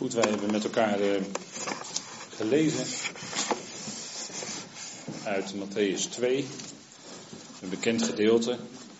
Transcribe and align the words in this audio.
Goed, 0.00 0.12
wij 0.12 0.30
hebben 0.30 0.50
met 0.50 0.64
elkaar 0.64 1.00
uh, 1.00 1.20
gelezen 2.34 2.84
uit 5.24 5.54
Matthäus 5.54 6.10
2, 6.10 6.46
een 7.62 7.68
bekend 7.68 8.02
gedeelte. 8.02 8.50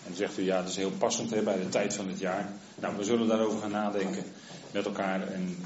En 0.07 0.15
zegt 0.15 0.37
u, 0.37 0.43
ja, 0.43 0.61
dat 0.61 0.69
is 0.69 0.75
heel 0.75 0.91
passend 0.91 1.29
hè, 1.29 1.41
bij 1.41 1.57
de 1.57 1.69
tijd 1.69 1.93
van 1.93 2.07
het 2.07 2.19
jaar. 2.19 2.53
Nou, 2.79 2.97
we 2.97 3.03
zullen 3.03 3.27
daarover 3.27 3.59
gaan 3.59 3.71
nadenken 3.71 4.23
met 4.71 4.85
elkaar. 4.85 5.27
En 5.27 5.57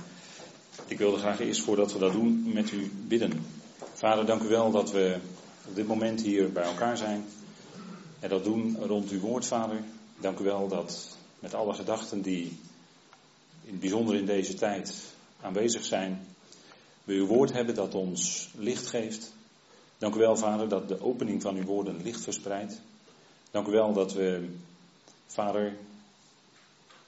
ik 0.87 0.97
wilde 0.97 1.17
graag 1.17 1.39
eerst, 1.39 1.61
voordat 1.61 1.93
we 1.93 1.99
dat 1.99 2.11
doen, 2.11 2.53
met 2.53 2.71
u 2.71 2.91
bidden. 3.07 3.45
Vader, 3.93 4.25
dank 4.25 4.41
u 4.41 4.47
wel 4.47 4.71
dat 4.71 4.91
we 4.91 5.17
op 5.67 5.75
dit 5.75 5.87
moment 5.87 6.21
hier 6.21 6.51
bij 6.51 6.63
elkaar 6.63 6.97
zijn. 6.97 7.25
En 8.19 8.29
dat 8.29 8.43
doen 8.43 8.77
rond 8.81 9.09
uw 9.09 9.19
woord, 9.19 9.45
Vader. 9.45 9.83
Dank 10.19 10.39
u 10.39 10.43
wel 10.43 10.67
dat 10.67 11.17
met 11.39 11.53
alle 11.53 11.73
gedachten 11.73 12.21
die 12.21 12.59
in 13.63 13.79
bijzonder 13.79 14.15
in 14.15 14.25
deze 14.25 14.53
tijd 14.53 15.13
aanwezig 15.45 15.85
zijn, 15.85 16.25
we 17.03 17.13
uw 17.13 17.25
woord 17.25 17.53
hebben 17.53 17.75
dat 17.75 17.95
ons 17.95 18.49
licht 18.57 18.87
geeft. 18.87 19.33
Dank 19.97 20.15
u 20.15 20.19
wel, 20.19 20.37
Vader, 20.37 20.69
dat 20.69 20.87
de 20.87 21.01
opening 21.01 21.41
van 21.41 21.55
uw 21.55 21.63
woorden 21.63 22.01
licht 22.03 22.23
verspreidt. 22.23 22.81
Dank 23.51 23.67
u 23.67 23.71
wel 23.71 23.93
dat 23.93 24.13
we, 24.13 24.49
Vader, 25.25 25.77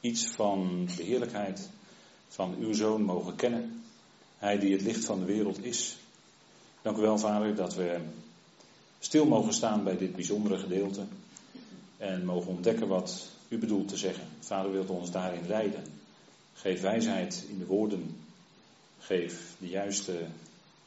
iets 0.02 0.28
van 0.28 0.88
de 0.96 1.04
heerlijkheid 1.04 1.70
van 2.28 2.56
uw 2.60 2.74
zoon 2.74 3.02
mogen 3.02 3.36
kennen. 3.36 3.84
Hij 4.38 4.60
die 4.60 4.72
het 4.72 4.82
licht 4.82 5.06
van 5.06 5.20
de 5.20 5.26
wereld 5.26 5.64
is. 5.64 5.98
Dank 6.82 6.98
u 6.98 7.02
wel, 7.02 7.18
Vader, 7.18 7.56
dat 7.56 7.76
we 7.76 8.00
stil 9.00 9.26
mogen 9.26 9.54
staan 9.54 9.84
bij 9.84 9.98
dit 9.98 10.16
bijzondere 10.16 10.58
gedeelte. 10.58 11.06
En 11.98 12.26
mogen 12.26 12.50
ontdekken 12.50 12.88
wat 12.88 13.28
u 13.48 13.58
bedoelt 13.58 13.88
te 13.88 13.98
zeggen. 13.98 14.28
Vader 14.40 14.72
wilt 14.72 14.90
ons 14.90 15.12
daarin 15.12 15.48
leiden. 15.48 15.84
Geef 16.54 16.82
wijsheid 16.82 17.46
in 17.50 17.58
de 17.58 17.66
woorden. 17.66 18.27
Geef 19.08 19.56
de 19.60 19.68
juiste 19.68 20.26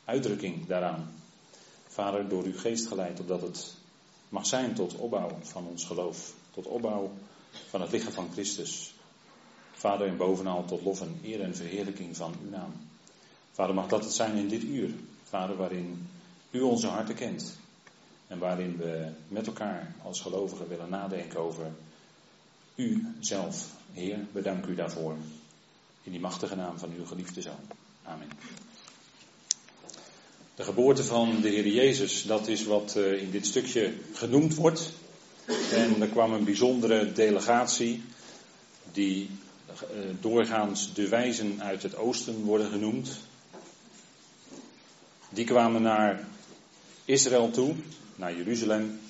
uitdrukking 0.04 0.66
daaraan. 0.66 1.12
Vader, 1.88 2.28
door 2.28 2.44
uw 2.44 2.58
geest 2.58 2.86
geleid, 2.86 3.20
opdat 3.20 3.40
het 3.42 3.74
mag 4.28 4.46
zijn 4.46 4.74
tot 4.74 4.94
opbouw 4.94 5.38
van 5.42 5.66
ons 5.66 5.84
geloof. 5.84 6.34
Tot 6.50 6.66
opbouw 6.66 7.10
van 7.68 7.80
het 7.80 7.90
lichaam 7.90 8.12
van 8.12 8.28
Christus. 8.32 8.94
Vader, 9.72 10.06
en 10.06 10.16
bovenal 10.16 10.64
tot 10.64 10.82
lof 10.82 11.00
en 11.00 11.18
eer 11.22 11.40
en 11.40 11.56
verheerlijking 11.56 12.16
van 12.16 12.34
uw 12.42 12.50
naam. 12.50 12.72
Vader, 13.52 13.74
mag 13.74 13.88
dat 13.88 14.04
het 14.04 14.12
zijn 14.12 14.36
in 14.36 14.48
dit 14.48 14.62
uur. 14.62 14.90
Vader, 15.24 15.56
waarin 15.56 16.08
u 16.50 16.60
onze 16.60 16.86
harten 16.86 17.14
kent. 17.14 17.56
En 18.26 18.38
waarin 18.38 18.76
we 18.76 19.08
met 19.28 19.46
elkaar 19.46 19.94
als 20.02 20.20
gelovigen 20.20 20.68
willen 20.68 20.90
nadenken 20.90 21.40
over 21.40 21.72
u 22.74 23.14
zelf. 23.20 23.70
Heer, 23.92 24.18
bedank 24.32 24.66
u 24.66 24.74
daarvoor. 24.74 25.16
In 26.02 26.12
die 26.12 26.20
machtige 26.20 26.56
naam 26.56 26.78
van 26.78 26.92
uw 26.92 27.06
geliefde 27.06 27.42
zoon. 27.42 27.88
Amen. 28.02 28.28
De 30.54 30.62
geboorte 30.62 31.04
van 31.04 31.40
de 31.40 31.48
Heer 31.48 31.68
Jezus, 31.68 32.22
dat 32.22 32.48
is 32.48 32.64
wat 32.64 32.96
eh, 32.96 33.22
in 33.22 33.30
dit 33.30 33.46
stukje 33.46 33.92
genoemd 34.12 34.54
wordt. 34.54 34.92
En 35.72 36.00
er 36.00 36.08
kwam 36.08 36.32
een 36.32 36.44
bijzondere 36.44 37.12
delegatie, 37.12 38.02
die 38.92 39.30
eh, 39.66 39.76
doorgaans 40.20 40.94
de 40.94 41.08
wijzen 41.08 41.62
uit 41.62 41.82
het 41.82 41.96
oosten 41.96 42.42
worden 42.42 42.70
genoemd. 42.70 43.20
Die 45.28 45.44
kwamen 45.44 45.82
naar 45.82 46.28
Israël 47.04 47.50
toe, 47.50 47.74
naar 48.16 48.36
Jeruzalem. 48.36 49.00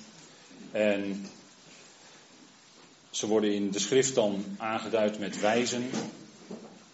En 0.71 1.25
ze 3.09 3.27
worden 3.27 3.53
in 3.53 3.71
de 3.71 3.79
schrift 3.79 4.15
dan 4.15 4.45
aangeduid 4.57 5.19
met 5.19 5.39
wijzen. 5.39 5.89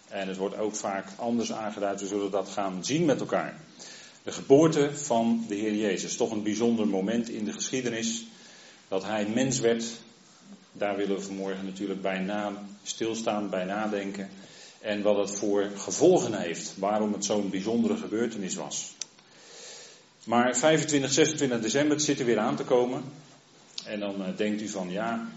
En 0.08 0.28
het 0.28 0.36
wordt 0.36 0.58
ook 0.58 0.74
vaak 0.74 1.06
anders 1.16 1.52
aangeduid. 1.52 2.00
We 2.00 2.06
zullen 2.06 2.30
dat 2.30 2.48
gaan 2.48 2.84
zien 2.84 3.04
met 3.04 3.20
elkaar. 3.20 3.60
De 4.22 4.32
geboorte 4.32 4.96
van 4.96 5.44
de 5.48 5.54
Heer 5.54 5.74
Jezus. 5.74 6.16
Toch 6.16 6.30
een 6.30 6.42
bijzonder 6.42 6.86
moment 6.86 7.28
in 7.28 7.44
de 7.44 7.52
geschiedenis. 7.52 8.24
Dat 8.88 9.04
hij 9.04 9.26
mens 9.26 9.60
werd. 9.60 9.84
Daar 10.72 10.96
willen 10.96 11.16
we 11.16 11.22
vanmorgen 11.22 11.64
natuurlijk 11.64 12.02
bij 12.02 12.18
na, 12.18 12.52
stilstaan, 12.82 13.50
bij 13.50 13.64
nadenken. 13.64 14.28
En 14.80 15.02
wat 15.02 15.16
het 15.16 15.38
voor 15.38 15.70
gevolgen 15.76 16.40
heeft. 16.40 16.74
Waarom 16.78 17.12
het 17.12 17.24
zo'n 17.24 17.50
bijzondere 17.50 17.96
gebeurtenis 17.96 18.54
was. 18.54 18.92
Maar 20.24 20.56
25, 20.56 21.12
26 21.12 21.60
december, 21.60 21.96
het 21.96 22.04
zit 22.04 22.18
er 22.18 22.26
weer 22.26 22.38
aan 22.38 22.56
te 22.56 22.64
komen. 22.64 23.02
En 23.84 24.00
dan 24.00 24.20
uh, 24.20 24.36
denkt 24.36 24.62
u 24.62 24.68
van 24.68 24.90
ja, 24.90 25.28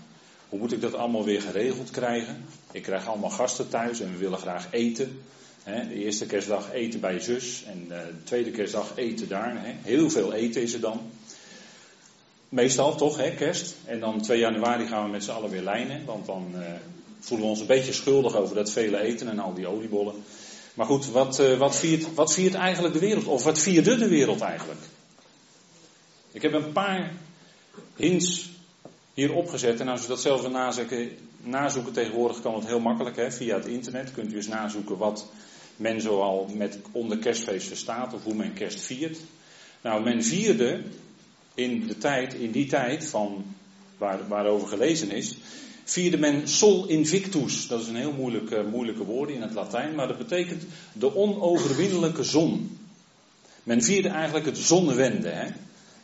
hoe 0.51 0.59
moet 0.59 0.71
ik 0.71 0.81
dat 0.81 0.93
allemaal 0.93 1.23
weer 1.23 1.41
geregeld 1.41 1.89
krijgen? 1.89 2.45
Ik 2.71 2.83
krijg 2.83 3.07
allemaal 3.07 3.29
gasten 3.29 3.69
thuis 3.69 3.99
en 3.99 4.11
we 4.11 4.17
willen 4.17 4.37
graag 4.37 4.67
eten. 4.71 5.21
De 5.63 5.93
eerste 5.93 6.25
kerstdag 6.25 6.73
eten 6.73 6.99
bij 6.99 7.19
zus 7.19 7.63
en 7.63 7.85
de 7.87 8.13
tweede 8.23 8.51
kerstdag 8.51 8.91
eten 8.95 9.27
daar. 9.27 9.61
Heel 9.81 10.09
veel 10.09 10.33
eten 10.33 10.61
is 10.61 10.73
er 10.73 10.79
dan. 10.79 11.01
Meestal 12.49 12.95
toch, 12.95 13.17
hè, 13.17 13.31
kerst. 13.31 13.75
En 13.85 13.99
dan 13.99 14.21
2 14.21 14.39
januari 14.39 14.87
gaan 14.87 15.05
we 15.05 15.11
met 15.11 15.23
z'n 15.23 15.31
allen 15.31 15.49
weer 15.49 15.61
lijnen. 15.61 16.05
Want 16.05 16.25
dan 16.25 16.51
uh, 16.55 16.59
voelen 17.19 17.45
we 17.45 17.51
ons 17.51 17.61
een 17.61 17.67
beetje 17.67 17.93
schuldig 17.93 18.35
over 18.35 18.55
dat 18.55 18.71
vele 18.71 18.99
eten 18.99 19.27
en 19.27 19.39
al 19.39 19.53
die 19.53 19.67
oliebollen. 19.67 20.23
Maar 20.73 20.85
goed, 20.85 21.05
wat, 21.05 21.39
uh, 21.39 21.57
wat, 21.57 21.75
viert, 21.75 22.13
wat 22.13 22.33
viert 22.33 22.53
eigenlijk 22.53 22.93
de 22.93 22.99
wereld? 22.99 23.25
Of 23.25 23.43
wat 23.43 23.59
vierde 23.59 23.97
de 23.97 24.07
wereld 24.07 24.41
eigenlijk? 24.41 24.81
Ik 26.31 26.41
heb 26.41 26.53
een 26.53 26.71
paar 26.71 27.11
hints 27.95 28.49
hier 29.13 29.33
opgezet. 29.33 29.79
En 29.79 29.87
als 29.87 30.03
u 30.03 30.07
dat 30.07 30.21
zelf 30.21 30.41
wil 30.41 30.49
nazoeken, 30.49 31.09
nazoeken 31.43 31.93
tegenwoordig 31.93 32.41
kan 32.41 32.55
het 32.55 32.65
heel 32.65 32.79
makkelijk. 32.79 33.15
Hè? 33.15 33.31
Via 33.31 33.55
het 33.55 33.65
internet 33.65 34.11
kunt 34.11 34.33
u 34.33 34.35
eens 34.35 34.47
nazoeken 34.47 34.97
wat 34.97 35.25
men 35.75 36.01
zoal 36.01 36.49
met 36.53 36.79
onder 36.91 37.17
kerstfeest 37.17 37.67
verstaat. 37.67 38.13
Of 38.13 38.23
hoe 38.23 38.35
men 38.35 38.53
kerst 38.53 38.79
viert. 38.79 39.17
Nou, 39.81 40.03
men 40.03 40.23
vierde 40.23 40.81
in 41.55 41.87
de 41.87 41.97
tijd, 41.97 42.33
in 42.33 42.51
die 42.51 42.67
tijd 42.67 43.07
van 43.07 43.45
waar, 43.97 44.27
waarover 44.27 44.67
gelezen 44.67 45.11
is, 45.11 45.37
vierde 45.83 46.17
men 46.17 46.47
Sol 46.47 46.87
Invictus. 46.87 47.67
Dat 47.67 47.81
is 47.81 47.87
een 47.87 47.95
heel 47.95 48.11
moeilijk, 48.11 48.51
uh, 48.51 48.65
moeilijke 48.71 49.03
woord 49.03 49.29
in 49.29 49.41
het 49.41 49.53
Latijn, 49.53 49.95
maar 49.95 50.07
dat 50.07 50.17
betekent 50.17 50.63
de 50.93 51.15
onoverwinnelijke 51.15 52.23
zon. 52.23 52.77
Men 53.63 53.83
vierde 53.83 54.09
eigenlijk 54.09 54.45
het 54.45 54.57
zonnewende. 54.57 55.29
Hè? 55.29 55.47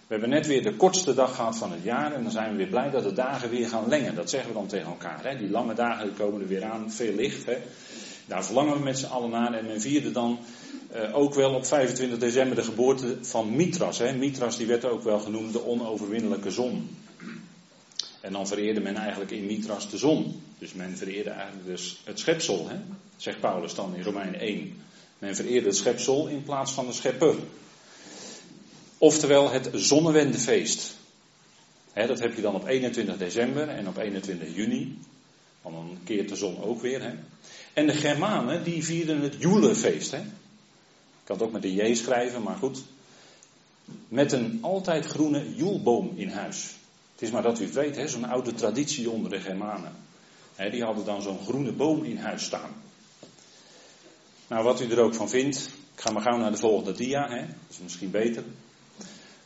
We 0.07 0.13
hebben 0.13 0.29
net 0.29 0.47
weer 0.47 0.63
de 0.63 0.75
kortste 0.75 1.13
dag 1.13 1.35
gehad 1.35 1.57
van 1.57 1.72
het 1.72 1.84
jaar 1.84 2.13
en 2.13 2.23
dan 2.23 2.31
zijn 2.31 2.51
we 2.51 2.57
weer 2.57 2.68
blij 2.68 2.90
dat 2.90 3.03
de 3.03 3.13
dagen 3.13 3.50
weer 3.50 3.68
gaan 3.68 3.88
lengen. 3.88 4.16
Dat 4.16 4.29
zeggen 4.29 4.50
we 4.50 4.56
dan 4.56 4.68
tegen 4.68 4.88
elkaar. 4.88 5.23
Hè? 5.23 5.38
Die 5.38 5.50
lange 5.50 5.73
dagen 5.73 6.13
komen 6.13 6.41
er 6.41 6.47
weer 6.47 6.63
aan, 6.63 6.91
veel 6.91 7.13
licht. 7.13 7.45
Hè? 7.45 7.57
Daar 8.25 8.45
verlangen 8.45 8.78
we 8.78 8.84
met 8.84 9.00
z'n 9.00 9.06
allen 9.06 9.29
naar 9.29 9.53
en 9.53 9.66
men 9.66 9.81
vierde 9.81 10.12
dan 10.12 10.40
uh, 10.95 11.18
ook 11.18 11.34
wel 11.34 11.53
op 11.53 11.66
25 11.66 12.18
december 12.18 12.56
de 12.56 12.63
geboorte 12.63 13.18
van 13.22 13.56
Mitras. 13.56 13.97
Hè? 13.97 14.13
Mitras 14.13 14.57
die 14.57 14.68
werd 14.68 14.85
ook 14.85 15.03
wel 15.03 15.19
genoemd 15.19 15.53
de 15.53 15.66
onoverwinnelijke 15.66 16.51
zon. 16.51 16.89
En 18.22 18.31
dan 18.31 18.47
vereerde 18.47 18.81
men 18.81 18.95
eigenlijk 18.95 19.31
in 19.31 19.45
Mitras 19.45 19.89
de 19.89 19.97
zon. 19.97 20.41
Dus 20.59 20.74
men 20.74 20.97
vereerde 20.97 21.29
eigenlijk 21.29 21.66
dus 21.66 22.01
het 22.03 22.19
schepsel, 22.19 22.69
hè? 22.69 22.75
zegt 23.18 23.39
Paulus 23.39 23.75
dan 23.75 23.95
in 23.95 24.03
Romeinen 24.03 24.39
1. 24.39 24.81
Men 25.19 25.35
vereerde 25.35 25.68
het 25.68 25.78
schepsel 25.78 26.28
in 26.28 26.44
plaats 26.44 26.72
van 26.72 26.85
de 26.85 26.94
schepper. 26.94 27.35
Oftewel 28.97 29.51
het 29.51 29.69
zonnewendefeest. 29.73 30.95
dat 31.93 32.19
heb 32.19 32.35
je 32.35 32.41
dan 32.41 32.55
op 32.55 32.67
21 32.67 33.17
december 33.17 33.69
en 33.69 33.87
op 33.87 33.97
21 33.97 34.55
juni. 34.55 34.97
Want 35.61 35.75
dan 35.75 35.97
keert 36.03 36.29
de 36.29 36.35
zon 36.35 36.61
ook 36.61 36.81
weer. 36.81 37.01
He. 37.01 37.13
En 37.73 37.87
de 37.87 37.93
Germanen 37.93 38.63
die 38.63 38.83
vierden 38.83 39.21
het 39.21 39.35
Joelefeest. 39.39 40.13
Ik 40.13 40.23
kan 41.23 41.35
het 41.37 41.45
ook 41.45 41.51
met 41.51 41.61
de 41.61 41.73
J 41.73 41.95
schrijven, 41.95 42.43
maar 42.43 42.55
goed. 42.55 42.83
Met 44.07 44.31
een 44.31 44.59
altijd 44.61 45.05
groene 45.05 45.55
joelboom 45.55 46.11
in 46.15 46.29
huis. 46.29 46.75
Het 47.11 47.21
is 47.21 47.31
maar 47.31 47.41
dat 47.41 47.59
u 47.59 47.63
het 47.63 47.73
weet, 47.73 48.09
zo'n 48.09 48.29
oude 48.29 48.53
traditie 48.53 49.09
onder 49.09 49.29
de 49.31 49.39
Germanen. 49.39 49.95
die 50.71 50.83
hadden 50.83 51.05
dan 51.05 51.21
zo'n 51.21 51.45
groene 51.45 51.71
boom 51.71 52.03
in 52.03 52.17
huis 52.17 52.43
staan. 52.43 52.71
Nou, 54.47 54.63
wat 54.63 54.81
u 54.81 54.89
er 54.89 55.00
ook 55.00 55.13
van 55.13 55.29
vindt, 55.29 55.57
ik 55.95 56.01
ga 56.01 56.11
maar 56.11 56.21
gauw 56.21 56.38
naar 56.38 56.51
de 56.51 56.57
volgende 56.57 56.91
dia, 56.91 57.27
dat 57.27 57.47
is 57.69 57.79
misschien 57.79 58.11
beter. 58.11 58.43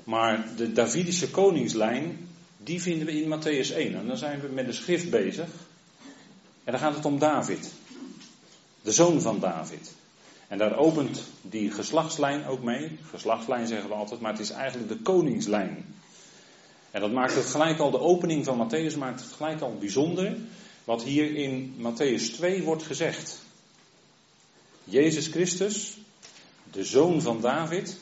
Maar 0.03 0.47
de 0.55 0.71
Davidische 0.71 1.29
koningslijn, 1.29 2.27
die 2.57 2.81
vinden 2.81 3.05
we 3.05 3.21
in 3.21 3.39
Matthäus 3.39 3.75
1. 3.75 3.95
En 3.95 4.07
dan 4.07 4.17
zijn 4.17 4.41
we 4.41 4.47
met 4.47 4.65
de 4.65 4.73
schrift 4.73 5.09
bezig. 5.09 5.47
En 6.63 6.71
dan 6.71 6.79
gaat 6.79 6.95
het 6.95 7.05
om 7.05 7.19
David. 7.19 7.71
De 8.81 8.91
zoon 8.91 9.21
van 9.21 9.39
David. 9.39 9.93
En 10.47 10.57
daar 10.57 10.77
opent 10.77 11.23
die 11.41 11.71
geslachtslijn 11.71 12.45
ook 12.45 12.63
mee. 12.63 12.97
Geslachtslijn 13.09 13.67
zeggen 13.67 13.89
we 13.89 13.95
altijd, 13.95 14.21
maar 14.21 14.31
het 14.31 14.41
is 14.41 14.49
eigenlijk 14.49 14.89
de 14.89 14.97
koningslijn. 14.97 15.85
En 16.91 17.01
dat 17.01 17.11
maakt 17.11 17.35
het 17.35 17.45
gelijk 17.45 17.79
al, 17.79 17.91
de 17.91 17.99
opening 17.99 18.45
van 18.45 18.67
Matthäus 18.67 18.97
maakt 18.97 19.21
het 19.21 19.31
gelijk 19.31 19.61
al 19.61 19.77
bijzonder. 19.79 20.35
Wat 20.83 21.03
hier 21.03 21.35
in 21.35 21.75
Matthäus 21.77 22.33
2 22.33 22.63
wordt 22.63 22.83
gezegd. 22.83 23.41
Jezus 24.83 25.27
Christus, 25.27 25.97
de 26.71 26.83
zoon 26.83 27.21
van 27.21 27.41
David, 27.41 27.97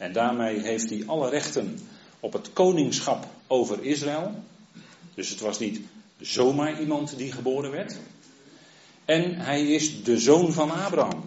en 0.00 0.12
daarmee 0.12 0.60
heeft 0.60 0.90
hij 0.90 1.02
alle 1.06 1.28
rechten 1.28 1.78
op 2.20 2.32
het 2.32 2.52
koningschap 2.52 3.26
over 3.46 3.84
Israël. 3.84 4.34
Dus 5.14 5.28
het 5.28 5.40
was 5.40 5.58
niet 5.58 5.80
zomaar 6.20 6.80
iemand 6.80 7.16
die 7.16 7.32
geboren 7.32 7.70
werd. 7.70 7.96
En 9.04 9.34
hij 9.34 9.62
is 9.66 10.04
de 10.04 10.18
zoon 10.18 10.52
van 10.52 10.70
Abraham. 10.70 11.24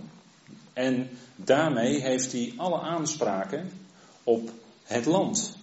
En 0.73 1.09
daarmee 1.35 2.01
heeft 2.01 2.31
hij 2.31 2.53
alle 2.57 2.79
aanspraken 2.79 3.71
op 4.23 4.49
het 4.83 5.05
land. 5.05 5.57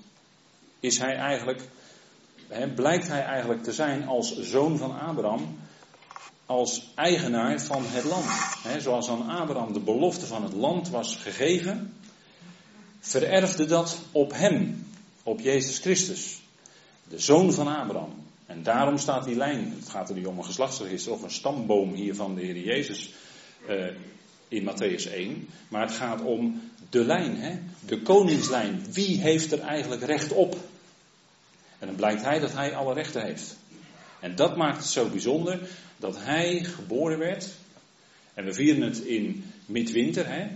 Is 0.80 0.98
hij 0.98 1.16
eigenlijk, 1.16 1.62
blijkt 2.74 3.08
hij 3.08 3.22
eigenlijk 3.22 3.62
te 3.62 3.72
zijn 3.72 4.06
als 4.06 4.40
zoon 4.40 4.78
van 4.78 5.00
Abraham, 5.00 5.58
als 6.46 6.90
eigenaar 6.94 7.60
van 7.60 7.82
het 7.86 8.04
land. 8.04 8.26
Zoals 8.82 9.08
aan 9.08 9.28
Abraham 9.28 9.72
de 9.72 9.80
belofte 9.80 10.26
van 10.26 10.42
het 10.42 10.52
land 10.52 10.88
was 10.88 11.16
gegeven, 11.16 11.94
vererfde 13.00 13.66
dat 13.66 13.98
op 14.12 14.32
hem, 14.32 14.86
op 15.22 15.40
Jezus 15.40 15.78
Christus, 15.78 16.40
de 17.08 17.18
zoon 17.18 17.52
van 17.52 17.66
Abraham. 17.66 18.14
En 18.46 18.62
daarom 18.62 18.98
staat 18.98 19.24
die 19.24 19.36
lijn, 19.36 19.74
het 19.78 19.88
gaat 19.88 20.08
er 20.08 20.14
niet 20.14 20.26
om 20.26 20.38
een 20.38 20.44
geslachtsregister 20.44 21.12
of 21.12 21.22
een 21.22 21.30
stamboom 21.30 21.92
hier 21.92 22.14
van 22.14 22.34
de 22.34 22.40
Heer 22.40 22.58
Jezus 22.58 23.12
uh, 23.68 23.86
in 24.48 24.70
Matthäus 24.70 25.12
1, 25.12 25.48
maar 25.68 25.82
het 25.82 25.96
gaat 25.96 26.20
om 26.22 26.62
de 26.90 27.04
lijn, 27.04 27.36
hè? 27.36 27.58
de 27.86 28.02
koningslijn. 28.02 28.92
Wie 28.92 29.20
heeft 29.20 29.52
er 29.52 29.60
eigenlijk 29.60 30.02
recht 30.02 30.32
op? 30.32 30.56
En 31.78 31.86
dan 31.86 31.96
blijkt 31.96 32.22
hij 32.22 32.38
dat 32.38 32.52
hij 32.52 32.74
alle 32.74 32.94
rechten 32.94 33.24
heeft. 33.24 33.56
En 34.20 34.34
dat 34.34 34.56
maakt 34.56 34.76
het 34.76 34.86
zo 34.86 35.08
bijzonder 35.08 35.60
dat 35.96 36.16
hij 36.18 36.64
geboren 36.64 37.18
werd. 37.18 37.48
En 38.34 38.44
we 38.44 38.52
vieren 38.52 38.82
het 38.82 38.98
in 38.98 39.44
midwinter, 39.66 40.26
hè? 40.26 40.48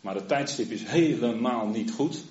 Maar 0.00 0.14
het 0.14 0.28
tijdstip 0.28 0.70
is 0.70 0.82
helemaal 0.84 1.66
niet 1.66 1.90
goed. 1.90 2.22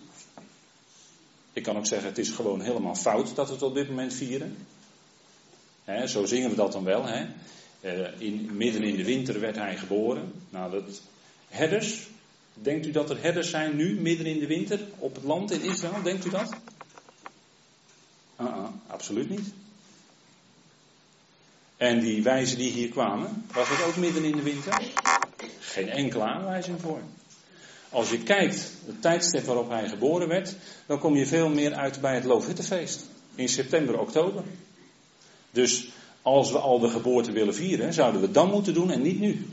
Ik 1.54 1.63
kan 1.63 1.77
ook 1.77 1.86
zeggen, 1.86 2.07
het 2.07 2.18
is 2.18 2.30
gewoon 2.30 2.62
helemaal 2.62 2.95
fout 2.95 3.36
dat 3.36 3.48
we 3.48 3.54
het 3.54 3.63
op 3.63 3.74
dit 3.74 3.89
moment 3.89 4.13
vieren. 4.13 4.57
Zo 6.06 6.25
zingen 6.25 6.50
we 6.50 6.56
dat 6.56 6.71
dan 6.71 6.83
wel. 6.83 7.07
Uh, 7.81 8.21
in, 8.21 8.50
midden 8.57 8.83
in 8.83 8.95
de 8.95 9.04
winter 9.04 9.39
werd 9.39 9.56
hij 9.56 9.77
geboren. 9.77 10.33
Nou, 10.50 10.71
dat, 10.71 11.01
herders, 11.48 12.07
denkt 12.54 12.86
u 12.86 12.92
dat 12.92 13.10
er 13.10 13.21
herders 13.21 13.50
zijn 13.50 13.75
nu, 13.75 14.00
midden 14.00 14.25
in 14.25 14.39
de 14.39 14.48
winter, 14.48 14.80
op 14.98 15.16
het 15.16 15.24
land 15.24 15.51
in 15.51 15.62
Israël? 15.62 16.04
Denkt 16.04 16.25
u 16.25 16.30
dat? 16.30 16.50
Uh 18.42 18.48
-uh, 18.48 18.68
absoluut 18.88 19.30
niet. 19.30 19.54
En 21.77 22.00
die 22.00 22.24
wijzen 22.24 22.57
die 22.57 22.71
hier 22.71 22.89
kwamen, 22.89 23.45
was 23.54 23.69
het 23.69 23.83
ook 23.83 23.95
midden 23.95 24.24
in 24.24 24.36
de 24.36 24.42
winter? 24.42 24.81
Geen 25.60 25.89
enkele 25.89 26.24
aanwijzing 26.24 26.81
voor. 26.81 27.01
Als 27.90 28.10
je 28.10 28.24
kijkt, 28.24 28.72
het 28.86 29.02
tijdstip 29.02 29.46
waarop 29.46 29.70
hij 29.70 29.90
geboren 29.90 30.28
werd, 30.28 30.56
dan 30.86 31.00
kom 31.00 31.16
je 31.16 31.26
veel 31.26 31.50
meer 31.50 31.74
uit 31.74 32.02
bij 32.02 32.16
het 32.16 32.24
Loofhuttenfeest. 32.24 33.06
In 33.36 33.50
september, 33.50 34.00
oktober. 34.00 34.44
Dus 35.52 35.90
als 36.22 36.52
we 36.52 36.58
al 36.58 36.80
de 36.80 36.90
geboorte 36.90 37.32
willen 37.32 37.56
vieren, 37.56 37.94
zouden 37.94 38.22
we 38.22 38.32
dan 38.32 38.50
moeten 38.50 38.74
doen 38.74 38.92
en 38.92 39.02
niet 39.02 39.20
nu. 39.20 39.48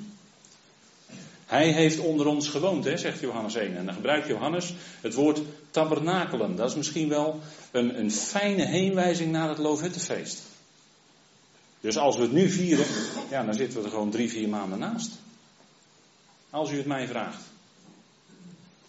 Hij 1.46 1.72
heeft 1.72 1.98
onder 1.98 2.26
ons 2.26 2.48
gewoond, 2.48 2.84
hè, 2.84 2.96
zegt 2.96 3.20
Johannes 3.20 3.54
1. 3.54 3.76
En 3.76 3.84
dan 3.86 3.94
gebruikt 3.94 4.26
Johannes 4.26 4.74
het 5.00 5.14
woord 5.14 5.40
tabernakelen. 5.70 6.56
Dat 6.56 6.70
is 6.70 6.76
misschien 6.76 7.08
wel 7.08 7.40
een, 7.70 7.98
een 7.98 8.12
fijne 8.12 8.64
heenwijzing 8.64 9.32
naar 9.32 9.48
het 9.48 9.58
Loofhuttenfeest. 9.58 10.42
Dus 11.80 11.96
als 11.98 12.16
we 12.16 12.22
het 12.22 12.32
nu 12.32 12.48
vieren, 12.50 12.86
ja, 13.30 13.44
dan 13.44 13.54
zitten 13.54 13.78
we 13.78 13.84
er 13.84 13.90
gewoon 13.90 14.10
drie, 14.10 14.30
vier 14.30 14.48
maanden 14.48 14.78
naast. 14.78 15.10
Als 16.50 16.70
u 16.70 16.76
het 16.76 16.86
mij 16.86 17.06
vraagt. 17.06 17.42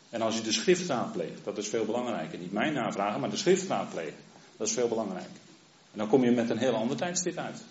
En 0.10 0.22
als 0.22 0.40
u 0.40 0.42
de 0.42 0.52
schrift 0.52 0.88
raadpleegt, 0.88 1.44
dat 1.44 1.58
is 1.58 1.68
veel 1.68 1.86
belangrijker. 1.86 2.40
Niet 2.40 2.52
mijn 2.52 2.74
navragen, 2.74 3.20
maar 3.20 3.30
de 3.30 3.38
schrift 3.38 3.68
raadplegen. 3.68 4.20
Dat 4.58 4.68
is 4.68 4.74
veel 4.74 4.88
belangrijker. 4.88 5.32
En 5.92 5.98
dan 5.98 6.08
kom 6.08 6.24
je 6.24 6.32
met 6.32 6.50
een 6.50 6.58
heel 6.58 6.76
ander 6.76 6.98
tijdstip 6.98 7.38
uit. 7.38 7.64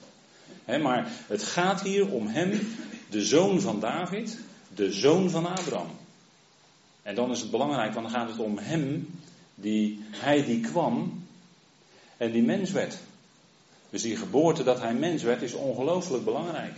maar 0.82 1.10
het 1.26 1.42
gaat 1.42 1.82
hier 1.82 2.10
om 2.10 2.26
hem, 2.26 2.60
de 3.10 3.22
zoon 3.22 3.60
van 3.60 3.80
David, 3.80 4.38
de 4.74 4.92
zoon 4.92 5.30
van 5.30 5.46
Abraham. 5.46 5.90
En 7.02 7.14
dan 7.14 7.30
is 7.30 7.40
het 7.40 7.50
belangrijk, 7.50 7.94
want 7.94 8.10
dan 8.10 8.20
gaat 8.20 8.28
het 8.28 8.38
om 8.38 8.58
hem, 8.58 9.08
die, 9.54 10.04
hij 10.10 10.44
die 10.44 10.60
kwam 10.60 11.24
en 12.16 12.32
die 12.32 12.42
mens 12.42 12.70
werd. 12.70 12.98
Dus 13.90 14.02
die 14.02 14.16
geboorte 14.16 14.62
dat 14.62 14.80
hij 14.80 14.94
mens 14.94 15.22
werd 15.22 15.42
is 15.42 15.52
ongelooflijk 15.52 16.24
belangrijk. 16.24 16.74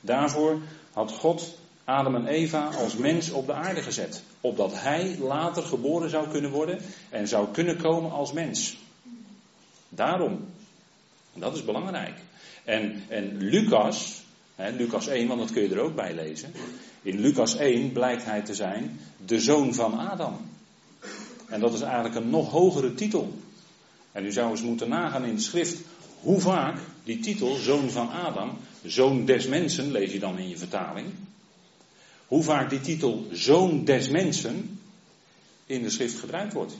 Daarvoor 0.00 0.60
had 0.92 1.12
God 1.12 1.58
Adam 1.84 2.14
en 2.14 2.26
Eva 2.26 2.66
als 2.66 2.96
mens 2.96 3.30
op 3.30 3.46
de 3.46 3.52
aarde 3.52 3.82
gezet. 3.82 4.22
Opdat 4.40 4.72
hij 4.74 5.16
later 5.18 5.62
geboren 5.62 6.10
zou 6.10 6.28
kunnen 6.28 6.50
worden 6.50 6.78
en 7.10 7.28
zou 7.28 7.48
kunnen 7.52 7.76
komen 7.76 8.10
als 8.10 8.32
mens. 8.32 8.76
Daarom. 9.88 10.48
Dat 11.34 11.54
is 11.54 11.64
belangrijk. 11.64 12.14
En, 12.64 13.02
en 13.08 13.36
Lucas, 13.38 14.22
hè, 14.54 14.70
Lucas 14.70 15.06
1, 15.06 15.28
want 15.28 15.40
dat 15.40 15.52
kun 15.52 15.62
je 15.62 15.68
er 15.68 15.80
ook 15.80 15.94
bij 15.94 16.14
lezen. 16.14 16.52
In 17.02 17.20
Lucas 17.20 17.56
1 17.56 17.92
blijkt 17.92 18.24
hij 18.24 18.42
te 18.42 18.54
zijn 18.54 19.00
de 19.26 19.40
zoon 19.40 19.74
van 19.74 19.98
Adam. 19.98 20.50
En 21.48 21.60
dat 21.60 21.74
is 21.74 21.80
eigenlijk 21.80 22.14
een 22.14 22.30
nog 22.30 22.50
hogere 22.50 22.94
titel. 22.94 23.34
En 24.12 24.24
u 24.24 24.32
zou 24.32 24.50
eens 24.50 24.62
moeten 24.62 24.88
nagaan 24.88 25.24
in 25.24 25.34
de 25.34 25.40
schrift 25.40 25.80
hoe 26.20 26.40
vaak 26.40 26.78
die 27.04 27.18
titel, 27.18 27.54
zoon 27.54 27.90
van 27.90 28.10
Adam, 28.10 28.58
zoon 28.84 29.24
des 29.24 29.46
mensen, 29.46 29.90
lees 29.90 30.12
je 30.12 30.18
dan 30.18 30.38
in 30.38 30.48
je 30.48 30.58
vertaling. 30.58 31.06
Hoe 32.32 32.42
vaak 32.42 32.70
die 32.70 32.80
titel, 32.80 33.26
zoon 33.30 33.84
des 33.84 34.08
mensen, 34.08 34.80
in 35.66 35.82
de 35.82 35.90
schrift 35.90 36.18
gebruikt 36.18 36.52
wordt. 36.52 36.76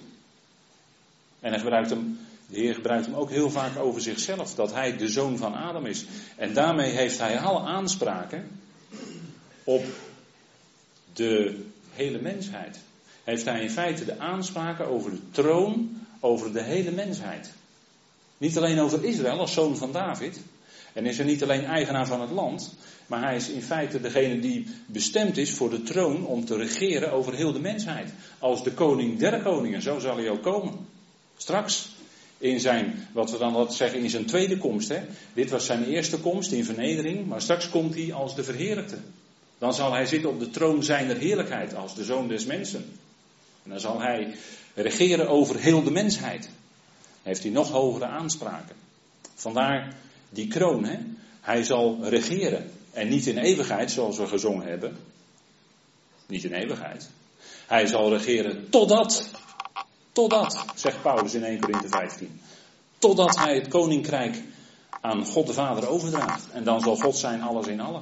En 1.40 1.50
hij 1.50 1.58
gebruikt 1.58 1.90
hem 1.90 2.18
de 2.46 2.58
Heer 2.58 2.74
gebruikt 2.74 3.06
hem 3.06 3.14
ook 3.14 3.30
heel 3.30 3.50
vaak 3.50 3.76
over 3.76 4.00
zichzelf, 4.00 4.54
dat 4.54 4.72
hij 4.72 4.96
de 4.96 5.08
zoon 5.08 5.38
van 5.38 5.54
Adam 5.54 5.86
is. 5.86 6.04
En 6.36 6.54
daarmee 6.54 6.90
heeft 6.90 7.18
hij 7.18 7.38
alle 7.38 7.60
aanspraken 7.60 8.60
op 9.64 9.84
de 11.12 11.64
hele 11.90 12.20
mensheid. 12.20 12.78
Heeft 13.24 13.44
hij 13.44 13.62
in 13.62 13.70
feite 13.70 14.04
de 14.04 14.18
aanspraken 14.18 14.86
over 14.86 15.10
de 15.10 15.30
troon 15.30 16.06
over 16.20 16.52
de 16.52 16.62
hele 16.62 16.90
mensheid. 16.90 17.52
Niet 18.38 18.56
alleen 18.56 18.80
over 18.80 19.04
Israël 19.04 19.38
als 19.38 19.52
zoon 19.52 19.76
van 19.76 19.92
David. 19.92 20.40
En 20.92 21.06
is 21.06 21.18
er 21.18 21.24
niet 21.24 21.42
alleen 21.42 21.64
eigenaar 21.64 22.06
van 22.06 22.20
het 22.20 22.30
land, 22.30 22.74
maar 23.06 23.22
hij 23.22 23.36
is 23.36 23.48
in 23.48 23.62
feite 23.62 24.00
degene 24.00 24.38
die 24.38 24.66
bestemd 24.86 25.36
is 25.36 25.50
voor 25.50 25.70
de 25.70 25.82
troon 25.82 26.26
om 26.26 26.44
te 26.44 26.56
regeren 26.56 27.12
over 27.12 27.34
heel 27.34 27.52
de 27.52 27.60
mensheid. 27.60 28.10
Als 28.38 28.64
de 28.64 28.72
koning 28.72 29.18
der 29.18 29.42
koningen, 29.42 29.82
zo 29.82 29.98
zal 29.98 30.16
hij 30.16 30.30
ook 30.30 30.42
komen. 30.42 30.86
Straks 31.36 31.88
in 32.38 32.60
zijn, 32.60 33.08
wat 33.12 33.30
we 33.30 33.38
dan 33.38 33.52
wat 33.52 33.74
zeggen, 33.74 34.00
in 34.00 34.10
zijn 34.10 34.26
tweede 34.26 34.58
komst. 34.58 34.88
Hè. 34.88 35.00
Dit 35.32 35.50
was 35.50 35.66
zijn 35.66 35.84
eerste 35.84 36.18
komst 36.18 36.52
in 36.52 36.64
vernedering, 36.64 37.26
maar 37.26 37.40
straks 37.40 37.68
komt 37.68 37.94
hij 37.94 38.12
als 38.12 38.34
de 38.34 38.44
verheerlijkte. 38.44 38.98
Dan 39.58 39.74
zal 39.74 39.92
hij 39.92 40.06
zitten 40.06 40.30
op 40.30 40.38
de 40.38 40.50
troon 40.50 40.82
zijner 40.82 41.16
heerlijkheid 41.16 41.74
als 41.74 41.94
de 41.94 42.04
zoon 42.04 42.28
des 42.28 42.44
mensen. 42.44 42.84
En 43.62 43.70
dan 43.70 43.80
zal 43.80 44.00
hij 44.00 44.34
regeren 44.74 45.28
over 45.28 45.58
heel 45.58 45.82
de 45.82 45.90
mensheid. 45.90 46.48
Heeft 47.22 47.42
hij 47.42 47.52
nog 47.52 47.70
hogere 47.70 48.06
aanspraken. 48.06 48.76
Vandaar 49.34 49.94
die 50.32 50.48
kroon. 50.48 50.84
Hè. 50.84 50.98
Hij 51.40 51.62
zal 51.62 51.98
regeren. 52.02 52.70
En 52.92 53.08
niet 53.08 53.26
in 53.26 53.38
eeuwigheid, 53.38 53.90
zoals 53.90 54.18
we 54.18 54.26
gezongen 54.26 54.66
hebben. 54.66 54.96
Niet 56.26 56.44
in 56.44 56.52
eeuwigheid. 56.52 57.10
Hij 57.66 57.86
zal 57.86 58.10
regeren 58.10 58.70
totdat 58.70 59.30
Totdat, 60.12 60.64
zegt 60.74 61.02
Paulus 61.02 61.34
in 61.34 61.44
1 61.44 61.60
Corinthië 61.60 61.88
15. 61.88 62.40
Totdat 62.98 63.36
hij 63.36 63.54
het 63.54 63.68
koninkrijk 63.68 64.42
aan 65.00 65.24
God 65.24 65.46
de 65.46 65.52
Vader 65.52 65.88
overdraagt. 65.88 66.50
En 66.50 66.64
dan 66.64 66.80
zal 66.80 66.96
God 66.96 67.16
zijn 67.16 67.42
alles 67.42 67.66
in 67.66 67.80
allen. 67.80 68.00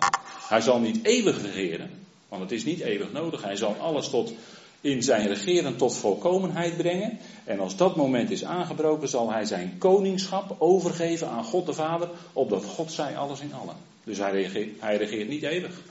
Hij 0.48 0.60
zal 0.60 0.78
niet 0.78 1.04
eeuwig 1.04 1.42
regeren, 1.42 1.90
want 2.28 2.42
het 2.42 2.52
is 2.52 2.64
niet 2.64 2.80
eeuwig 2.80 3.12
nodig. 3.12 3.42
Hij 3.42 3.56
zal 3.56 3.74
alles 3.74 4.08
tot 4.10 4.32
in 4.80 5.02
zijn 5.02 5.26
regeren 5.26 5.76
tot 5.76 5.94
volkomenheid 5.94 6.76
brengen. 6.76 7.18
En 7.44 7.60
als 7.60 7.76
dat 7.76 7.96
moment 7.96 8.30
is 8.30 8.44
aangebroken, 8.44 9.08
zal 9.08 9.32
hij 9.32 9.44
zijn 9.44 9.78
koningschap 9.78 10.56
overgeven 10.58 11.28
aan 11.28 11.44
God 11.44 11.66
de 11.66 11.72
Vader, 11.72 12.10
opdat 12.32 12.64
God 12.64 12.92
zij 12.92 13.16
alles 13.16 13.40
in 13.40 13.54
allen. 13.54 13.76
Dus 14.04 14.18
hij 14.18 14.30
regeert, 14.30 14.80
hij 14.80 14.96
regeert 14.96 15.28
niet 15.28 15.42
eeuwig. 15.42 15.82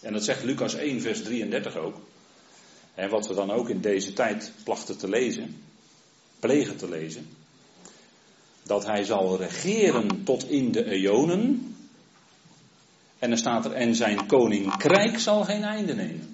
En 0.00 0.12
dat 0.12 0.24
zegt 0.24 0.42
Lucas 0.42 0.74
1, 0.74 1.00
vers 1.00 1.22
33 1.22 1.76
ook. 1.76 1.96
En 2.94 3.10
wat 3.10 3.26
we 3.26 3.34
dan 3.34 3.50
ook 3.50 3.68
in 3.68 3.80
deze 3.80 4.12
tijd 4.12 4.52
plachten 4.64 4.98
te 4.98 5.08
lezen, 5.08 5.62
plegen 6.40 6.76
te 6.76 6.88
lezen, 6.88 7.28
dat 8.62 8.86
hij 8.86 9.04
zal 9.04 9.36
regeren 9.36 10.24
tot 10.24 10.50
in 10.50 10.72
de 10.72 10.84
eonen. 10.90 11.74
En 13.18 13.28
dan 13.28 13.38
staat 13.38 13.64
er, 13.64 13.72
en 13.72 13.94
zijn 13.94 14.26
koninkrijk 14.26 15.18
zal 15.18 15.44
geen 15.44 15.62
einde 15.62 15.94
nemen. 15.94 16.33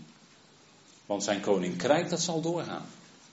Want 1.10 1.22
zijn 1.24 1.40
koninkrijk 1.40 2.08
dat 2.08 2.20
zal 2.20 2.40
doorgaan. 2.40 2.86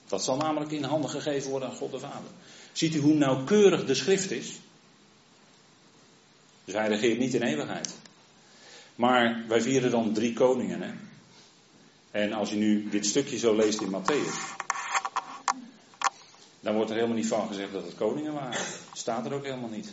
Dat 0.06 0.24
zal 0.24 0.36
namelijk 0.36 0.70
in 0.70 0.84
handen 0.84 1.10
gegeven 1.10 1.50
worden 1.50 1.68
aan 1.68 1.76
God 1.76 1.90
de 1.90 1.98
Vader. 1.98 2.30
Ziet 2.72 2.94
u 2.94 2.98
hoe 2.98 3.14
nauwkeurig 3.14 3.84
de 3.84 3.94
schrift 3.94 4.30
is? 4.30 4.58
Dus 6.64 6.74
hij 6.74 6.88
regeert 6.88 7.18
niet 7.18 7.34
in 7.34 7.42
eeuwigheid. 7.42 7.94
Maar 8.94 9.44
wij 9.48 9.60
vieren 9.60 9.90
dan 9.90 10.12
drie 10.12 10.32
koningen. 10.32 10.82
Hè? 10.82 10.90
En 12.10 12.32
als 12.32 12.50
je 12.50 12.56
nu 12.56 12.88
dit 12.88 13.06
stukje 13.06 13.38
zo 13.38 13.56
leest 13.56 13.80
in 13.80 13.92
Matthäus, 13.92 14.56
dan 16.60 16.74
wordt 16.74 16.90
er 16.90 16.96
helemaal 16.96 17.16
niet 17.16 17.28
van 17.28 17.48
gezegd 17.48 17.72
dat 17.72 17.84
het 17.84 17.94
koningen 17.94 18.32
waren. 18.32 18.60
Staat 18.92 19.26
er 19.26 19.32
ook 19.32 19.44
helemaal 19.44 19.70
niet. 19.70 19.92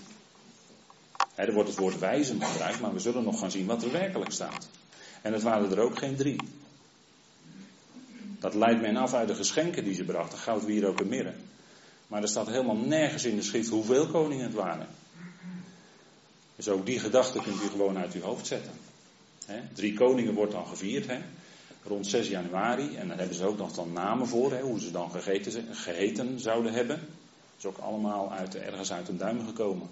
er 1.36 1.54
wordt 1.54 1.70
het 1.70 1.78
woord 1.78 2.00
wijzen 2.00 2.42
gebruikt, 2.42 2.80
maar 2.80 2.94
we 2.94 3.00
zullen 3.00 3.24
nog 3.24 3.40
gaan 3.40 3.52
zien 3.52 3.66
wat 3.66 3.84
er 3.84 3.92
werkelijk 3.92 4.32
staat. 4.32 4.70
En 5.22 5.34
het 5.34 5.44
waren 5.44 5.72
er 5.72 5.80
ook 5.80 5.98
geen 5.98 6.16
drie. 6.16 6.38
Dat 8.46 8.54
leidt 8.54 8.82
men 8.82 8.96
af 8.96 9.14
uit 9.14 9.28
de 9.28 9.36
geschenken 9.36 9.84
die 9.84 9.94
ze 9.94 10.04
brachten, 10.04 10.38
goud, 10.38 10.66
wier, 10.66 10.88
ook 10.88 11.00
en 11.00 11.08
mirre. 11.08 11.34
Maar 12.08 12.22
er 12.22 12.28
staat 12.28 12.48
helemaal 12.48 12.76
nergens 12.76 13.26
in 13.26 13.36
de 13.36 13.42
schrift 13.42 13.70
hoeveel 13.70 14.08
koningen 14.08 14.46
het 14.46 14.54
waren. 14.54 14.88
Dus 16.56 16.68
ook 16.68 16.86
die 16.86 17.00
gedachte 17.00 17.42
kunt 17.42 17.62
u 17.62 17.68
gewoon 17.68 17.98
uit 17.98 18.14
uw 18.14 18.22
hoofd 18.22 18.48
zetten. 18.48 18.72
drie 19.74 19.94
koningen 19.94 20.34
wordt 20.34 20.52
dan 20.52 20.68
gevierd, 20.68 21.12
rond 21.84 22.08
6 22.08 22.28
januari. 22.28 22.96
En 22.96 23.08
daar 23.08 23.18
hebben 23.18 23.36
ze 23.36 23.46
ook 23.46 23.58
nog 23.58 23.74
dan 23.74 23.94
namen 23.94 24.28
voor, 24.28 24.60
hoe 24.60 24.80
ze 24.80 24.92
dan 24.92 25.12
gegeten, 25.12 25.76
geheten 25.76 26.40
zouden 26.40 26.74
hebben. 26.74 26.96
Dat 26.96 27.58
is 27.58 27.66
ook 27.66 27.78
allemaal 27.78 28.32
uit, 28.32 28.56
ergens 28.56 28.92
uit 28.92 29.08
een 29.08 29.18
duim 29.18 29.46
gekomen. 29.46 29.90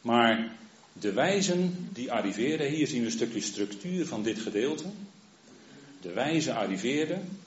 Maar 0.00 0.56
de 0.92 1.12
wijzen 1.12 1.88
die 1.92 2.12
arriveerden, 2.12 2.70
hier 2.70 2.86
zien 2.86 3.00
we 3.00 3.06
een 3.06 3.12
stukje 3.12 3.40
structuur 3.40 4.06
van 4.06 4.22
dit 4.22 4.38
gedeelte. 4.38 4.84
De 6.00 6.12
wijzen 6.12 6.54
arriveerden, 6.54 7.38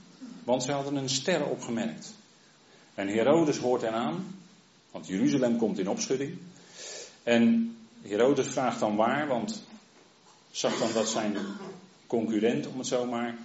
want 0.44 0.64
ze 0.64 0.72
hadden 0.72 0.96
een 0.96 1.10
ster 1.10 1.46
opgemerkt. 1.46 2.14
En 2.96 3.08
Herodes 3.08 3.58
hoort 3.58 3.82
eraan, 3.82 4.36
want 4.92 5.08
Jeruzalem 5.08 5.58
komt 5.58 5.80
in 5.80 5.90
opschudding. 5.90 6.38
En 7.24 7.76
Herodes 8.02 8.48
vraagt 8.48 8.80
dan 8.80 8.96
waar, 8.96 9.28
want 9.28 9.64
zag 10.52 10.78
dan 10.78 10.94
dat 10.94 11.08
zijn 11.08 11.38
concurrent, 12.08 12.68
om 12.68 12.78
het 12.78 12.88
zo 12.88 13.06
maar 13.06 13.36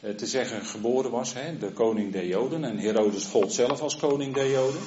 eh, 0.00 0.14
te 0.14 0.26
zeggen, 0.26 0.64
geboren 0.64 1.10
was, 1.10 1.34
hè, 1.34 1.58
de 1.58 1.70
koning 1.72 2.12
der 2.12 2.26
Joden. 2.26 2.64
En 2.64 2.78
Herodes 2.78 3.24
gold 3.24 3.52
zelf 3.52 3.80
als 3.80 3.96
koning 3.96 4.34
der 4.34 4.50
Joden. 4.50 4.80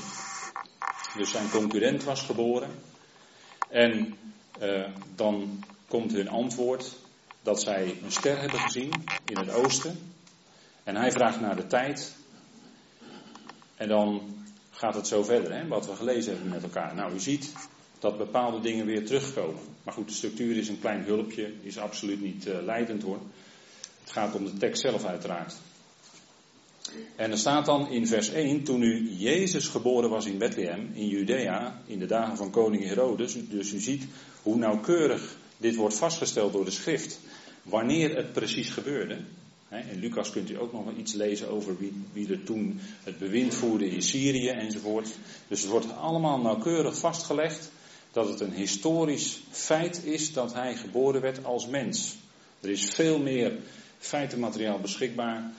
Dus 1.17 1.31
zijn 1.31 1.49
concurrent 1.49 2.03
was 2.03 2.21
geboren. 2.21 2.69
En 3.69 4.17
uh, 4.61 4.87
dan 5.15 5.63
komt 5.87 6.11
hun 6.11 6.29
antwoord 6.29 6.95
dat 7.43 7.61
zij 7.61 7.97
een 8.03 8.11
ster 8.11 8.39
hebben 8.39 8.59
gezien 8.59 8.91
in 9.25 9.37
het 9.37 9.49
oosten. 9.49 9.97
En 10.83 10.95
hij 10.95 11.11
vraagt 11.11 11.41
naar 11.41 11.55
de 11.55 11.67
tijd. 11.67 12.15
En 13.75 13.87
dan 13.87 14.21
gaat 14.71 14.95
het 14.95 15.07
zo 15.07 15.23
verder, 15.23 15.53
hè, 15.53 15.67
wat 15.67 15.85
we 15.85 15.95
gelezen 15.95 16.33
hebben 16.33 16.49
met 16.49 16.63
elkaar. 16.63 16.95
Nou, 16.95 17.13
u 17.13 17.19
ziet 17.19 17.53
dat 17.99 18.17
bepaalde 18.17 18.59
dingen 18.59 18.85
weer 18.85 19.05
terugkomen. 19.05 19.61
Maar 19.83 19.93
goed, 19.93 20.07
de 20.07 20.13
structuur 20.13 20.57
is 20.57 20.67
een 20.67 20.79
klein 20.79 21.03
hulpje, 21.03 21.53
is 21.61 21.77
absoluut 21.77 22.21
niet 22.21 22.47
uh, 22.47 22.61
leidend 22.61 23.03
hoor. 23.03 23.19
Het 24.01 24.11
gaat 24.11 24.35
om 24.35 24.45
de 24.45 24.57
tekst 24.57 24.81
zelf 24.81 25.05
uiteraard. 25.05 25.55
En 27.15 27.31
er 27.31 27.37
staat 27.37 27.65
dan 27.65 27.89
in 27.89 28.07
vers 28.07 28.29
1, 28.29 28.63
toen 28.63 28.79
nu 28.79 29.11
Jezus 29.11 29.67
geboren 29.67 30.09
was 30.09 30.25
in 30.25 30.37
Bethlehem, 30.37 30.91
in 30.93 31.07
Judea, 31.07 31.81
in 31.85 31.99
de 31.99 32.05
dagen 32.05 32.37
van 32.37 32.51
koning 32.51 32.83
Herodes, 32.83 33.37
dus 33.49 33.73
u 33.73 33.79
ziet 33.79 34.05
hoe 34.41 34.55
nauwkeurig 34.55 35.37
dit 35.57 35.75
wordt 35.75 35.95
vastgesteld 35.95 36.53
door 36.53 36.65
de 36.65 36.71
schrift, 36.71 37.19
wanneer 37.63 38.15
het 38.15 38.33
precies 38.33 38.69
gebeurde. 38.69 39.17
In 39.69 39.99
Lucas 39.99 40.29
kunt 40.29 40.49
u 40.49 40.59
ook 40.59 40.73
nog 40.73 40.83
wel 40.83 40.97
iets 40.97 41.13
lezen 41.13 41.49
over 41.49 41.77
wie, 41.77 41.93
wie 42.13 42.29
er 42.29 42.43
toen 42.43 42.79
het 43.03 43.17
bewind 43.17 43.53
voerde 43.53 43.89
in 43.89 44.01
Syrië 44.01 44.47
enzovoort. 44.47 45.07
Dus 45.47 45.61
het 45.61 45.69
wordt 45.69 45.91
allemaal 45.91 46.39
nauwkeurig 46.39 46.97
vastgelegd 46.97 47.71
dat 48.11 48.27
het 48.27 48.39
een 48.39 48.53
historisch 48.53 49.41
feit 49.49 50.03
is 50.03 50.33
dat 50.33 50.53
hij 50.53 50.75
geboren 50.75 51.21
werd 51.21 51.45
als 51.45 51.67
mens. 51.67 52.15
Er 52.59 52.69
is 52.69 52.85
veel 52.85 53.19
meer 53.19 53.57
feitenmateriaal 53.97 54.79
beschikbaar 54.79 55.51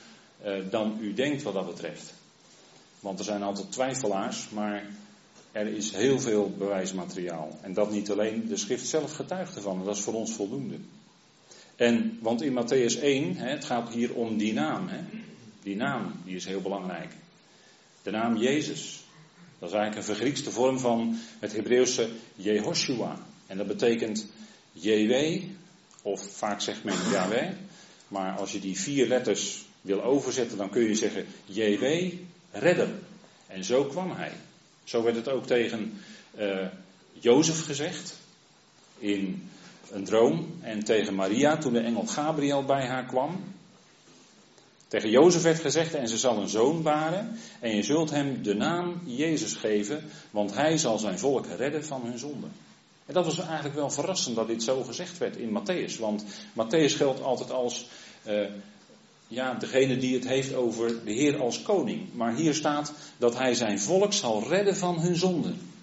eh, 0.42 0.52
dan 0.70 0.98
u 1.00 1.14
denkt 1.14 1.42
wat 1.42 1.54
dat 1.54 1.66
betreft. 1.66 2.14
Want 3.00 3.18
er 3.18 3.24
zijn 3.24 3.42
altijd 3.42 3.72
twijfelaars, 3.72 4.48
maar 4.48 4.86
er 5.52 5.66
is 5.66 5.92
heel 5.92 6.20
veel 6.20 6.54
bewijsmateriaal. 6.58 7.58
En 7.60 7.72
dat 7.72 7.90
niet 7.90 8.10
alleen, 8.10 8.48
de 8.48 8.56
schrift 8.56 8.86
zelf 8.86 9.12
getuigt 9.12 9.56
ervan, 9.56 9.84
dat 9.84 9.96
is 9.96 10.02
voor 10.02 10.14
ons 10.14 10.32
voldoende. 10.32 10.76
En, 11.76 12.18
want 12.20 12.42
in 12.42 12.52
Matthäus 12.52 13.00
1, 13.00 13.36
hè, 13.36 13.48
het 13.48 13.64
gaat 13.64 13.92
hier 13.92 14.14
om 14.14 14.36
die 14.36 14.52
naam. 14.52 14.88
Hè. 14.88 14.98
Die 15.62 15.76
naam, 15.76 16.12
die 16.24 16.36
is 16.36 16.44
heel 16.44 16.60
belangrijk. 16.60 17.12
De 18.02 18.10
naam 18.10 18.36
Jezus. 18.36 19.02
Dat 19.58 19.68
is 19.68 19.74
eigenlijk 19.74 19.96
een 19.96 20.14
vergriekste 20.14 20.50
vorm 20.50 20.78
van 20.78 21.18
het 21.38 21.52
Hebreeuwse 21.52 22.08
Jehoshua. 22.36 23.18
En 23.46 23.56
dat 23.56 23.66
betekent 23.66 24.26
JW, 24.72 25.42
of 26.02 26.36
vaak 26.36 26.60
zegt 26.60 26.84
men 26.84 27.10
Yahweh. 27.10 27.50
Maar 28.08 28.36
als 28.36 28.52
je 28.52 28.60
die 28.60 28.78
vier 28.78 29.06
letters 29.06 29.64
wil 29.80 30.02
overzetten, 30.02 30.58
dan 30.58 30.70
kun 30.70 30.82
je 30.82 30.94
zeggen 30.94 31.26
JW, 31.44 32.12
redder. 32.50 32.88
En 33.46 33.64
zo 33.64 33.84
kwam 33.84 34.10
hij. 34.10 34.32
Zo 34.84 35.02
werd 35.02 35.16
het 35.16 35.28
ook 35.28 35.46
tegen 35.46 36.00
uh, 36.38 36.66
Jozef 37.12 37.64
gezegd 37.64 38.14
in 38.98 39.50
een 39.90 40.04
droom 40.04 40.46
en 40.60 40.84
tegen 40.84 41.14
Maria 41.14 41.56
toen 41.56 41.72
de 41.72 41.80
engel 41.80 42.06
Gabriel 42.06 42.64
bij 42.64 42.86
haar 42.86 43.04
kwam. 43.04 43.44
Tegen 44.88 45.10
Jozef 45.10 45.42
werd 45.42 45.60
gezegd, 45.60 45.94
en 45.94 46.08
ze 46.08 46.18
zal 46.18 46.38
een 46.38 46.48
zoon 46.48 46.82
baren, 46.82 47.38
en 47.60 47.76
je 47.76 47.82
zult 47.82 48.10
hem 48.10 48.42
de 48.42 48.54
naam 48.54 49.00
Jezus 49.04 49.54
geven, 49.54 50.04
want 50.30 50.54
hij 50.54 50.78
zal 50.78 50.98
zijn 50.98 51.18
volk 51.18 51.46
redden 51.46 51.84
van 51.84 52.02
hun 52.04 52.18
zonden. 52.18 52.52
En 53.06 53.14
dat 53.14 53.24
was 53.24 53.38
eigenlijk 53.38 53.74
wel 53.74 53.90
verrassend 53.90 54.36
dat 54.36 54.46
dit 54.46 54.62
zo 54.62 54.82
gezegd 54.82 55.18
werd 55.18 55.36
in 55.36 55.58
Matthäus, 55.58 55.98
want 55.98 56.24
Matthäus 56.52 56.96
geldt 56.96 57.22
altijd 57.22 57.50
als 57.50 57.86
uh, 58.26 58.46
ja, 59.28 59.54
degene 59.54 59.96
die 59.96 60.14
het 60.14 60.28
heeft 60.28 60.54
over 60.54 61.04
de 61.04 61.12
Heer 61.12 61.40
als 61.40 61.62
koning. 61.62 62.14
Maar 62.14 62.34
hier 62.34 62.54
staat 62.54 62.92
dat 63.18 63.38
hij 63.38 63.54
zijn 63.54 63.80
volk 63.80 64.12
zal 64.12 64.48
redden 64.48 64.76
van 64.76 64.98
hun 64.98 65.16
zonden. 65.16 65.73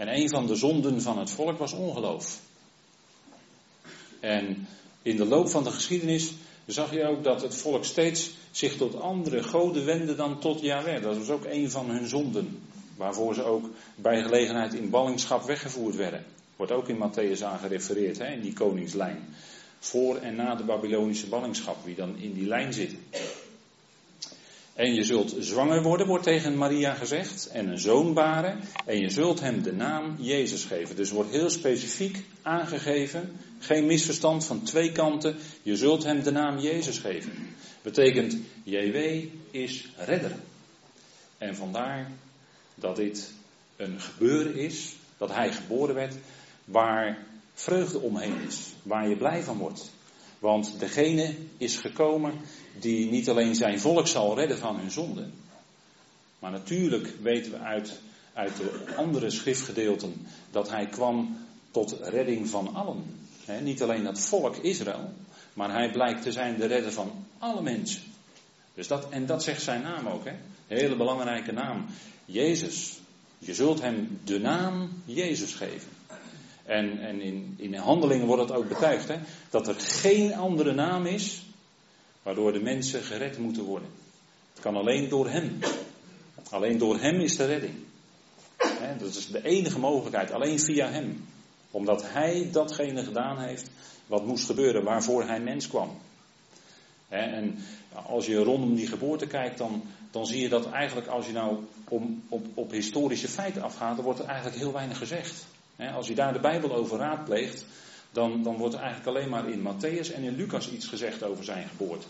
En 0.00 0.08
een 0.08 0.28
van 0.28 0.46
de 0.46 0.54
zonden 0.54 1.02
van 1.02 1.18
het 1.18 1.30
volk 1.30 1.58
was 1.58 1.72
ongeloof. 1.72 2.40
En 4.20 4.66
in 5.02 5.16
de 5.16 5.24
loop 5.24 5.48
van 5.48 5.64
de 5.64 5.70
geschiedenis 5.70 6.32
zag 6.66 6.92
je 6.92 7.06
ook 7.06 7.24
dat 7.24 7.42
het 7.42 7.54
volk 7.54 7.84
steeds 7.84 8.30
zich 8.50 8.76
tot 8.76 9.00
andere 9.00 9.42
goden 9.42 9.84
wendde 9.84 10.14
dan 10.14 10.38
tot 10.38 10.60
Yahweh. 10.60 11.02
Dat 11.02 11.16
was 11.16 11.28
ook 11.28 11.44
een 11.44 11.70
van 11.70 11.90
hun 11.90 12.08
zonden. 12.08 12.62
Waarvoor 12.96 13.34
ze 13.34 13.42
ook 13.42 13.64
bij 13.94 14.22
gelegenheid 14.22 14.74
in 14.74 14.90
ballingschap 14.90 15.42
weggevoerd 15.42 15.96
werden. 15.96 16.24
Wordt 16.56 16.72
ook 16.72 16.88
in 16.88 16.96
Matthäus 16.96 17.42
aan 17.42 17.58
gerefereerd, 17.58 18.18
hè, 18.18 18.32
in 18.32 18.40
die 18.40 18.52
koningslijn. 18.52 19.34
Voor 19.78 20.16
en 20.16 20.34
na 20.34 20.54
de 20.54 20.64
Babylonische 20.64 21.26
ballingschap, 21.26 21.84
wie 21.84 21.94
dan 21.94 22.16
in 22.16 22.32
die 22.32 22.46
lijn 22.46 22.72
zit. 22.72 22.94
En 24.74 24.94
je 24.94 25.04
zult 25.04 25.34
zwanger 25.38 25.82
worden, 25.82 26.06
wordt 26.06 26.24
tegen 26.24 26.56
Maria 26.56 26.94
gezegd, 26.94 27.46
en 27.46 27.68
een 27.68 27.78
zoon 27.78 28.14
baren, 28.14 28.60
en 28.86 28.98
je 28.98 29.10
zult 29.10 29.40
hem 29.40 29.62
de 29.62 29.72
naam 29.72 30.16
Jezus 30.18 30.64
geven. 30.64 30.96
Dus 30.96 31.10
wordt 31.10 31.30
heel 31.30 31.50
specifiek 31.50 32.24
aangegeven, 32.42 33.36
geen 33.58 33.86
misverstand 33.86 34.44
van 34.44 34.62
twee 34.62 34.92
kanten, 34.92 35.36
je 35.62 35.76
zult 35.76 36.04
hem 36.04 36.22
de 36.22 36.30
naam 36.30 36.58
Jezus 36.58 36.98
geven. 36.98 37.32
Betekent, 37.82 38.36
JW 38.62 39.24
is 39.50 39.88
redder. 39.96 40.32
En 41.38 41.56
vandaar 41.56 42.10
dat 42.74 42.96
dit 42.96 43.32
een 43.76 44.00
gebeuren 44.00 44.54
is, 44.54 44.94
dat 45.18 45.34
hij 45.34 45.52
geboren 45.52 45.94
werd, 45.94 46.14
waar 46.64 47.26
vreugde 47.54 48.00
omheen 48.00 48.40
is, 48.46 48.72
waar 48.82 49.08
je 49.08 49.16
blij 49.16 49.42
van 49.42 49.58
wordt. 49.58 49.90
Want 50.40 50.74
degene 50.78 51.34
is 51.56 51.76
gekomen 51.76 52.32
die 52.78 53.10
niet 53.10 53.28
alleen 53.28 53.54
zijn 53.54 53.80
volk 53.80 54.06
zal 54.06 54.36
redden 54.38 54.58
van 54.58 54.76
hun 54.76 54.90
zonden. 54.90 55.32
Maar 56.38 56.50
natuurlijk 56.50 57.08
weten 57.22 57.52
we 57.52 57.58
uit, 57.58 58.00
uit 58.32 58.56
de 58.56 58.94
andere 58.96 59.30
schriftgedeelten 59.30 60.26
dat 60.50 60.70
hij 60.70 60.86
kwam 60.86 61.36
tot 61.70 61.96
redding 62.02 62.48
van 62.48 62.74
allen. 62.74 63.04
niet 63.62 63.82
alleen 63.82 64.06
het 64.06 64.20
volk 64.20 64.56
Israël, 64.56 65.12
maar 65.52 65.72
hij 65.72 65.90
blijkt 65.90 66.22
te 66.22 66.32
zijn 66.32 66.58
de 66.58 66.66
redder 66.66 66.92
van 66.92 67.26
alle 67.38 67.62
mensen. 67.62 68.02
Dus 68.74 68.88
dat, 68.88 69.08
en 69.08 69.26
dat 69.26 69.42
zegt 69.42 69.62
zijn 69.62 69.82
naam 69.82 70.06
ook. 70.06 70.24
Hè? 70.24 70.32
Hele 70.66 70.96
belangrijke 70.96 71.52
naam. 71.52 71.86
Jezus. 72.24 72.98
Je 73.38 73.54
zult 73.54 73.80
hem 73.80 74.20
de 74.24 74.38
naam 74.38 75.02
Jezus 75.04 75.54
geven. 75.54 75.99
En, 76.70 76.98
en 76.98 77.20
in, 77.20 77.54
in 77.56 77.74
handelingen 77.74 78.26
wordt 78.26 78.42
het 78.42 78.52
ook 78.52 78.68
betuigd, 78.68 79.08
hè, 79.08 79.16
dat 79.50 79.68
er 79.68 79.74
geen 79.74 80.34
andere 80.34 80.72
naam 80.72 81.06
is 81.06 81.42
waardoor 82.22 82.52
de 82.52 82.62
mensen 82.62 83.02
gered 83.02 83.38
moeten 83.38 83.64
worden. 83.64 83.88
Het 84.52 84.62
kan 84.62 84.76
alleen 84.76 85.08
door 85.08 85.28
Hem. 85.28 85.58
Alleen 86.50 86.78
door 86.78 86.98
Hem 86.98 87.20
is 87.20 87.36
de 87.36 87.46
redding. 87.46 87.74
dat 88.98 89.14
is 89.14 89.26
de 89.26 89.44
enige 89.44 89.78
mogelijkheid, 89.78 90.32
alleen 90.32 90.60
via 90.60 90.90
Hem. 90.90 91.24
Omdat 91.70 92.12
Hij 92.12 92.48
datgene 92.52 93.04
gedaan 93.04 93.38
heeft 93.38 93.70
wat 94.06 94.26
moest 94.26 94.46
gebeuren, 94.46 94.84
waarvoor 94.84 95.24
Hij 95.24 95.40
mens 95.40 95.68
kwam. 95.68 95.98
en 97.08 97.58
als 98.06 98.26
je 98.26 98.36
rondom 98.36 98.74
die 98.74 98.86
geboorte 98.86 99.26
kijkt, 99.26 99.58
dan, 99.58 99.82
dan 100.10 100.26
zie 100.26 100.40
je 100.40 100.48
dat 100.48 100.70
eigenlijk 100.70 101.06
als 101.06 101.26
je 101.26 101.32
nou 101.32 101.64
om, 101.88 102.22
op, 102.28 102.46
op 102.54 102.70
historische 102.70 103.28
feiten 103.28 103.62
afgaat, 103.62 103.96
dan 103.96 104.04
wordt 104.04 104.20
er 104.20 104.26
eigenlijk 104.26 104.56
heel 104.56 104.72
weinig 104.72 104.98
gezegd. 104.98 105.46
Als 105.94 106.06
je 106.06 106.14
daar 106.14 106.32
de 106.32 106.40
Bijbel 106.40 106.74
over 106.74 106.98
raadpleegt, 106.98 107.64
dan, 108.12 108.42
dan 108.42 108.56
wordt 108.56 108.74
er 108.74 108.80
eigenlijk 108.80 109.16
alleen 109.16 109.28
maar 109.28 109.48
in 109.48 109.60
Matthäus 109.60 110.14
en 110.14 110.22
in 110.22 110.36
Lucas 110.36 110.70
iets 110.70 110.86
gezegd 110.86 111.22
over 111.22 111.44
zijn 111.44 111.68
geboorte. 111.68 112.06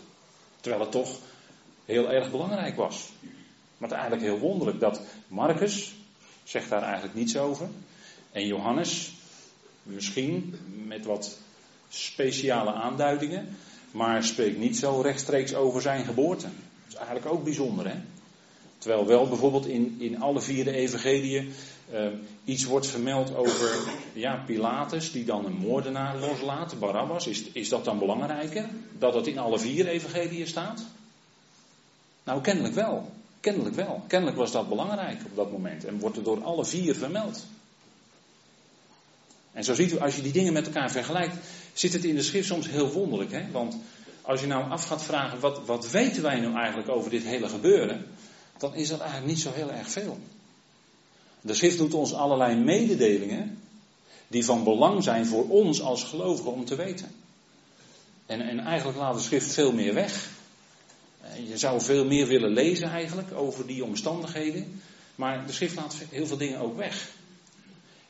Terwijl 0.59 0.81
het 0.81 0.91
toch 0.91 1.17
heel 1.85 2.11
erg 2.11 2.31
belangrijk 2.31 2.75
was. 2.75 3.09
Maar 3.77 3.89
het 3.89 3.91
is 3.91 4.03
eigenlijk 4.03 4.21
heel 4.21 4.39
wonderlijk 4.39 4.79
dat 4.79 5.01
Marcus 5.27 5.93
zegt 6.43 6.69
daar 6.69 6.83
eigenlijk 6.83 7.13
niets 7.13 7.37
over. 7.37 7.69
En 8.31 8.47
Johannes, 8.47 9.11
misschien 9.83 10.55
met 10.85 11.05
wat 11.05 11.37
speciale 11.89 12.73
aanduidingen, 12.73 13.57
maar 13.91 14.23
spreekt 14.23 14.57
niet 14.57 14.77
zo 14.77 15.01
rechtstreeks 15.01 15.55
over 15.55 15.81
zijn 15.81 16.05
geboorte. 16.05 16.45
Dat 16.45 16.87
is 16.87 16.95
eigenlijk 16.95 17.25
ook 17.25 17.43
bijzonder, 17.43 17.87
hè? 17.87 17.95
Terwijl 18.77 19.05
wel 19.05 19.27
bijvoorbeeld 19.27 19.65
in, 19.65 19.95
in 19.99 20.21
alle 20.21 20.41
vier 20.41 20.63
de 20.63 20.71
evangeliën 20.71 21.53
uh, 21.93 22.07
iets 22.45 22.63
wordt 22.63 22.87
vermeld 22.87 23.35
over 23.35 23.79
ja, 24.13 24.43
Pilatus, 24.45 25.11
die 25.11 25.25
dan 25.25 25.45
een 25.45 25.57
moordenaar 25.57 26.19
loslaat, 26.19 26.79
Barabbas. 26.79 27.27
Is, 27.27 27.43
is 27.51 27.69
dat 27.69 27.85
dan 27.85 27.99
belangrijker? 27.99 28.69
Dat 28.99 29.13
het 29.13 29.27
in 29.27 29.39
alle 29.39 29.59
vier 29.59 29.87
evangeliën 29.87 30.47
staat? 30.47 30.83
Nou, 32.23 32.41
kennelijk 32.41 32.73
wel. 32.73 33.11
Kennelijk 33.39 33.75
wel. 33.75 34.03
Kennelijk 34.07 34.37
was 34.37 34.51
dat 34.51 34.69
belangrijk 34.69 35.19
op 35.25 35.35
dat 35.35 35.51
moment. 35.51 35.85
En 35.85 35.99
wordt 35.99 36.17
er 36.17 36.23
door 36.23 36.43
alle 36.43 36.65
vier 36.65 36.95
vermeld. 36.95 37.45
En 39.51 39.63
zo 39.63 39.73
ziet 39.73 39.91
u, 39.91 39.99
als 39.99 40.15
je 40.15 40.21
die 40.21 40.31
dingen 40.31 40.53
met 40.53 40.65
elkaar 40.65 40.91
vergelijkt, 40.91 41.35
zit 41.73 41.93
het 41.93 42.03
in 42.03 42.15
de 42.15 42.21
schrift 42.21 42.47
soms 42.47 42.69
heel 42.69 42.91
wonderlijk. 42.91 43.31
Hè? 43.31 43.51
Want 43.51 43.77
als 44.21 44.41
je 44.41 44.47
nou 44.47 44.69
af 44.69 44.85
gaat 44.85 45.03
vragen, 45.03 45.39
wat, 45.39 45.65
wat 45.65 45.89
weten 45.89 46.21
wij 46.21 46.39
nou 46.39 46.55
eigenlijk 46.55 46.89
over 46.89 47.09
dit 47.09 47.23
hele 47.23 47.49
gebeuren? 47.49 48.05
Dan 48.57 48.75
is 48.75 48.87
dat 48.87 48.99
eigenlijk 48.99 49.29
niet 49.29 49.39
zo 49.39 49.51
heel 49.53 49.71
erg 49.71 49.89
veel. 49.89 50.19
De 51.41 51.53
schrift 51.53 51.77
doet 51.77 51.93
ons 51.93 52.13
allerlei 52.13 52.55
mededelingen 52.55 53.59
die 54.27 54.45
van 54.45 54.63
belang 54.63 55.03
zijn 55.03 55.25
voor 55.25 55.49
ons 55.49 55.81
als 55.81 56.03
gelovigen 56.03 56.51
om 56.51 56.65
te 56.65 56.75
weten. 56.75 57.11
En, 58.25 58.41
en 58.41 58.59
eigenlijk 58.59 58.97
laat 58.97 59.15
de 59.15 59.21
schrift 59.21 59.53
veel 59.53 59.73
meer 59.73 59.93
weg. 59.93 60.29
Eh, 61.21 61.49
je 61.49 61.57
zou 61.57 61.81
veel 61.81 62.05
meer 62.05 62.27
willen 62.27 62.51
lezen 62.51 62.89
eigenlijk 62.89 63.33
over 63.33 63.67
die 63.67 63.83
omstandigheden. 63.83 64.81
Maar 65.15 65.45
de 65.45 65.53
schrift 65.53 65.75
laat 65.75 65.95
heel 66.09 66.27
veel 66.27 66.37
dingen 66.37 66.59
ook 66.59 66.77
weg. 66.77 67.09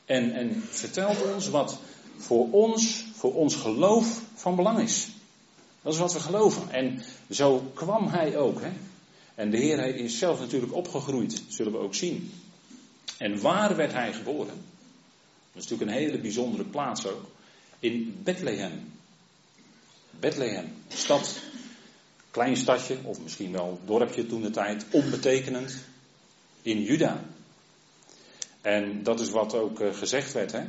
En, 0.04 0.34
en 0.34 0.62
vertelt 0.70 1.32
ons 1.34 1.48
wat 1.48 1.78
voor 2.16 2.50
ons, 2.50 3.04
voor 3.14 3.34
ons 3.34 3.54
geloof 3.54 4.20
van 4.34 4.56
belang 4.56 4.80
is. 4.80 5.08
Dat 5.82 5.92
is 5.92 5.98
wat 5.98 6.12
we 6.12 6.20
geloven. 6.20 6.70
En 6.70 7.02
zo 7.30 7.70
kwam 7.74 8.08
hij 8.08 8.36
ook. 8.36 8.60
Hè? 8.60 8.70
En 9.34 9.50
de 9.50 9.56
Heer 9.56 9.96
is 9.96 10.18
zelf 10.18 10.40
natuurlijk 10.40 10.74
opgegroeid, 10.74 11.42
zullen 11.48 11.72
we 11.72 11.78
ook 11.78 11.94
zien. 11.94 12.32
En 13.22 13.40
waar 13.40 13.76
werd 13.76 13.92
hij 13.92 14.12
geboren? 14.12 14.64
Dat 15.52 15.62
is 15.62 15.68
natuurlijk 15.68 15.90
een 15.90 16.04
hele 16.04 16.18
bijzondere 16.18 16.64
plaats 16.64 17.06
ook. 17.06 17.24
In 17.78 18.20
Bethlehem. 18.22 18.92
Bethlehem, 20.10 20.74
stad, 20.88 21.40
klein 22.30 22.56
stadje, 22.56 22.98
of 23.02 23.20
misschien 23.20 23.52
wel 23.52 23.80
dorpje 23.84 24.26
toen 24.26 24.42
de 24.42 24.50
tijd, 24.50 24.86
onbetekenend, 24.90 25.78
in 26.62 26.82
Juda. 26.82 27.24
En 28.60 29.02
dat 29.02 29.20
is 29.20 29.30
wat 29.30 29.54
ook 29.54 29.80
eh, 29.80 29.94
gezegd 29.94 30.32
werd. 30.32 30.52
Hè? 30.52 30.64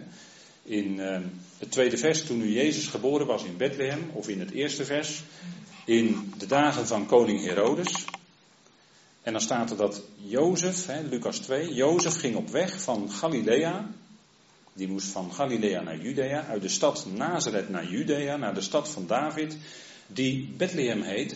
In 0.63 0.99
uh, 0.99 1.19
het 1.57 1.71
tweede 1.71 1.97
vers, 1.97 2.25
toen 2.25 2.37
nu 2.37 2.51
Jezus 2.51 2.87
geboren 2.87 3.27
was 3.27 3.43
in 3.43 3.57
Bethlehem, 3.57 4.09
of 4.13 4.27
in 4.27 4.39
het 4.39 4.51
eerste 4.51 4.85
vers, 4.85 5.21
in 5.85 6.33
de 6.37 6.45
dagen 6.45 6.87
van 6.87 7.05
koning 7.05 7.43
Herodes. 7.43 8.05
En 9.23 9.31
dan 9.31 9.41
staat 9.41 9.71
er 9.71 9.77
dat 9.77 10.01
Jozef, 10.15 10.85
hè, 10.85 11.01
Lucas 11.01 11.37
2, 11.37 11.73
Jozef 11.73 12.19
ging 12.19 12.35
op 12.35 12.49
weg 12.49 12.81
van 12.81 13.11
Galilea. 13.11 13.89
Die 14.73 14.87
moest 14.87 15.07
van 15.07 15.33
Galilea 15.33 15.81
naar 15.81 15.97
Judea, 15.97 16.45
uit 16.45 16.61
de 16.61 16.69
stad 16.69 17.05
Nazareth 17.15 17.69
naar 17.69 17.85
Judea, 17.85 18.37
naar 18.37 18.53
de 18.53 18.61
stad 18.61 18.89
van 18.89 19.07
David, 19.07 19.57
die 20.07 20.53
Bethlehem 20.57 21.01
heet, 21.01 21.35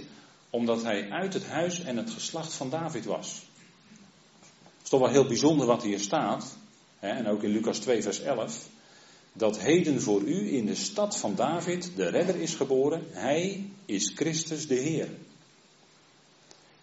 omdat 0.50 0.84
hij 0.84 1.10
uit 1.10 1.34
het 1.34 1.48
huis 1.48 1.79
en 1.79 1.98
het 1.98 2.10
geslacht 2.10 2.53
van 2.53 2.70
David 2.70 3.06
was. 3.06 3.41
Het 4.60 4.84
is 4.84 4.89
toch 4.89 5.00
wel 5.00 5.10
heel 5.10 5.27
bijzonder 5.27 5.67
wat 5.67 5.84
hier 5.84 6.00
staat, 6.00 6.58
hè, 7.00 7.10
en 7.10 7.27
ook 7.27 7.44
in 7.44 7.51
Lucas 7.51 7.79
2, 7.79 8.01
vers 8.01 8.20
11, 8.20 8.67
dat 9.34 9.60
heden 9.60 10.02
voor 10.02 10.21
u 10.21 10.56
in 10.56 10.65
de 10.65 10.76
stad 10.76 11.17
van 11.17 11.36
David 11.36 11.91
de 11.95 12.10
redder 12.10 12.36
is 12.36 12.56
geboren, 12.56 13.06
hij 13.10 13.69
is 13.86 14.12
Christus 14.15 14.67
de 14.67 14.76
Heer. 14.76 15.10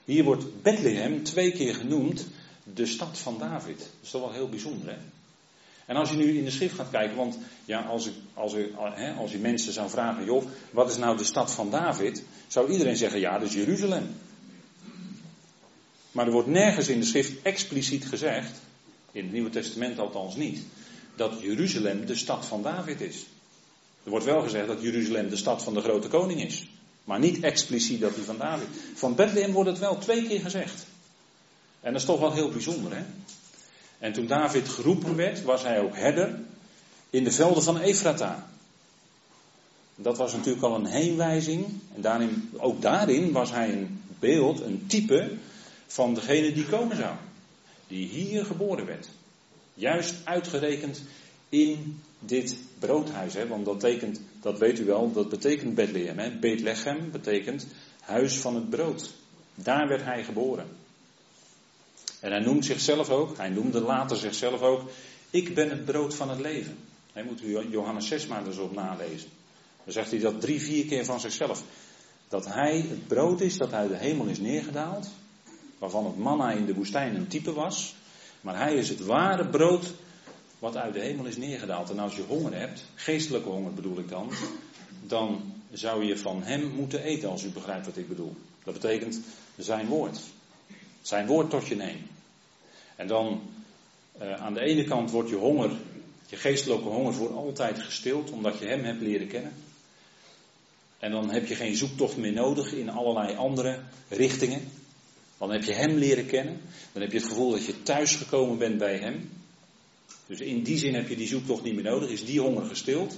Hier 0.05 0.25
wordt 0.25 0.63
Bethlehem 0.63 1.23
twee 1.23 1.53
keer 1.53 1.75
genoemd 1.75 2.27
de 2.75 2.87
stad 2.87 3.19
van 3.19 3.39
David. 3.39 3.79
Dat 3.79 3.89
is 4.03 4.11
toch 4.11 4.21
wel 4.21 4.33
heel 4.33 4.49
bijzonder, 4.49 4.89
hè? 4.89 4.97
En 5.87 5.97
als 5.97 6.11
je 6.11 6.17
nu 6.17 6.39
in 6.39 6.45
de 6.45 6.51
schrift 6.51 6.75
gaat 6.75 6.91
kijken, 6.91 7.17
want 7.17 7.39
ja, 7.65 7.81
als, 7.81 8.07
ik, 8.07 8.13
als, 8.35 8.53
ik, 8.53 8.73
als 9.19 9.33
je 9.33 9.39
mensen 9.39 9.73
zou 9.73 9.91
vragen, 9.91 10.25
joh, 10.25 10.45
wat 10.71 10.91
is 10.91 10.97
nou 10.97 11.17
de 11.17 11.25
stad 11.25 11.53
van 11.53 11.71
David? 11.71 12.23
Zou 12.47 12.71
iedereen 12.71 12.97
zeggen, 12.97 13.21
ja, 13.21 13.39
dat 13.39 13.49
is 13.49 13.55
Jeruzalem. 13.55 14.15
Maar 16.13 16.27
er 16.27 16.33
wordt 16.33 16.49
nergens 16.49 16.89
in 16.89 17.01
de 17.01 17.07
schrift 17.07 17.43
expliciet 17.43 18.07
gezegd, 18.07 18.61
in 19.13 19.23
het 19.23 19.33
Nieuwe 19.33 19.51
Testament 19.51 19.99
althans 19.99 20.37
niet, 20.37 20.63
dat 21.17 21.41
Jeruzalem 21.41 22.07
de 22.07 22.15
stad 22.15 22.47
van 22.47 22.63
David 22.63 23.01
is. 23.01 23.27
Er 24.05 24.11
wordt 24.11 24.25
wel 24.25 24.43
gezegd 24.43 24.67
dat 24.67 24.83
Jeruzalem 24.83 25.29
de 25.29 25.37
stad 25.37 25.63
van 25.63 25.75
de 25.75 25.81
grote 25.81 26.09
koning 26.09 26.45
is. 26.45 26.67
Maar 27.05 27.19
niet 27.19 27.41
expliciet 27.41 28.01
dat 28.01 28.15
hij 28.15 28.25
van 28.25 28.39
David. 28.39 28.69
Van 28.95 29.15
Bethlehem 29.15 29.53
wordt 29.53 29.71
het 29.71 29.79
wel 29.79 29.99
twee 29.99 30.27
keer 30.27 30.41
gezegd. 30.41 30.87
En 31.81 31.93
dat 31.93 32.01
is 32.01 32.07
toch 32.07 32.21
wel 32.21 32.33
heel 32.33 32.51
bijzonder, 32.51 32.97
hè? 32.97 33.05
En 33.99 34.13
toen 34.13 34.27
David 34.27 34.69
geroepen 34.69 35.17
werd, 35.17 35.43
was 35.43 35.63
hij 35.63 35.81
ook 35.81 35.97
herder 35.97 36.41
in 37.11 37.25
de 37.25 37.31
velden 37.31 37.63
van 37.63 37.79
Efrata. 37.79 38.49
Dat 39.95 40.17
was 40.17 40.33
natuurlijk 40.33 40.65
al 40.65 40.75
een 40.75 40.87
heenwijzing. 40.87 41.67
En 41.95 42.01
daarin, 42.01 42.51
ook 42.57 42.83
daarin 42.83 43.33
was 43.33 43.51
hij 43.51 43.73
een 43.73 44.03
beeld, 44.19 44.61
een 44.61 44.85
type 44.87 45.33
van 45.87 46.15
degene 46.15 46.53
die 46.53 46.67
komen 46.67 46.97
zou. 46.97 47.15
Die 47.89 48.09
hier 48.09 48.45
geboren 48.45 48.87
werd. 48.87 49.09
Juist 49.75 50.15
uitgerekend 50.25 51.03
in 51.49 52.01
dit 52.19 52.59
broodhuis. 52.79 53.35
Hè? 53.35 53.47
Want 53.47 53.65
dat, 53.65 53.79
betekent, 53.79 54.21
dat 54.45 54.59
weet 54.59 54.79
u 54.79 54.85
wel, 54.85 55.13
dat 55.13 55.29
betekent 55.29 55.75
Bethlehem. 55.75 56.19
Hè? 56.19 56.39
Bethlehem 56.39 57.11
betekent 57.11 57.67
huis 58.01 58.39
van 58.39 58.55
het 58.55 58.71
brood. 58.71 59.13
Daar 59.55 59.89
werd 59.89 60.05
hij 60.05 60.25
geboren. 60.25 60.67
En 62.21 62.31
hij 62.31 62.41
noemt 62.41 62.65
zichzelf 62.65 63.11
ook, 63.11 63.37
hij 63.37 63.49
noemde 63.49 63.81
later 63.81 64.17
zichzelf 64.17 64.61
ook, 64.61 64.91
ik 65.31 65.55
ben 65.55 65.71
het 65.71 65.85
brood 65.85 66.15
van 66.15 66.31
het 66.31 66.41
leven. 66.41 66.79
Hij 67.13 67.25
moet 67.25 67.43
u 67.43 67.69
Johannes 67.71 68.07
6 68.07 68.27
maar 68.27 68.47
eens 68.47 68.59
op 68.59 68.73
nalezen. 68.73 69.29
Dan 69.85 69.93
zegt 69.93 70.11
hij 70.11 70.21
dat 70.21 70.41
drie, 70.41 70.61
vier 70.61 70.87
keer 70.87 71.05
van 71.05 71.21
zichzelf. 71.21 71.63
Dat 72.29 72.47
hij 72.47 72.85
het 72.89 73.07
brood 73.07 73.41
is 73.41 73.57
dat 73.57 73.73
uit 73.73 73.91
de 73.91 73.97
hemel 73.97 74.27
is 74.27 74.39
neergedaald. 74.39 75.11
Waarvan 75.79 76.07
het 76.07 76.19
manna 76.19 76.53
in 76.53 76.67
de 76.67 76.75
woestijn 76.75 77.17
een 77.17 77.29
type 77.29 77.53
was. 77.53 77.95
Maar 78.41 78.57
hij 78.57 78.75
is 78.75 78.89
het 78.89 79.01
ware 79.01 79.49
brood 79.49 79.95
wat 80.65 80.77
uit 80.77 80.95
de 80.95 81.01
hemel 81.01 81.25
is 81.25 81.37
neergedaald. 81.37 81.91
En 81.91 81.99
als 81.99 82.17
je 82.17 82.23
honger 82.23 82.55
hebt, 82.55 82.85
geestelijke 82.95 83.49
honger 83.49 83.75
bedoel 83.75 83.99
ik 83.99 84.09
dan, 84.09 84.31
dan 85.07 85.53
zou 85.73 86.05
je 86.05 86.19
van 86.19 86.43
hem 86.43 86.67
moeten 86.67 87.03
eten, 87.03 87.31
als 87.31 87.45
u 87.45 87.49
begrijpt 87.49 87.87
wat 87.87 87.97
ik 87.97 88.09
bedoel. 88.09 88.37
Dat 88.65 88.75
betekent 88.75 89.21
zijn 89.57 89.87
woord. 89.87 90.21
Zijn 91.03 91.27
woord 91.27 91.51
tot 91.51 91.67
je 91.67 91.77
nemen. 91.77 92.07
En 92.97 93.07
dan 93.07 93.41
uh, 94.23 94.33
aan 94.33 94.55
de 94.55 94.61
ene 94.61 94.85
kant 94.85 95.11
wordt 95.11 95.29
je 95.29 95.37
honger, 95.37 95.71
je 96.27 96.37
geestelijke 96.37 96.89
honger 96.89 97.15
voor 97.15 97.37
altijd 97.37 97.79
gestild, 97.79 98.31
omdat 98.31 98.59
je 98.59 98.67
hem 98.67 98.85
hebt 98.85 99.01
leren 99.01 99.29
kennen. 99.29 99.53
En 100.99 101.11
dan 101.11 101.31
heb 101.31 101.47
je 101.47 101.55
geen 101.55 101.77
zoektocht 101.77 102.17
meer 102.17 102.33
nodig 102.33 102.73
in 102.73 102.91
allerlei 102.91 103.37
andere 103.37 103.81
richtingen. 104.09 104.61
Dan 105.39 105.51
heb 105.51 105.63
je 105.63 105.73
hem 105.73 105.95
leren 105.95 106.27
kennen. 106.27 106.61
Dan 106.93 107.03
heb 107.03 107.13
je 107.13 107.19
het 107.19 107.29
gevoel 107.29 107.51
dat 107.51 107.67
je 107.67 107.83
thuis 107.83 108.17
gekomen 108.17 108.59
bent 108.59 108.79
bij 108.79 108.97
hem. 108.97 109.43
Dus 110.27 110.41
in 110.41 110.63
die 110.63 110.79
zin 110.79 110.95
heb 110.95 111.09
je 111.09 111.17
die 111.17 111.27
zoektocht 111.27 111.63
niet 111.63 111.75
meer 111.75 111.85
nodig, 111.85 112.11
is 112.11 112.25
die 112.25 112.41
honger 112.41 112.65
gestild. 112.65 113.17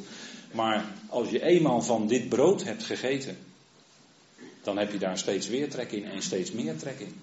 Maar 0.53 0.85
als 1.09 1.31
je 1.31 1.43
eenmaal 1.43 1.83
van 1.83 2.07
dit 2.07 2.29
brood 2.29 2.65
hebt 2.65 2.85
gegeten, 2.85 3.37
dan 4.63 4.79
heb 4.79 4.93
je 4.93 4.99
daar 4.99 5.19
steeds 5.19 5.49
weer 5.49 5.71
trek 5.71 5.93
in 5.93 6.05
en 6.05 6.23
steeds 6.23 6.53
meer 6.53 6.77
trek 6.77 7.01
in. 7.01 7.15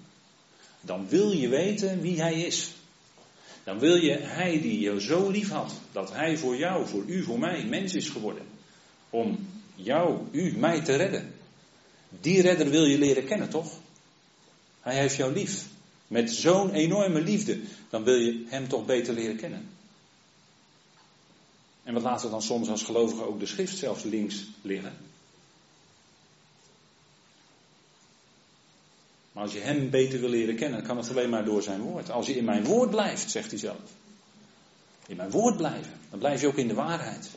Dan 0.80 1.08
wil 1.08 1.32
je 1.32 1.48
weten 1.48 2.00
wie 2.00 2.20
hij 2.20 2.40
is. 2.42 2.72
Dan 3.64 3.78
wil 3.78 3.96
je, 3.96 4.12
hij 4.12 4.60
die 4.60 4.80
je 4.80 5.00
zo 5.00 5.30
lief 5.30 5.50
had, 5.50 5.72
dat 5.92 6.12
hij 6.12 6.36
voor 6.36 6.56
jou, 6.56 6.86
voor 6.86 7.04
u, 7.06 7.22
voor 7.22 7.38
mij 7.38 7.64
mens 7.64 7.94
is 7.94 8.08
geworden. 8.08 8.42
Om 9.10 9.48
jou, 9.74 10.18
u, 10.30 10.56
mij 10.56 10.80
te 10.80 10.96
redden. 10.96 11.34
Die 12.20 12.40
redder 12.40 12.70
wil 12.70 12.84
je 12.84 12.98
leren 12.98 13.24
kennen, 13.24 13.48
toch? 13.48 13.72
Hij 14.80 14.98
heeft 14.98 15.16
jou 15.16 15.32
lief. 15.32 15.64
Met 16.14 16.32
zo'n 16.32 16.70
enorme 16.70 17.20
liefde. 17.20 17.60
Dan 17.90 18.04
wil 18.04 18.14
je 18.14 18.44
hem 18.46 18.68
toch 18.68 18.86
beter 18.86 19.14
leren 19.14 19.36
kennen. 19.36 19.68
En 21.82 21.94
wat 21.94 22.02
laten 22.02 22.24
we 22.24 22.30
dan 22.30 22.42
soms 22.42 22.68
als 22.68 22.82
gelovigen 22.82 23.26
ook 23.26 23.40
de 23.40 23.46
schrift 23.46 23.76
zelfs 23.76 24.02
links 24.02 24.44
liggen? 24.62 24.96
Maar 29.32 29.42
als 29.42 29.52
je 29.52 29.58
hem 29.58 29.90
beter 29.90 30.20
wil 30.20 30.28
leren 30.28 30.56
kennen, 30.56 30.82
kan 30.82 30.96
het 30.96 31.10
alleen 31.10 31.30
maar 31.30 31.44
door 31.44 31.62
zijn 31.62 31.80
woord. 31.80 32.10
Als 32.10 32.26
je 32.26 32.36
in 32.36 32.44
mijn 32.44 32.64
woord 32.64 32.90
blijft, 32.90 33.30
zegt 33.30 33.50
hij 33.50 33.58
zelf. 33.58 33.90
In 35.06 35.16
mijn 35.16 35.30
woord 35.30 35.56
blijven, 35.56 35.92
dan 36.10 36.18
blijf 36.18 36.40
je 36.40 36.46
ook 36.46 36.56
in 36.56 36.68
de 36.68 36.74
waarheid. 36.74 37.30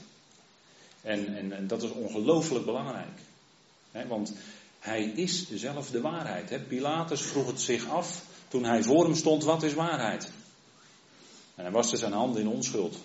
En, 1.01 1.35
en, 1.35 1.51
en 1.51 1.67
dat 1.67 1.83
is 1.83 1.91
ongelooflijk 1.91 2.65
belangrijk. 2.65 3.19
want 4.07 4.33
hij 4.79 5.03
is 5.03 5.51
zelf 5.53 5.89
de 5.89 6.01
waarheid. 6.01 6.67
Pilatus 6.67 7.21
vroeg 7.21 7.47
het 7.47 7.61
zich 7.61 7.89
af 7.89 8.26
toen 8.47 8.63
hij 8.63 8.83
voor 8.83 9.03
hem 9.03 9.15
stond, 9.15 9.43
wat 9.43 9.63
is 9.63 9.73
waarheid? 9.73 10.29
En 11.55 11.63
hij 11.63 11.71
waste 11.71 11.97
zijn 11.97 12.11
handen 12.11 12.41
in 12.41 12.47
onschuld. 12.47 12.97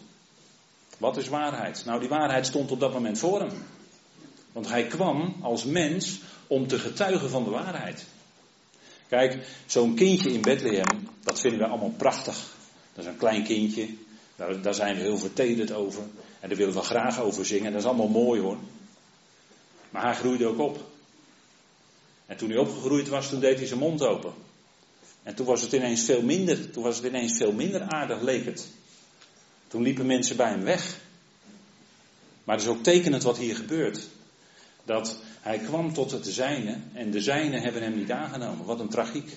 Wat 0.98 1.16
is 1.16 1.28
waarheid? 1.28 1.84
Nou, 1.84 2.00
die 2.00 2.08
waarheid 2.08 2.46
stond 2.46 2.70
op 2.70 2.80
dat 2.80 2.92
moment 2.92 3.18
voor 3.18 3.40
hem. 3.40 3.64
Want 4.52 4.68
hij 4.68 4.86
kwam 4.86 5.36
als 5.42 5.64
mens 5.64 6.20
om 6.46 6.66
te 6.66 6.78
getuigen 6.78 7.30
van 7.30 7.44
de 7.44 7.50
waarheid. 7.50 8.04
Kijk, 9.08 9.46
zo'n 9.66 9.94
kindje 9.94 10.32
in 10.32 10.40
Bethlehem, 10.40 11.08
dat 11.22 11.40
vinden 11.40 11.60
we 11.60 11.66
allemaal 11.66 11.94
prachtig. 11.96 12.54
Dat 12.92 13.04
is 13.04 13.10
een 13.10 13.16
klein 13.16 13.44
kindje, 13.44 13.88
daar, 14.36 14.62
daar 14.62 14.74
zijn 14.74 14.96
we 14.96 15.02
heel 15.02 15.18
vertederd 15.18 15.72
over. 15.72 16.02
En 16.40 16.48
daar 16.48 16.58
willen 16.58 16.74
we 16.74 16.80
graag 16.80 17.20
over 17.20 17.46
zingen, 17.46 17.72
dat 17.72 17.80
is 17.80 17.86
allemaal 17.86 18.08
mooi 18.08 18.40
hoor. 18.40 18.56
Maar 19.90 20.02
hij 20.02 20.14
groeide 20.14 20.46
ook 20.46 20.58
op. 20.58 20.84
En 22.26 22.36
toen 22.36 22.50
hij 22.50 22.58
opgegroeid 22.58 23.08
was, 23.08 23.28
toen 23.28 23.40
deed 23.40 23.58
hij 23.58 23.66
zijn 23.66 23.78
mond 23.80 24.02
open. 24.02 24.32
En 25.22 25.34
toen 25.34 25.46
was 25.46 25.62
het 25.62 25.72
ineens 25.72 26.04
veel 26.04 26.22
minder. 26.22 26.70
Toen 26.70 26.82
was 26.82 26.96
het 26.96 27.06
ineens 27.06 27.36
veel 27.36 27.52
minder 27.52 27.80
aardig, 27.80 28.20
leek 28.20 28.44
het. 28.44 28.68
Toen 29.68 29.82
liepen 29.82 30.06
mensen 30.06 30.36
bij 30.36 30.48
hem 30.48 30.62
weg. 30.62 30.96
Maar 32.44 32.56
het 32.56 32.64
is 32.64 32.70
ook 32.70 32.82
tekenend 32.82 33.22
wat 33.22 33.38
hier 33.38 33.56
gebeurt. 33.56 34.08
Dat 34.84 35.18
hij 35.40 35.58
kwam 35.58 35.92
tot 35.92 36.10
het 36.10 36.26
zijne 36.26 36.78
en 36.92 37.10
de 37.10 37.20
zijnen 37.20 37.62
hebben 37.62 37.82
hem 37.82 37.96
niet 37.96 38.10
aangenomen. 38.10 38.66
Wat 38.66 38.80
een 38.80 38.88
tragiek. 38.88 39.36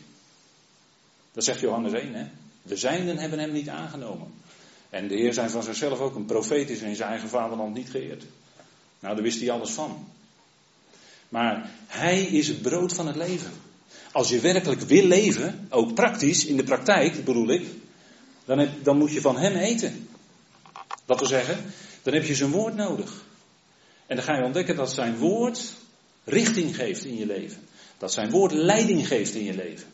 Dat 1.32 1.43
zegt 1.43 1.60
Johannes 1.60 1.93
1, 1.93 2.13
hè? 2.13 2.26
De 2.62 2.78
zijnen 2.78 3.17
hebben 3.17 3.39
hem 3.39 3.52
niet 3.52 3.69
aangenomen. 3.69 4.34
En 4.89 5.08
de 5.08 5.15
Heer 5.15 5.34
zijn 5.34 5.50
van 5.50 5.63
zichzelf 5.63 6.00
ook 6.00 6.15
een 6.15 6.26
profeet 6.26 6.69
is 6.69 6.82
in 6.82 6.95
zijn 6.95 7.10
eigen 7.10 7.30
vaderland 7.30 7.74
niet 7.74 7.89
geëerd. 7.89 8.24
Nou, 9.00 9.15
daar 9.15 9.24
wist 9.24 9.39
hij 9.39 9.52
alles 9.52 9.71
van. 9.71 10.08
Maar 11.30 11.69
hij 11.88 12.21
is 12.21 12.48
het 12.48 12.62
brood 12.62 12.93
van 12.93 13.08
het 13.08 13.15
leven. 13.15 13.52
Als 14.15 14.30
je 14.30 14.39
werkelijk 14.39 14.82
wil 14.82 15.04
leven, 15.04 15.67
ook 15.69 15.93
praktisch, 15.93 16.45
in 16.45 16.58
de 16.58 16.63
praktijk 16.63 17.25
bedoel 17.25 17.49
ik, 17.49 17.65
dan, 18.45 18.69
dan 18.84 18.97
moet 18.97 19.12
je 19.12 19.21
van 19.21 19.38
hem 19.38 19.56
eten. 19.56 20.08
Dat 21.06 21.19
wil 21.19 21.28
zeggen, 21.28 21.73
dan 22.04 22.13
heb 22.13 22.23
je 22.23 22.36
zijn 22.36 22.51
woord 22.51 22.75
nodig. 22.75 23.25
En 24.06 24.15
dan 24.15 24.25
ga 24.25 24.38
je 24.38 24.43
ontdekken 24.43 24.75
dat 24.75 24.91
zijn 24.91 25.17
woord 25.17 25.73
richting 26.23 26.75
geeft 26.75 27.06
in 27.06 27.17
je 27.17 27.25
leven. 27.25 27.67
Dat 27.97 28.13
zijn 28.13 28.30
woord 28.30 28.51
leiding 28.51 29.08
geeft 29.08 29.34
in 29.34 29.43
je 29.43 29.56
leven. 29.56 29.88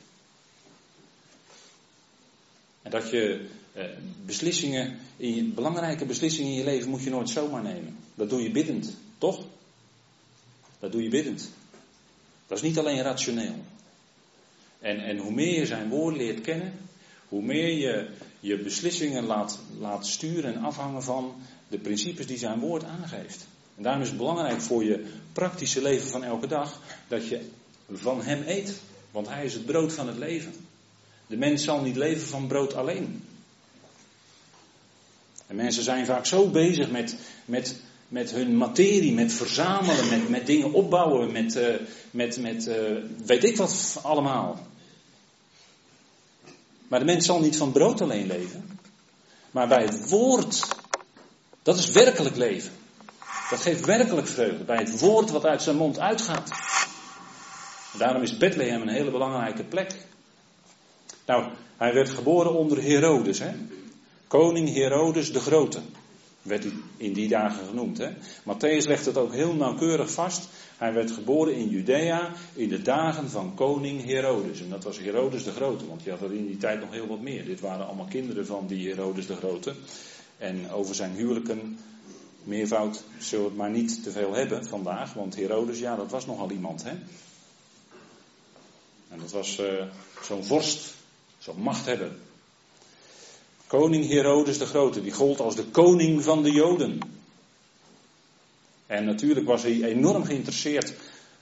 En 2.82 2.92
dat 2.92 3.10
je 3.10 3.48
eh, 3.74 3.86
beslissingen, 4.26 5.00
in 5.18 5.54
belangrijke 5.54 6.06
beslissingen 6.06 6.52
in 6.52 6.58
je 6.58 6.64
leven 6.64 6.90
moet 6.90 7.04
je 7.04 7.10
nooit 7.10 7.30
zomaar 7.30 7.64
nemen. 7.64 7.98
Dat 8.16 8.30
doe 8.30 8.42
je 8.42 8.52
biddend, 8.52 8.94
toch? 9.18 9.46
Dat 10.80 10.92
doe 10.92 11.04
je 11.04 11.10
biddend. 11.10 11.50
Dat 12.48 12.58
is 12.58 12.64
niet 12.64 12.80
alleen 12.80 13.02
rationeel. 13.02 13.56
En, 14.82 15.00
en 15.00 15.18
hoe 15.18 15.32
meer 15.32 15.60
je 15.60 15.66
zijn 15.66 15.90
woord 15.90 16.16
leert 16.16 16.42
kennen, 16.42 16.74
hoe 17.28 17.42
meer 17.42 17.72
je 17.72 18.10
je 18.40 18.58
beslissingen 18.58 19.24
laat, 19.24 19.60
laat 19.80 20.08
sturen 20.08 20.54
en 20.54 20.62
afhangen 20.62 21.04
van 21.04 21.36
de 21.68 21.78
principes 21.78 22.28
die 22.28 22.38
zijn 22.38 22.60
woord 22.60 22.84
aangeeft. 22.84 23.48
En 23.76 23.84
daarom 23.84 24.02
is 24.02 24.08
het 24.08 24.18
belangrijk 24.18 24.62
voor 24.62 24.84
je 24.84 25.06
praktische 25.34 25.82
leven 25.82 26.10
van 26.10 26.24
elke 26.24 26.48
dag 26.48 26.80
dat 27.08 27.28
je 27.28 27.42
van 27.92 28.22
Hem 28.22 28.44
eet. 28.48 28.80
Want 29.12 29.28
Hij 29.28 29.46
is 29.46 29.54
het 29.54 29.66
brood 29.66 29.94
van 29.94 30.08
het 30.08 30.18
leven. 30.18 30.54
De 31.28 31.38
mens 31.38 31.64
zal 31.64 31.82
niet 31.82 31.96
leven 31.96 32.28
van 32.28 32.48
brood 32.48 32.74
alleen. 32.74 33.24
En 35.48 35.56
mensen 35.56 35.84
zijn 35.84 36.06
vaak 36.06 36.26
zo 36.26 36.50
bezig 36.50 36.92
met, 36.92 37.16
met, 37.46 37.76
met 38.08 38.32
hun 38.32 38.58
materie, 38.58 39.14
met 39.14 39.34
verzamelen, 39.34 40.10
met, 40.10 40.30
met 40.30 40.46
dingen 40.46 40.74
opbouwen, 40.74 41.32
met, 41.32 41.56
uh, 41.56 41.76
met, 42.12 42.38
met 42.38 42.68
uh, 42.68 42.76
weet 43.26 43.44
ik 43.44 43.58
wat 43.58 44.00
allemaal. 44.04 44.70
Maar 46.92 47.00
de 47.00 47.06
mens 47.06 47.26
zal 47.26 47.40
niet 47.40 47.58
van 47.58 47.72
brood 47.72 48.02
alleen 48.02 48.28
leven, 48.28 48.80
maar 49.52 49.68
bij 49.68 49.84
het 49.84 50.10
woord. 50.10 50.68
Dat 51.64 51.78
is 51.78 51.92
werkelijk 51.92 52.36
leven. 52.36 52.72
Dat 53.50 53.62
geeft 53.62 53.86
werkelijk 53.86 54.28
vreugde 54.28 54.64
bij 54.64 54.78
het 54.78 55.00
woord 55.00 55.30
wat 55.30 55.46
uit 55.46 55.62
zijn 55.62 55.76
mond 55.76 56.00
uitgaat. 56.00 56.50
Daarom 57.98 58.22
is 58.22 58.38
Bethlehem 58.38 58.82
een 58.82 58.94
hele 58.94 59.12
belangrijke 59.12 59.64
plek. 59.64 59.96
Nou, 61.26 61.52
hij 61.78 61.94
werd 61.94 62.10
geboren 62.10 62.54
onder 62.54 62.84
Herodes, 62.84 63.40
hè? 63.40 63.52
Koning 64.28 64.74
Herodes 64.74 65.34
de 65.34 65.40
Grote 65.40 65.80
werd 66.42 66.64
hij 66.64 66.74
in 66.98 67.14
die 67.14 67.28
dagen 67.28 67.66
genoemd. 67.68 67.98
Hè? 67.98 68.10
Matthäus 68.42 68.88
legt 68.88 69.06
het 69.06 69.18
ook 69.18 69.34
heel 69.34 69.54
nauwkeurig 69.54 70.12
vast. 70.12 70.50
Hij 70.82 70.94
werd 70.94 71.12
geboren 71.12 71.56
in 71.56 71.70
Judea 71.70 72.34
in 72.54 72.70
de 72.70 72.82
dagen 72.82 73.30
van 73.30 73.56
koning 73.56 74.06
Herodes. 74.06 74.62
En 74.62 74.70
dat 74.70 74.84
was 74.84 75.00
Herodes 75.00 75.44
de 75.44 75.52
Grote, 75.52 75.88
want 75.88 76.04
je 76.04 76.10
had 76.10 76.22
er 76.22 76.34
in 76.34 76.46
die 76.46 76.58
tijd 76.58 76.80
nog 76.80 76.92
heel 76.92 77.08
wat 77.08 77.20
meer. 77.20 77.46
Dit 77.46 77.60
waren 77.60 77.86
allemaal 77.86 78.06
kinderen 78.06 78.46
van 78.46 78.68
die 78.68 78.90
Herodes 78.90 79.28
de 79.28 79.36
Grote. 79.36 79.74
En 80.38 80.72
over 80.72 80.96
zijn 80.96 81.12
huwelijken, 81.12 81.80
meervoud, 82.44 83.04
zullen 83.20 83.44
we 83.44 83.50
het 83.50 83.60
maar 83.60 83.70
niet 83.70 84.04
te 84.04 84.12
veel 84.12 84.34
hebben 84.34 84.66
vandaag. 84.66 85.14
Want 85.14 85.36
Herodes, 85.36 85.80
ja, 85.80 85.96
dat 85.96 86.12
was 86.12 86.26
nogal 86.26 86.52
iemand. 86.52 86.84
Hè? 86.84 86.94
En 89.10 89.20
dat 89.20 89.32
was 89.32 89.60
uh, 89.60 89.84
zo'n 90.22 90.44
vorst, 90.44 90.94
zo'n 91.38 91.62
machthebber. 91.62 92.12
Koning 93.68 94.08
Herodes 94.08 94.58
de 94.58 94.66
Grote, 94.66 95.02
die 95.02 95.14
gold 95.14 95.40
als 95.40 95.56
de 95.56 95.66
koning 95.66 96.24
van 96.24 96.44
de 96.44 96.52
Joden. 96.52 97.21
En 98.92 99.06
natuurlijk 99.06 99.46
was 99.46 99.64
hij 99.64 99.84
enorm 99.84 100.24
geïnteresseerd 100.24 100.94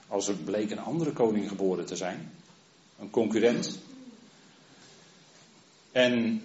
als 0.08 0.28
er 0.28 0.34
bleek 0.34 0.70
een 0.70 0.78
andere 0.78 1.12
koning 1.12 1.48
geboren 1.48 1.86
te 1.86 1.96
zijn. 1.96 2.32
Een 3.00 3.10
concurrent. 3.10 3.78
En 5.92 6.42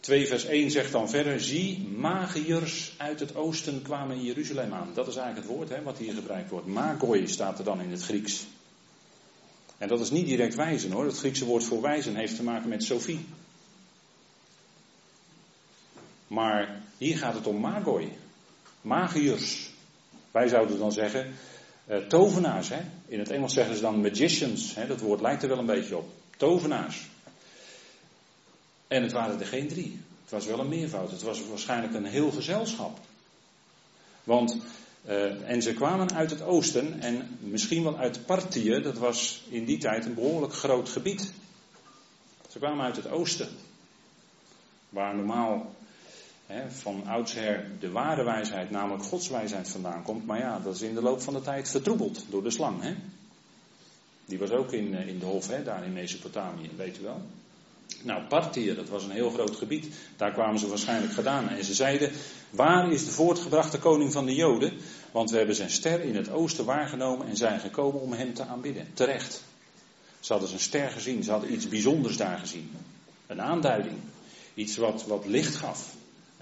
2 0.00 0.26
vers 0.26 0.44
1 0.44 0.70
zegt 0.70 0.92
dan 0.92 1.08
verder, 1.08 1.40
zie, 1.40 1.88
magiërs 1.88 2.94
uit 2.96 3.20
het 3.20 3.34
oosten 3.34 3.82
kwamen 3.82 4.16
in 4.16 4.24
Jeruzalem 4.24 4.72
aan. 4.72 4.90
Dat 4.94 5.08
is 5.08 5.16
eigenlijk 5.16 5.46
het 5.46 5.56
woord 5.56 5.68
hè, 5.68 5.82
wat 5.82 5.98
hier 5.98 6.14
gebruikt 6.14 6.50
wordt. 6.50 6.66
Magoi 6.66 7.28
staat 7.28 7.58
er 7.58 7.64
dan 7.64 7.80
in 7.80 7.90
het 7.90 8.02
Grieks. 8.02 8.46
En 9.78 9.88
dat 9.88 10.00
is 10.00 10.10
niet 10.10 10.26
direct 10.26 10.54
wijzen 10.54 10.92
hoor. 10.92 11.04
Het 11.04 11.18
Griekse 11.18 11.44
woord 11.44 11.64
voor 11.64 11.80
wijzen 11.80 12.16
heeft 12.16 12.36
te 12.36 12.42
maken 12.42 12.68
met 12.68 12.84
Sophie. 12.84 13.24
Maar 16.26 16.82
hier 16.98 17.18
gaat 17.18 17.34
het 17.34 17.46
om 17.46 17.60
magoi. 17.60 18.12
Magiërs. 18.80 19.72
Wij 20.34 20.48
zouden 20.48 20.78
dan 20.78 20.92
zeggen 20.92 21.34
uh, 21.86 21.96
tovenaars. 21.96 22.68
Hè? 22.68 22.80
In 23.06 23.18
het 23.18 23.30
Engels 23.30 23.52
zeggen 23.52 23.74
ze 23.74 23.80
dan 23.80 24.00
magicians. 24.00 24.74
Hè? 24.74 24.86
Dat 24.86 25.00
woord 25.00 25.20
lijkt 25.20 25.42
er 25.42 25.48
wel 25.48 25.58
een 25.58 25.66
beetje 25.66 25.96
op. 25.96 26.08
Tovenaars. 26.36 27.06
En 28.88 29.02
het 29.02 29.12
waren 29.12 29.40
er 29.40 29.46
geen 29.46 29.68
drie. 29.68 30.00
Het 30.22 30.30
was 30.30 30.46
wel 30.46 30.58
een 30.58 30.68
meervoud. 30.68 31.10
Het 31.10 31.22
was 31.22 31.48
waarschijnlijk 31.48 31.94
een 31.94 32.04
heel 32.04 32.30
gezelschap. 32.30 32.98
Want, 34.24 34.56
uh, 35.06 35.50
en 35.50 35.62
ze 35.62 35.74
kwamen 35.74 36.14
uit 36.14 36.30
het 36.30 36.42
oosten 36.42 37.00
en 37.00 37.38
misschien 37.40 37.82
wel 37.82 37.98
uit 37.98 38.26
Parthië. 38.26 38.80
Dat 38.82 38.98
was 38.98 39.42
in 39.48 39.64
die 39.64 39.78
tijd 39.78 40.04
een 40.04 40.14
behoorlijk 40.14 40.54
groot 40.54 40.88
gebied. 40.88 41.32
Ze 42.50 42.58
kwamen 42.58 42.84
uit 42.84 42.96
het 42.96 43.10
oosten. 43.10 43.48
Waar 44.88 45.16
normaal 45.16 45.74
van 46.68 47.06
oudsher 47.06 47.70
de 47.80 47.90
ware 47.90 48.24
wijsheid, 48.24 48.70
namelijk 48.70 49.02
Gods 49.02 49.28
wijsheid 49.28 49.68
vandaan 49.68 50.02
komt. 50.02 50.26
Maar 50.26 50.38
ja, 50.38 50.58
dat 50.58 50.74
is 50.74 50.82
in 50.82 50.94
de 50.94 51.02
loop 51.02 51.20
van 51.20 51.34
de 51.34 51.40
tijd 51.40 51.70
vertroebeld 51.70 52.24
door 52.30 52.42
de 52.42 52.50
slang. 52.50 52.82
Hè? 52.82 52.94
Die 54.24 54.38
was 54.38 54.50
ook 54.50 54.72
in, 54.72 54.94
eh, 54.94 55.08
in 55.08 55.18
de 55.18 55.24
hof, 55.24 55.48
hè, 55.48 55.62
daar 55.62 55.84
in 55.84 55.92
Mesopotamië, 55.92 56.70
weet 56.76 56.98
u 56.98 57.02
wel. 57.02 57.22
Nou, 58.02 58.22
Parthië, 58.22 58.74
dat 58.74 58.88
was 58.88 59.04
een 59.04 59.10
heel 59.10 59.30
groot 59.30 59.56
gebied. 59.56 59.86
Daar 60.16 60.32
kwamen 60.32 60.58
ze 60.58 60.68
waarschijnlijk 60.68 61.12
gedaan. 61.12 61.48
En 61.48 61.64
ze 61.64 61.74
zeiden, 61.74 62.12
waar 62.50 62.92
is 62.92 63.04
de 63.04 63.10
voortgebrachte 63.10 63.78
koning 63.78 64.12
van 64.12 64.26
de 64.26 64.34
Joden? 64.34 64.72
Want 65.10 65.30
we 65.30 65.36
hebben 65.36 65.54
zijn 65.54 65.70
ster 65.70 66.00
in 66.00 66.16
het 66.16 66.30
oosten 66.30 66.64
waargenomen 66.64 67.26
en 67.26 67.36
zijn 67.36 67.60
gekomen 67.60 68.00
om 68.00 68.12
hem 68.12 68.34
te 68.34 68.44
aanbidden. 68.44 68.88
Terecht. 68.94 69.42
Ze 70.20 70.32
hadden 70.32 70.48
zijn 70.48 70.60
ster 70.60 70.90
gezien, 70.90 71.22
ze 71.22 71.30
hadden 71.30 71.52
iets 71.52 71.68
bijzonders 71.68 72.16
daar 72.16 72.38
gezien. 72.38 72.70
Een 73.26 73.40
aanduiding. 73.40 73.96
Iets 74.54 74.76
wat, 74.76 75.06
wat 75.06 75.26
licht 75.26 75.54
gaf. 75.54 75.94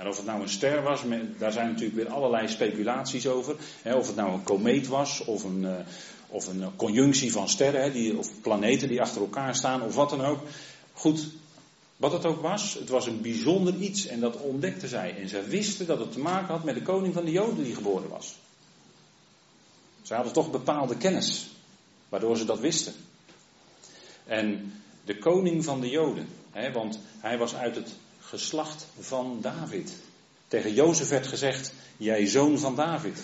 En 0.03 0.09
of 0.09 0.17
het 0.17 0.27
nou 0.27 0.43
een 0.43 0.49
ster 0.49 0.83
was, 0.83 1.01
daar 1.38 1.53
zijn 1.53 1.67
natuurlijk 1.67 1.95
weer 1.95 2.09
allerlei 2.09 2.49
speculaties 2.49 3.27
over. 3.27 3.57
of 3.85 4.07
het 4.07 4.17
nou 4.17 4.33
een 4.33 4.43
komeet 4.43 4.87
was, 4.87 5.25
of 5.25 5.45
een, 5.45 5.62
uh, 5.62 5.75
of 6.29 6.47
een 6.47 6.77
conjunctie 6.77 7.33
van 7.33 7.49
sterren, 7.49 7.93
die, 7.93 8.19
of 8.19 8.41
planeten 8.41 8.88
die 8.88 9.01
achter 9.01 9.21
elkaar 9.21 9.55
staan, 9.55 9.83
of 9.83 9.95
wat 9.95 10.11
dan 10.11 10.21
ook. 10.25 10.41
Goed, 10.93 11.27
wat 11.97 12.12
het 12.12 12.25
ook 12.25 12.41
was, 12.41 12.75
het 12.75 12.88
was 12.88 13.07
een 13.07 13.21
bijzonder 13.21 13.75
iets 13.75 14.07
en 14.07 14.21
dat 14.21 14.37
ontdekten 14.37 14.88
zij. 14.88 15.17
En 15.17 15.29
zij 15.29 15.45
wisten 15.45 15.87
dat 15.87 15.99
het 15.99 16.12
te 16.12 16.21
maken 16.21 16.55
had 16.55 16.65
met 16.65 16.75
de 16.75 16.83
koning 16.83 17.15
van 17.15 17.25
de 17.25 17.33
Joden 17.33 17.65
die 17.65 17.75
geboren 17.75 18.09
was. 18.09 18.37
Zij 20.03 20.17
hadden 20.17 20.35
toch 20.35 20.51
bepaalde 20.51 20.97
kennis, 20.97 21.47
waardoor 22.09 22.37
ze 22.37 22.45
dat 22.45 22.61
wisten. 22.61 22.95
En 24.25 24.73
de 25.05 25.19
koning 25.19 25.65
van 25.65 25.81
de 25.81 25.88
Joden, 25.88 26.29
hè, 26.51 26.73
want 26.73 26.99
hij 27.21 27.38
was 27.38 27.55
uit 27.55 27.75
het 27.75 27.95
geslacht 28.23 28.87
van 28.99 29.39
David. 29.41 29.93
Tegen 30.49 30.75
Jozef 30.75 31.09
werd 31.09 31.27
gezegd, 31.27 31.73
jij 31.97 32.27
zoon 32.27 32.59
van 32.59 32.77
David. 32.77 33.19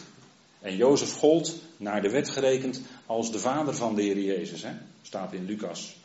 En 0.61 0.77
Jozef 0.77 1.13
gold, 1.13 1.55
naar 1.77 2.03
de 2.03 2.11
wet 2.11 2.29
gerekend, 2.29 2.81
als 3.07 3.33
de 3.33 3.39
vader 3.39 3.75
van 3.75 3.95
de 3.95 4.03
Heer 4.03 4.19
Jezus. 4.19 4.63
Hè? 4.63 4.73
Staat 5.03 5.33
in 5.33 5.45
Lucas. 5.45 5.97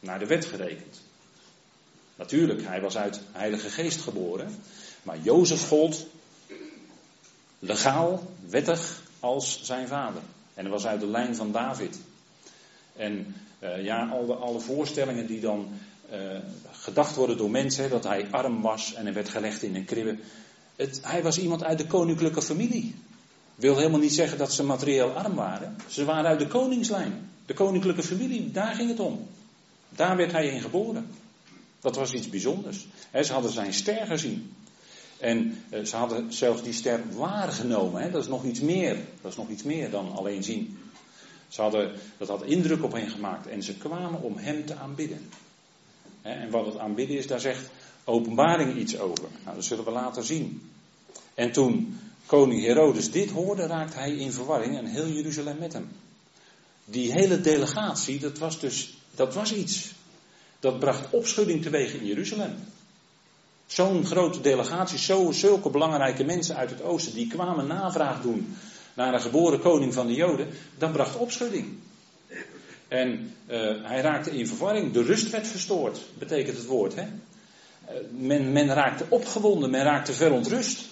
Naar 0.00 0.18
de 0.18 0.26
wet 0.26 0.44
gerekend. 0.44 1.00
Natuurlijk, 2.14 2.62
hij 2.66 2.80
was 2.80 2.96
uit 2.96 3.20
Heilige 3.32 3.70
Geest 3.70 4.00
geboren. 4.00 4.62
Maar 5.02 5.18
Jozef 5.18 5.68
gold 5.68 6.06
legaal, 7.58 8.32
wettig, 8.48 9.02
als 9.20 9.62
zijn 9.62 9.88
vader. 9.88 10.22
En 10.54 10.62
hij 10.62 10.72
was 10.72 10.86
uit 10.86 11.00
de 11.00 11.06
lijn 11.06 11.36
van 11.36 11.52
David. 11.52 11.98
En 12.96 13.34
uh, 13.60 13.84
ja, 13.84 14.08
alle, 14.08 14.34
alle 14.34 14.60
voorstellingen 14.60 15.26
die 15.26 15.40
dan 15.40 15.68
uh, 16.12 16.18
gedacht 16.70 17.16
worden 17.16 17.36
door 17.36 17.50
mensen, 17.50 17.90
dat 17.90 18.04
hij 18.04 18.26
arm 18.30 18.60
was 18.60 18.94
en 18.94 19.04
hij 19.04 19.14
werd 19.14 19.28
gelegd 19.28 19.62
in 19.62 19.76
een 19.76 19.84
kribbe. 19.84 20.16
Het, 20.76 21.00
hij 21.02 21.22
was 21.22 21.38
iemand 21.38 21.64
uit 21.64 21.78
de 21.78 21.86
koninklijke 21.86 22.42
familie. 22.42 22.94
Wil 23.54 23.76
helemaal 23.76 24.00
niet 24.00 24.12
zeggen 24.12 24.38
dat 24.38 24.52
ze 24.52 24.64
materieel 24.64 25.10
arm 25.10 25.34
waren. 25.34 25.76
Ze 25.88 26.04
waren 26.04 26.30
uit 26.30 26.38
de 26.38 26.46
koningslijn. 26.46 27.30
De 27.46 27.54
koninklijke 27.54 28.02
familie, 28.02 28.50
daar 28.50 28.74
ging 28.74 28.88
het 28.88 29.00
om. 29.00 29.26
Daar 29.88 30.16
werd 30.16 30.32
hij 30.32 30.46
in 30.46 30.60
geboren. 30.60 31.06
Dat 31.80 31.96
was 31.96 32.12
iets 32.12 32.28
bijzonders. 32.28 32.86
ze 33.22 33.32
hadden 33.32 33.52
zijn 33.52 33.72
ster 33.72 34.06
gezien. 34.06 34.54
En 35.18 35.64
eh, 35.70 35.84
ze 35.84 35.96
hadden 35.96 36.32
zelfs 36.32 36.62
die 36.62 36.72
ster 36.72 37.00
waargenomen. 37.16 38.12
Dat 38.12 38.22
is 38.22 38.28
nog 38.28 38.44
iets 38.44 38.60
meer. 38.60 38.96
Dat 39.20 39.30
is 39.30 39.36
nog 39.36 39.48
iets 39.48 39.62
meer 39.62 39.90
dan 39.90 40.12
alleen 40.16 40.42
zien. 40.42 40.78
Ze 41.48 41.60
hadden, 41.60 41.92
dat 42.18 42.28
had 42.28 42.44
indruk 42.44 42.82
op 42.82 42.92
hen 42.92 43.10
gemaakt. 43.10 43.46
En 43.46 43.62
ze 43.62 43.76
kwamen 43.76 44.22
om 44.22 44.36
hem 44.36 44.66
te 44.66 44.74
aanbidden. 44.74 45.28
En 46.22 46.50
wat 46.50 46.66
het 46.66 46.78
aanbidden 46.78 47.16
is, 47.16 47.26
daar 47.26 47.40
zegt 47.40 47.70
openbaring 48.04 48.76
iets 48.76 48.98
over. 48.98 49.24
Nou, 49.44 49.56
dat 49.56 49.64
zullen 49.64 49.84
we 49.84 49.90
later 49.90 50.24
zien. 50.24 50.70
En 51.34 51.52
toen 51.52 52.00
koning 52.26 52.64
Herodes 52.64 53.10
dit 53.10 53.30
hoorde, 53.30 53.66
raakte 53.66 53.98
hij 53.98 54.16
in 54.16 54.32
verwarring 54.32 54.76
en 54.76 54.86
heel 54.86 55.08
Jeruzalem 55.08 55.58
met 55.58 55.72
hem. 55.72 55.88
Die 56.84 57.12
hele 57.12 57.40
delegatie, 57.40 58.18
dat 58.18 58.38
was 58.38 58.60
dus, 58.60 58.94
dat 59.14 59.34
was 59.34 59.54
iets. 59.54 59.92
Dat 60.60 60.78
bracht 60.78 61.10
opschudding 61.10 61.62
teweeg 61.62 61.94
in 61.94 62.06
Jeruzalem. 62.06 62.54
Zo'n 63.66 64.06
grote 64.06 64.40
delegatie, 64.40 64.98
zo, 64.98 65.32
zulke 65.32 65.70
belangrijke 65.70 66.24
mensen 66.24 66.56
uit 66.56 66.70
het 66.70 66.82
oosten, 66.82 67.14
die 67.14 67.26
kwamen 67.26 67.66
navraag 67.66 68.22
doen 68.22 68.56
naar 68.94 69.14
een 69.14 69.20
geboren 69.20 69.60
koning 69.60 69.94
van 69.94 70.06
de 70.06 70.14
Joden, 70.14 70.48
dat 70.78 70.92
bracht 70.92 71.16
opschudding. 71.16 71.78
En 72.92 73.34
uh, 73.46 73.58
hij 73.82 74.00
raakte 74.00 74.30
in 74.30 74.46
verwarring, 74.46 74.92
de 74.92 75.02
rust 75.02 75.30
werd 75.30 75.46
verstoord, 75.46 76.00
betekent 76.18 76.56
het 76.56 76.66
woord. 76.66 76.94
Hè? 76.94 77.02
Uh, 77.02 77.08
men, 78.10 78.52
men 78.52 78.66
raakte 78.66 79.04
opgewonden, 79.08 79.70
men 79.70 79.82
raakte 79.82 80.12
verontrust. 80.12 80.84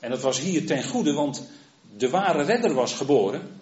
En 0.00 0.10
dat 0.10 0.20
was 0.20 0.40
hier 0.40 0.66
ten 0.66 0.84
goede, 0.84 1.12
want 1.12 1.48
de 1.96 2.10
ware 2.10 2.42
redder 2.42 2.74
was 2.74 2.94
geboren, 2.94 3.60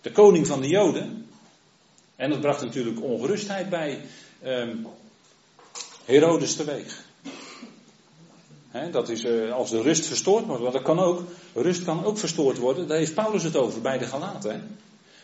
de 0.00 0.12
koning 0.12 0.46
van 0.46 0.60
de 0.60 0.68
Joden. 0.68 1.26
En 2.16 2.30
dat 2.30 2.40
bracht 2.40 2.62
natuurlijk 2.62 3.02
ongerustheid 3.02 3.68
bij 3.68 4.00
um, 4.44 4.86
Herodes 6.04 6.56
teweeg. 6.56 7.04
Dat 8.90 9.08
is 9.08 9.24
uh, 9.24 9.52
als 9.52 9.70
de 9.70 9.82
rust 9.82 10.06
verstoord 10.06 10.46
wordt, 10.46 10.62
want 10.62 10.74
dat 10.74 10.82
kan 10.82 10.98
ook, 10.98 11.22
rust 11.54 11.84
kan 11.84 12.04
ook 12.04 12.18
verstoord 12.18 12.58
worden. 12.58 12.88
Daar 12.88 12.98
heeft 12.98 13.14
Paulus 13.14 13.42
het 13.42 13.56
over 13.56 13.80
bij 13.80 13.98
de 13.98 14.06
Galaten. 14.06 14.76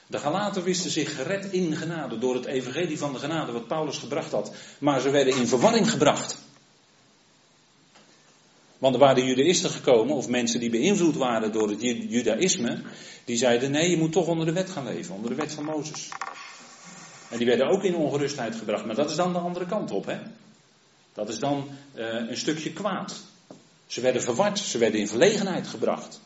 De 0.08 0.18
Galaten 0.18 0.62
wisten 0.62 0.90
zich 0.90 1.16
gered 1.16 1.52
in 1.52 1.76
genade 1.76 2.18
door 2.18 2.34
het 2.34 2.44
evangelie 2.44 2.98
van 2.98 3.12
de 3.12 3.18
genade 3.18 3.52
wat 3.52 3.66
Paulus 3.66 3.98
gebracht 3.98 4.32
had. 4.32 4.52
Maar 4.78 5.00
ze 5.00 5.10
werden 5.10 5.36
in 5.36 5.46
verwarring 5.46 5.90
gebracht. 5.90 6.36
Want 8.78 8.94
er 8.94 9.00
waren 9.00 9.24
judaïsten 9.24 9.70
gekomen, 9.70 10.16
of 10.16 10.28
mensen 10.28 10.60
die 10.60 10.70
beïnvloed 10.70 11.16
waren 11.16 11.52
door 11.52 11.68
het 11.68 11.80
judaïsme, 12.08 12.82
die 13.24 13.36
zeiden 13.36 13.70
nee, 13.70 13.90
je 13.90 13.96
moet 13.96 14.12
toch 14.12 14.26
onder 14.26 14.46
de 14.46 14.52
wet 14.52 14.70
gaan 14.70 14.84
leven, 14.84 15.14
onder 15.14 15.30
de 15.30 15.36
wet 15.36 15.52
van 15.52 15.64
Mozes. 15.64 16.08
En 17.30 17.38
die 17.38 17.46
werden 17.46 17.68
ook 17.68 17.82
in 17.82 17.94
ongerustheid 17.94 18.54
gebracht, 18.54 18.84
maar 18.84 18.94
dat 18.94 19.10
is 19.10 19.16
dan 19.16 19.32
de 19.32 19.38
andere 19.38 19.66
kant 19.66 19.90
op, 19.90 20.06
hè? 20.06 20.18
Dat 21.12 21.28
is 21.28 21.38
dan 21.38 21.68
uh, 21.94 22.06
een 22.28 22.36
stukje 22.36 22.72
kwaad. 22.72 23.14
Ze 23.86 24.00
werden 24.00 24.22
verward, 24.22 24.58
ze 24.58 24.78
werden 24.78 25.00
in 25.00 25.08
verlegenheid 25.08 25.66
gebracht. 25.66 26.20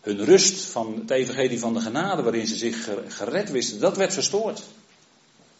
Hun 0.00 0.24
rust 0.24 0.60
van 0.60 0.98
het 1.00 1.10
evangelie 1.10 1.58
van 1.58 1.74
de 1.74 1.80
genade 1.80 2.22
waarin 2.22 2.46
ze 2.46 2.56
zich 2.56 2.88
gered 3.08 3.50
wisten, 3.50 3.80
dat 3.80 3.96
werd 3.96 4.14
verstoord. 4.14 4.62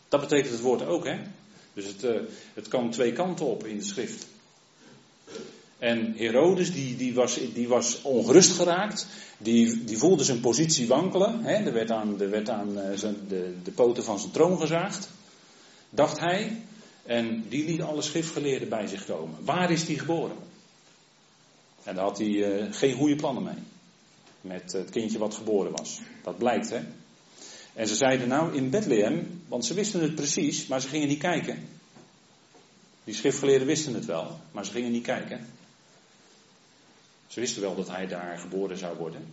Dat 0.09 0.21
betekent 0.21 0.53
het 0.53 0.61
woord 0.61 0.87
ook, 0.87 1.05
hè? 1.05 1.19
Dus 1.73 1.87
het, 1.87 2.05
uh, 2.05 2.21
het 2.55 2.69
kan 2.69 2.91
twee 2.91 3.13
kanten 3.13 3.47
op 3.47 3.67
in 3.67 3.79
de 3.79 3.85
schrift. 3.85 4.27
En 5.79 6.15
Herodes, 6.17 6.73
die, 6.73 6.97
die, 6.97 7.15
was, 7.15 7.39
die 7.55 7.69
was 7.69 8.03
ongerust 8.03 8.53
geraakt. 8.53 9.07
Die, 9.39 9.85
die 9.85 9.99
voelde 9.99 10.25
zijn 10.25 10.41
positie 10.41 10.87
wankelen. 10.87 11.45
Hè? 11.45 11.53
Er 11.53 11.73
werd 11.73 11.91
aan, 11.91 12.21
er 12.21 12.31
werd 12.31 12.49
aan 12.49 12.79
uh, 12.79 12.83
zijn, 12.95 13.17
de, 13.29 13.55
de 13.63 13.71
poten 13.71 14.05
van 14.05 14.19
zijn 14.19 14.33
troon 14.33 14.59
gezaagd. 14.59 15.09
Dacht 15.91 16.19
hij. 16.19 16.63
En 17.03 17.45
die 17.49 17.65
liet 17.65 17.83
alle 17.83 18.03
schriftgeleerden 18.03 18.69
bij 18.69 18.87
zich 18.87 19.07
komen. 19.07 19.37
Waar 19.45 19.71
is 19.71 19.85
die 19.85 19.99
geboren? 19.99 20.37
En 21.83 21.95
daar 21.95 22.05
had 22.05 22.19
hij 22.19 22.29
uh, 22.29 22.67
geen 22.71 22.95
goede 22.95 23.17
plannen 23.17 23.43
mee. 23.43 23.70
Met 24.41 24.73
het 24.73 24.91
kindje 24.91 25.19
wat 25.19 25.35
geboren 25.35 25.73
was. 25.73 26.01
Dat 26.23 26.39
blijkt, 26.39 26.71
hè. 26.71 26.81
En 27.75 27.89
ze 27.89 27.95
zeiden 27.95 28.29
nou 28.29 28.57
in 28.57 28.71
Bethlehem, 28.71 29.43
want 29.49 29.65
ze 29.65 29.75
wisten 29.75 30.01
het 30.01 30.15
precies, 30.15 30.67
maar 30.67 30.81
ze 30.81 30.89
gingen 30.89 31.09
niet 31.09 31.19
kijken. 31.19 31.69
Die 33.05 33.15
schriftgeleerden 33.15 33.67
wisten 33.67 33.95
het 33.95 34.05
wel, 34.05 34.39
maar 34.53 34.65
ze 34.65 34.73
gingen 34.73 34.93
niet 34.93 35.03
kijken. 35.03 35.47
Ze 37.27 37.41
wisten 37.41 37.63
wel 37.63 37.75
dat 37.75 37.89
hij 37.89 38.07
daar 38.07 38.39
geboren 38.39 38.79
zou 38.79 38.97
worden. 38.97 39.33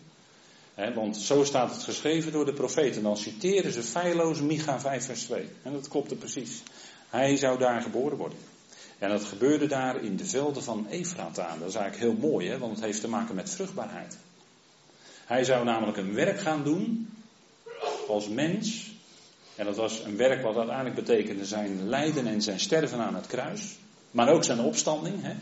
want 0.94 1.18
zo 1.18 1.44
staat 1.44 1.72
het 1.72 1.84
geschreven 1.84 2.32
door 2.32 2.46
de 2.46 2.54
profeten. 2.54 3.04
Dan 3.04 3.18
citeren 3.18 3.72
ze 3.72 3.84
feilloos 3.84 4.42
Micha 4.42 4.80
5 4.80 5.06
vers 5.06 5.24
2. 5.24 5.50
En 5.64 5.74
dat 5.74 5.88
klopte 5.88 6.16
precies. 6.16 6.64
Hij 7.10 7.38
zou 7.38 7.58
daar 7.58 7.82
geboren 7.82 8.18
worden. 8.18 8.38
En 9.00 9.10
dat 9.10 9.24
gebeurde 9.24 9.68
daar 9.68 10.04
in 10.04 10.16
de 10.16 10.26
velden 10.26 10.64
van 10.64 10.88
Efrata. 10.88 11.58
Dat 11.60 11.70
is 11.70 11.76
eigenlijk 11.76 12.12
heel 12.12 12.30
mooi, 12.30 12.50
hè, 12.50 12.58
want 12.58 12.76
het 12.76 12.86
heeft 12.86 13.02
te 13.02 13.10
maken 13.10 13.36
met 13.36 13.50
vruchtbaarheid. 13.50 14.18
Hij 15.28 15.44
zou 15.44 15.66
namelijk 15.66 15.98
een 15.98 16.14
werk 16.14 16.40
gaan 16.40 16.64
doen 16.64 17.10
als 18.08 18.28
mens. 18.28 18.92
En 19.56 19.66
dat 19.66 19.76
was 19.76 20.04
een 20.04 20.18
werk 20.18 20.42
wat 20.42 20.58
uiteindelijk 20.58 20.96
betekende 20.96 21.46
zijn 21.46 21.90
lijden 21.90 22.28
en 22.28 22.42
zijn 22.42 22.60
sterven 22.60 23.00
aan 23.00 23.16
het 23.16 23.28
kruis. 23.28 23.78
Maar 24.12 24.30
ook 24.30 24.44
zijn 24.44 24.60
opstanding. 24.60 25.22
Hè. 25.22 25.36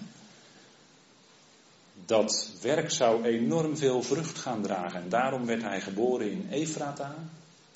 Dat 2.06 2.50
werk 2.62 2.92
zou 2.92 3.24
enorm 3.24 3.78
veel 3.78 4.02
vrucht 4.02 4.38
gaan 4.38 4.62
dragen. 4.62 5.02
En 5.02 5.10
daarom 5.10 5.46
werd 5.46 5.62
hij 5.62 5.82
geboren 5.82 6.32
in 6.32 6.48
Efrata. 6.50 7.16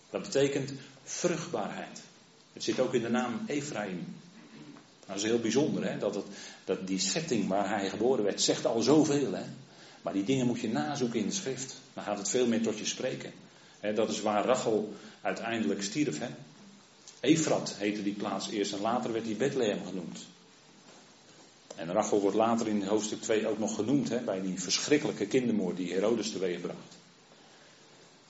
Dat 0.10 0.22
betekent 0.22 0.72
vruchtbaarheid. 1.04 2.02
Het 2.54 2.64
zit 2.64 2.80
ook 2.80 2.94
in 2.94 3.02
de 3.02 3.10
naam 3.10 3.42
Ephraim. 3.48 4.16
Dat 5.06 5.16
is 5.16 5.24
heel 5.24 5.40
bijzonder, 5.40 5.92
hè? 5.92 5.98
Dat, 5.98 6.24
dat 6.66 6.88
die 6.88 7.00
setting 7.00 7.48
waar 7.48 7.70
hij 7.70 7.90
geboren 7.90 8.24
werd, 8.24 8.42
zegt 8.42 8.66
al 8.66 8.82
zoveel. 8.82 9.34
Hè? 9.34 9.44
Maar 10.02 10.14
die 10.14 10.24
dingen 10.24 10.46
moet 10.46 10.60
je 10.60 10.70
nazoeken 10.70 11.20
in 11.20 11.26
de 11.26 11.32
schrift. 11.34 11.76
Dan 11.94 12.04
gaat 12.04 12.18
het 12.18 12.30
veel 12.30 12.48
meer 12.48 12.62
tot 12.62 12.78
je 12.78 12.86
spreken. 12.86 13.34
dat 13.96 14.10
is 14.10 14.22
waar 14.22 14.46
Rachel 14.46 14.94
uiteindelijk 15.22 15.84
stierf. 15.84 16.20
Hè? 16.20 16.28
Efrat 17.20 17.76
heette 17.78 18.04
die 18.04 18.14
plaats 18.14 18.50
eerst 18.50 18.74
en 18.74 18.82
later 18.82 19.12
werd 19.12 19.26
die 19.26 19.36
Bethlehem 19.36 19.86
genoemd. 19.86 20.20
En 21.76 21.92
Rachel 21.92 22.22
wordt 22.22 22.36
later 22.36 22.68
in 22.68 22.84
hoofdstuk 22.84 23.22
2 23.22 23.48
ook 23.48 23.60
nog 23.60 23.76
genoemd 23.76 24.26
bij 24.26 24.42
die 24.42 24.62
verschrikkelijke 24.62 25.26
kindermoord 25.26 25.78
die 25.78 25.94
Herodes 25.94 26.32
teweegbracht. 26.32 26.98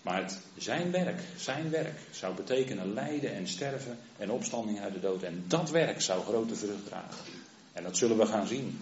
Maar 0.01 0.21
het, 0.21 0.37
zijn 0.57 0.91
werk, 0.91 1.21
zijn 1.37 1.69
werk 1.69 1.99
zou 2.11 2.35
betekenen 2.35 2.93
lijden 2.93 3.33
en 3.33 3.47
sterven 3.47 3.97
en 4.17 4.31
opstanding 4.31 4.79
uit 4.79 4.93
de 4.93 4.99
dood. 4.99 5.23
En 5.23 5.43
dat 5.47 5.69
werk 5.69 6.01
zou 6.01 6.23
grote 6.23 6.55
vrucht 6.55 6.85
dragen. 6.85 7.25
En 7.73 7.83
dat 7.83 7.97
zullen 7.97 8.17
we 8.17 8.25
gaan 8.25 8.47
zien. 8.47 8.81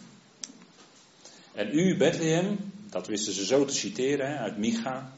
En 1.53 1.77
u, 1.77 1.97
Bethlehem, 1.97 2.71
dat 2.89 3.07
wisten 3.07 3.33
ze 3.33 3.45
zo 3.45 3.65
te 3.65 3.73
citeren 3.73 4.37
uit 4.37 4.57
Micha. 4.57 5.11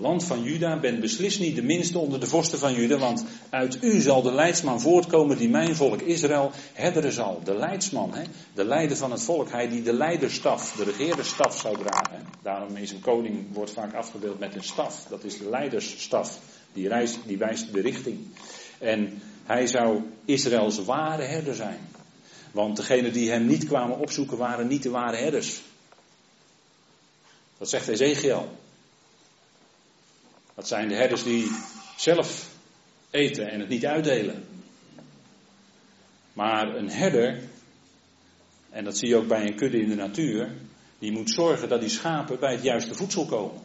Land 0.00 0.24
van 0.24 0.42
Juda, 0.42 0.80
bent 0.80 1.00
beslist 1.00 1.40
niet 1.40 1.54
de 1.54 1.62
minste 1.62 1.98
onder 1.98 2.20
de 2.20 2.26
vorsten 2.26 2.58
van 2.58 2.74
Juda, 2.74 2.98
want 2.98 3.24
uit 3.50 3.78
u 3.82 4.00
zal 4.00 4.22
de 4.22 4.32
leidsman 4.32 4.80
voortkomen 4.80 5.38
die 5.38 5.48
mijn 5.48 5.76
volk 5.76 6.00
Israël 6.00 6.50
herderen 6.72 7.12
zal. 7.12 7.40
De 7.44 7.54
leidsman, 7.54 8.14
hè? 8.14 8.22
de 8.54 8.64
leider 8.64 8.96
van 8.96 9.10
het 9.10 9.22
volk, 9.22 9.50
hij 9.50 9.68
die 9.68 9.82
de 9.82 9.92
leiderstaf, 9.92 10.72
de 10.72 10.84
regeerderstaf 10.84 11.60
zou 11.60 11.76
dragen. 11.76 12.26
Daarom 12.42 12.76
is 12.76 12.90
een 12.90 13.00
koning, 13.00 13.44
wordt 13.52 13.70
vaak 13.70 13.94
afgebeeld 13.94 14.38
met 14.38 14.54
een 14.54 14.64
staf, 14.64 15.06
dat 15.08 15.24
is 15.24 15.38
de 15.38 15.48
leidersstaf, 15.48 16.38
die, 16.72 16.88
reist, 16.88 17.18
die 17.26 17.38
wijst 17.38 17.72
de 17.72 17.80
richting. 17.80 18.18
En 18.78 19.22
hij 19.44 19.66
zou 19.66 20.02
Israëls 20.24 20.84
ware 20.84 21.22
herder 21.22 21.54
zijn. 21.54 21.78
Want 22.50 22.76
degenen 22.76 23.12
die 23.12 23.30
hem 23.30 23.46
niet 23.46 23.66
kwamen 23.66 23.98
opzoeken 23.98 24.36
waren 24.36 24.66
niet 24.66 24.82
de 24.82 24.90
ware 24.90 25.16
herders. 25.16 25.62
Dat 27.58 27.68
zegt 27.68 27.88
Ezekiel. 27.88 28.56
Dat 30.54 30.68
zijn 30.68 30.88
de 30.88 30.94
herders 30.94 31.22
die 31.22 31.50
zelf 31.96 32.48
eten 33.10 33.50
en 33.50 33.60
het 33.60 33.68
niet 33.68 33.86
uitdelen. 33.86 34.44
Maar 36.32 36.76
een 36.76 36.90
herder, 36.90 37.40
en 38.70 38.84
dat 38.84 38.98
zie 38.98 39.08
je 39.08 39.16
ook 39.16 39.28
bij 39.28 39.46
een 39.46 39.56
kudde 39.56 39.80
in 39.80 39.88
de 39.88 39.94
natuur, 39.94 40.52
die 40.98 41.12
moet 41.12 41.30
zorgen 41.30 41.68
dat 41.68 41.80
die 41.80 41.88
schapen 41.88 42.38
bij 42.38 42.52
het 42.52 42.62
juiste 42.62 42.94
voedsel 42.94 43.26
komen. 43.26 43.62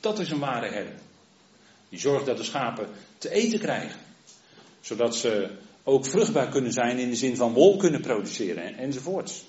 Dat 0.00 0.18
is 0.18 0.30
een 0.30 0.38
ware 0.38 0.72
herder. 0.72 0.94
Die 1.88 1.98
zorgt 1.98 2.26
dat 2.26 2.36
de 2.36 2.44
schapen 2.44 2.88
te 3.18 3.30
eten 3.30 3.58
krijgen. 3.58 4.00
Zodat 4.80 5.16
ze 5.16 5.50
ook 5.82 6.06
vruchtbaar 6.06 6.48
kunnen 6.48 6.72
zijn 6.72 6.98
in 6.98 7.08
de 7.08 7.16
zin 7.16 7.36
van 7.36 7.52
wol 7.52 7.76
kunnen 7.76 8.00
produceren 8.00 8.76
enzovoorts. 8.76 9.44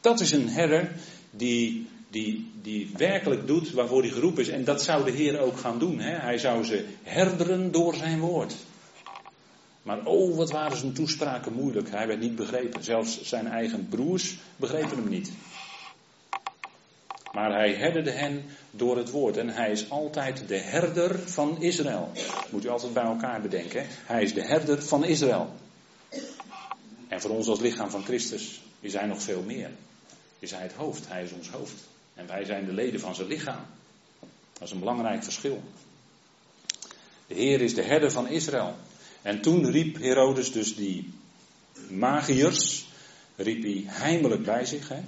Dat 0.00 0.20
is 0.20 0.32
een 0.32 0.48
herder 0.48 0.92
die 1.36 1.86
die, 2.14 2.50
die 2.62 2.90
werkelijk 2.96 3.46
doet 3.46 3.72
waarvoor 3.72 4.00
hij 4.00 4.10
geroepen 4.10 4.42
is. 4.42 4.48
En 4.48 4.64
dat 4.64 4.82
zou 4.82 5.04
de 5.04 5.10
Heer 5.10 5.38
ook 5.40 5.58
gaan 5.58 5.78
doen. 5.78 5.98
Hè? 5.98 6.16
Hij 6.16 6.38
zou 6.38 6.64
ze 6.64 6.84
herderen 7.02 7.72
door 7.72 7.94
zijn 7.94 8.20
woord. 8.20 8.54
Maar 9.82 10.04
oh, 10.04 10.36
wat 10.36 10.50
waren 10.50 10.76
zijn 10.76 10.92
toespraken 10.92 11.52
moeilijk. 11.52 11.90
Hij 11.90 12.06
werd 12.06 12.20
niet 12.20 12.36
begrepen. 12.36 12.84
Zelfs 12.84 13.22
zijn 13.22 13.46
eigen 13.46 13.88
broers 13.88 14.36
begrepen 14.56 14.96
hem 14.96 15.08
niet. 15.08 15.32
Maar 17.32 17.52
hij 17.52 17.74
herderde 17.74 18.10
hen 18.10 18.44
door 18.70 18.96
het 18.96 19.10
woord. 19.10 19.36
En 19.36 19.48
hij 19.48 19.70
is 19.70 19.90
altijd 19.90 20.48
de 20.48 20.58
herder 20.58 21.18
van 21.18 21.62
Israël. 21.62 22.10
Moet 22.50 22.64
u 22.64 22.68
altijd 22.68 22.92
bij 22.92 23.02
elkaar 23.02 23.40
bedenken. 23.40 23.86
Hij 23.88 24.22
is 24.22 24.34
de 24.34 24.42
herder 24.42 24.82
van 24.82 25.04
Israël. 25.04 25.52
En 27.08 27.20
voor 27.20 27.30
ons 27.30 27.48
als 27.48 27.60
lichaam 27.60 27.90
van 27.90 28.04
Christus 28.04 28.60
is 28.80 28.92
hij 28.92 29.06
nog 29.06 29.22
veel 29.22 29.42
meer. 29.42 29.70
Is 30.44 30.50
hij 30.50 30.62
het 30.62 30.72
hoofd. 30.72 31.08
Hij 31.08 31.24
is 31.24 31.32
ons 31.32 31.48
hoofd. 31.48 31.74
En 32.14 32.26
wij 32.26 32.44
zijn 32.44 32.66
de 32.66 32.72
leden 32.72 33.00
van 33.00 33.14
zijn 33.14 33.28
lichaam. 33.28 33.66
Dat 34.52 34.62
is 34.62 34.70
een 34.70 34.78
belangrijk 34.78 35.24
verschil. 35.24 35.62
De 37.26 37.34
Heer 37.34 37.60
is 37.60 37.74
de 37.74 37.82
herder 37.82 38.10
van 38.10 38.28
Israël. 38.28 38.76
En 39.22 39.40
toen 39.40 39.70
riep 39.70 39.98
Herodes 39.98 40.52
dus 40.52 40.76
die 40.76 41.12
magiërs, 41.88 42.86
riep 43.36 43.62
hij 43.62 43.84
heimelijk 43.86 44.42
bij 44.42 44.64
zich. 44.64 44.88
Hè? 44.88 45.00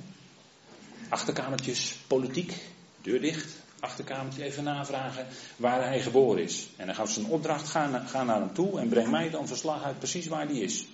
Achterkamertjes, 1.09 1.97
politiek, 2.07 2.55
deur 3.03 3.21
dicht, 3.21 3.57
achterkamertje 3.81 4.45
even 4.45 4.65
navragen 4.65 5.27
waar 5.57 5.87
hij 5.87 6.01
geboren 6.01 6.43
is. 6.43 6.69
En 6.77 6.87
dan 6.87 6.95
gaf 6.95 7.11
ze 7.11 7.27
opdracht, 7.29 7.69
ga, 7.69 8.05
ga 8.07 8.25
naar 8.25 8.41
hem 8.41 8.55
toe 8.55 8.81
en 8.81 8.89
breng 8.89 9.11
mij 9.11 9.31
dan 9.31 9.47
verslag 9.47 9.83
uit 9.83 9.99
precies 9.99 10.27
waar 10.27 10.49
die 10.49 10.63
is. 10.63 10.87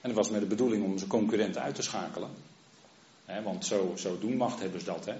En 0.00 0.08
dat 0.08 0.16
was 0.16 0.30
met 0.30 0.40
de 0.40 0.46
bedoeling 0.46 0.84
om 0.84 0.98
zijn 0.98 1.10
concurrenten 1.10 1.62
uit 1.62 1.74
te 1.74 1.82
schakelen. 1.82 2.51
Want 3.44 3.66
zo, 3.66 3.92
zo 3.96 4.18
doen 4.18 4.36
machthebbers 4.36 4.84
dat. 4.84 5.04
Hè. 5.04 5.14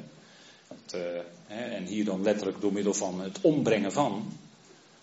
Uh, 0.94 1.74
en 1.76 1.84
hier 1.84 2.04
dan 2.04 2.22
letterlijk 2.22 2.60
door 2.60 2.72
middel 2.72 2.94
van 2.94 3.20
het 3.20 3.40
ombrengen 3.40 3.92
van. 3.92 4.32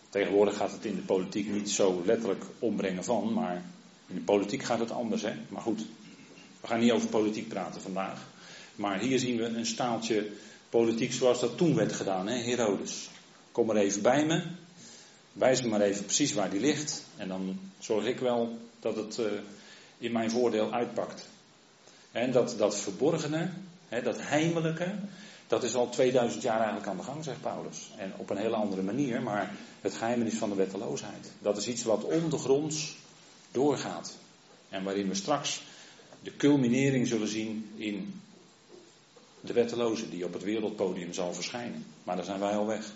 Tegenwoordig 0.10 0.58
gaat 0.58 0.72
het 0.72 0.86
in 0.86 0.96
de 0.96 1.02
politiek 1.02 1.52
niet 1.52 1.70
zo 1.70 2.02
letterlijk 2.06 2.44
ombrengen 2.60 3.04
van, 3.04 3.34
maar 3.34 3.64
in 4.08 4.16
de 4.16 4.22
politiek 4.22 4.64
gaat 4.64 4.80
het 4.80 4.92
anders. 4.92 5.22
Hè? 5.22 5.34
Maar 5.50 5.62
goed, 5.62 5.86
we 6.62 6.68
gaan 6.68 6.80
niet 6.80 6.92
over 6.92 7.10
politiek 7.10 7.48
praten 7.48 7.82
vandaag. 7.82 8.28
Maar 8.76 9.00
hier 9.00 9.20
zien 9.20 9.38
we 9.38 9.44
een 9.44 9.66
staaltje 9.66 10.32
politiek 10.70 11.14
zoals 11.14 11.40
dat 11.40 11.58
toen 11.58 11.76
werd 11.76 11.94
gedaan, 11.94 12.28
hè? 12.28 12.36
Herodes. 12.36 13.10
Kom 13.52 13.66
maar 13.66 13.76
even 13.76 14.02
bij 14.02 14.26
me, 14.26 14.44
wijs 15.34 15.62
me 15.62 15.68
maar 15.68 15.82
even 15.82 16.06
precies 16.06 16.34
waar 16.34 16.50
die 16.50 16.60
ligt. 16.60 17.04
En 17.18 17.28
dan 17.28 17.60
zorg 17.80 18.06
ik 18.06 18.20
wel 18.20 18.58
dat 18.80 18.96
het 18.96 19.18
uh, 19.18 19.26
in 19.98 20.12
mijn 20.12 20.32
voordeel 20.32 20.74
uitpakt. 20.74 21.28
En 22.12 22.32
dat, 22.32 22.56
dat 22.58 22.80
verborgene, 22.80 23.50
dat 24.04 24.22
heimelijke, 24.22 24.96
dat 25.48 25.64
is 25.64 25.76
al 25.76 25.90
2000 25.90 26.42
jaar 26.42 26.58
eigenlijk 26.58 26.88
aan 26.88 26.98
de 26.98 27.04
gang, 27.04 27.24
zegt 27.24 27.42
Paulus. 27.42 27.92
En 27.98 28.14
op 28.18 28.30
een 28.30 28.38
hele 28.38 28.56
andere 28.56 28.82
manier, 28.82 29.22
maar 29.22 29.56
het 29.82 29.94
geheimenis 29.94 30.38
van 30.38 30.50
de 30.50 30.56
wetteloosheid. 30.56 31.32
Dat 31.40 31.58
is 31.58 31.68
iets 31.68 31.84
wat 31.84 32.04
ondergronds 32.04 32.96
doorgaat. 33.52 34.18
En 34.70 34.84
waarin 34.84 35.08
we 35.08 35.16
straks 35.16 35.62
de 36.24 36.36
culminering 36.36 37.08
zullen 37.08 37.28
zien 37.28 37.72
in 37.76 38.22
de 39.42 39.54
wetteloze 39.54 40.10
die 40.10 40.26
op 40.26 40.34
het 40.34 40.44
wereldpodium 40.44 41.14
zal 41.14 41.34
verschijnen. 41.34 41.86
Maar 42.04 42.16
daar 42.16 42.26
zijn 42.26 42.40
wij 42.40 42.56
al 42.56 42.66
weg. 42.66 42.92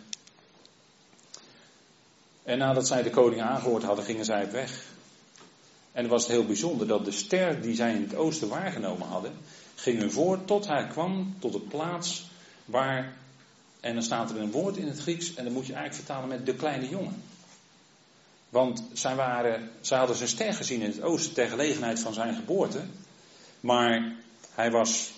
En 2.44 2.58
nadat 2.58 2.88
zij 2.88 3.04
de 3.04 3.10
koning 3.10 3.42
aangehoord 3.42 3.84
hadden, 3.84 4.06
gingen 4.06 4.26
zij 4.26 4.44
op 4.44 4.52
weg. 4.52 4.93
En 5.94 6.02
het 6.02 6.12
was 6.12 6.28
heel 6.28 6.46
bijzonder 6.46 6.88
dat 6.88 7.06
de 7.06 7.12
ster 7.12 7.62
die 7.62 7.76
zij 7.76 7.94
in 7.94 8.02
het 8.02 8.16
oosten 8.16 8.48
waargenomen 8.48 9.08
hadden, 9.08 9.32
ging 9.76 10.00
hun 10.00 10.12
voor 10.12 10.46
tot 10.46 10.68
hij 10.68 10.88
kwam 10.88 11.36
tot 11.40 11.52
de 11.52 11.60
plaats 11.60 12.26
waar, 12.66 13.14
en 13.80 13.94
dan 13.94 14.04
staat 14.04 14.30
er 14.30 14.40
een 14.40 14.52
woord 14.52 14.78
in 14.78 14.88
het 14.88 15.00
Grieks, 15.00 15.36
en 15.36 15.44
dan 15.44 15.54
moet 15.54 15.66
je 15.66 15.74
eigenlijk 15.74 16.06
vertalen 16.06 16.30
met 16.30 16.46
de 16.46 16.56
kleine 16.56 16.90
jongen. 16.90 17.24
Want 18.50 18.84
zij, 18.94 19.16
waren, 19.16 19.70
zij 19.82 19.98
hadden 19.98 20.16
zijn 20.16 20.30
ster 20.30 20.54
gezien 20.54 20.82
in 20.82 20.90
het 20.90 21.02
oosten 21.02 21.34
ter 21.34 21.48
gelegenheid 21.48 22.00
van 22.00 22.14
zijn 22.14 22.36
geboorte. 22.36 22.82
Maar 23.60 24.16
hij 24.54 24.72
was 24.72 25.12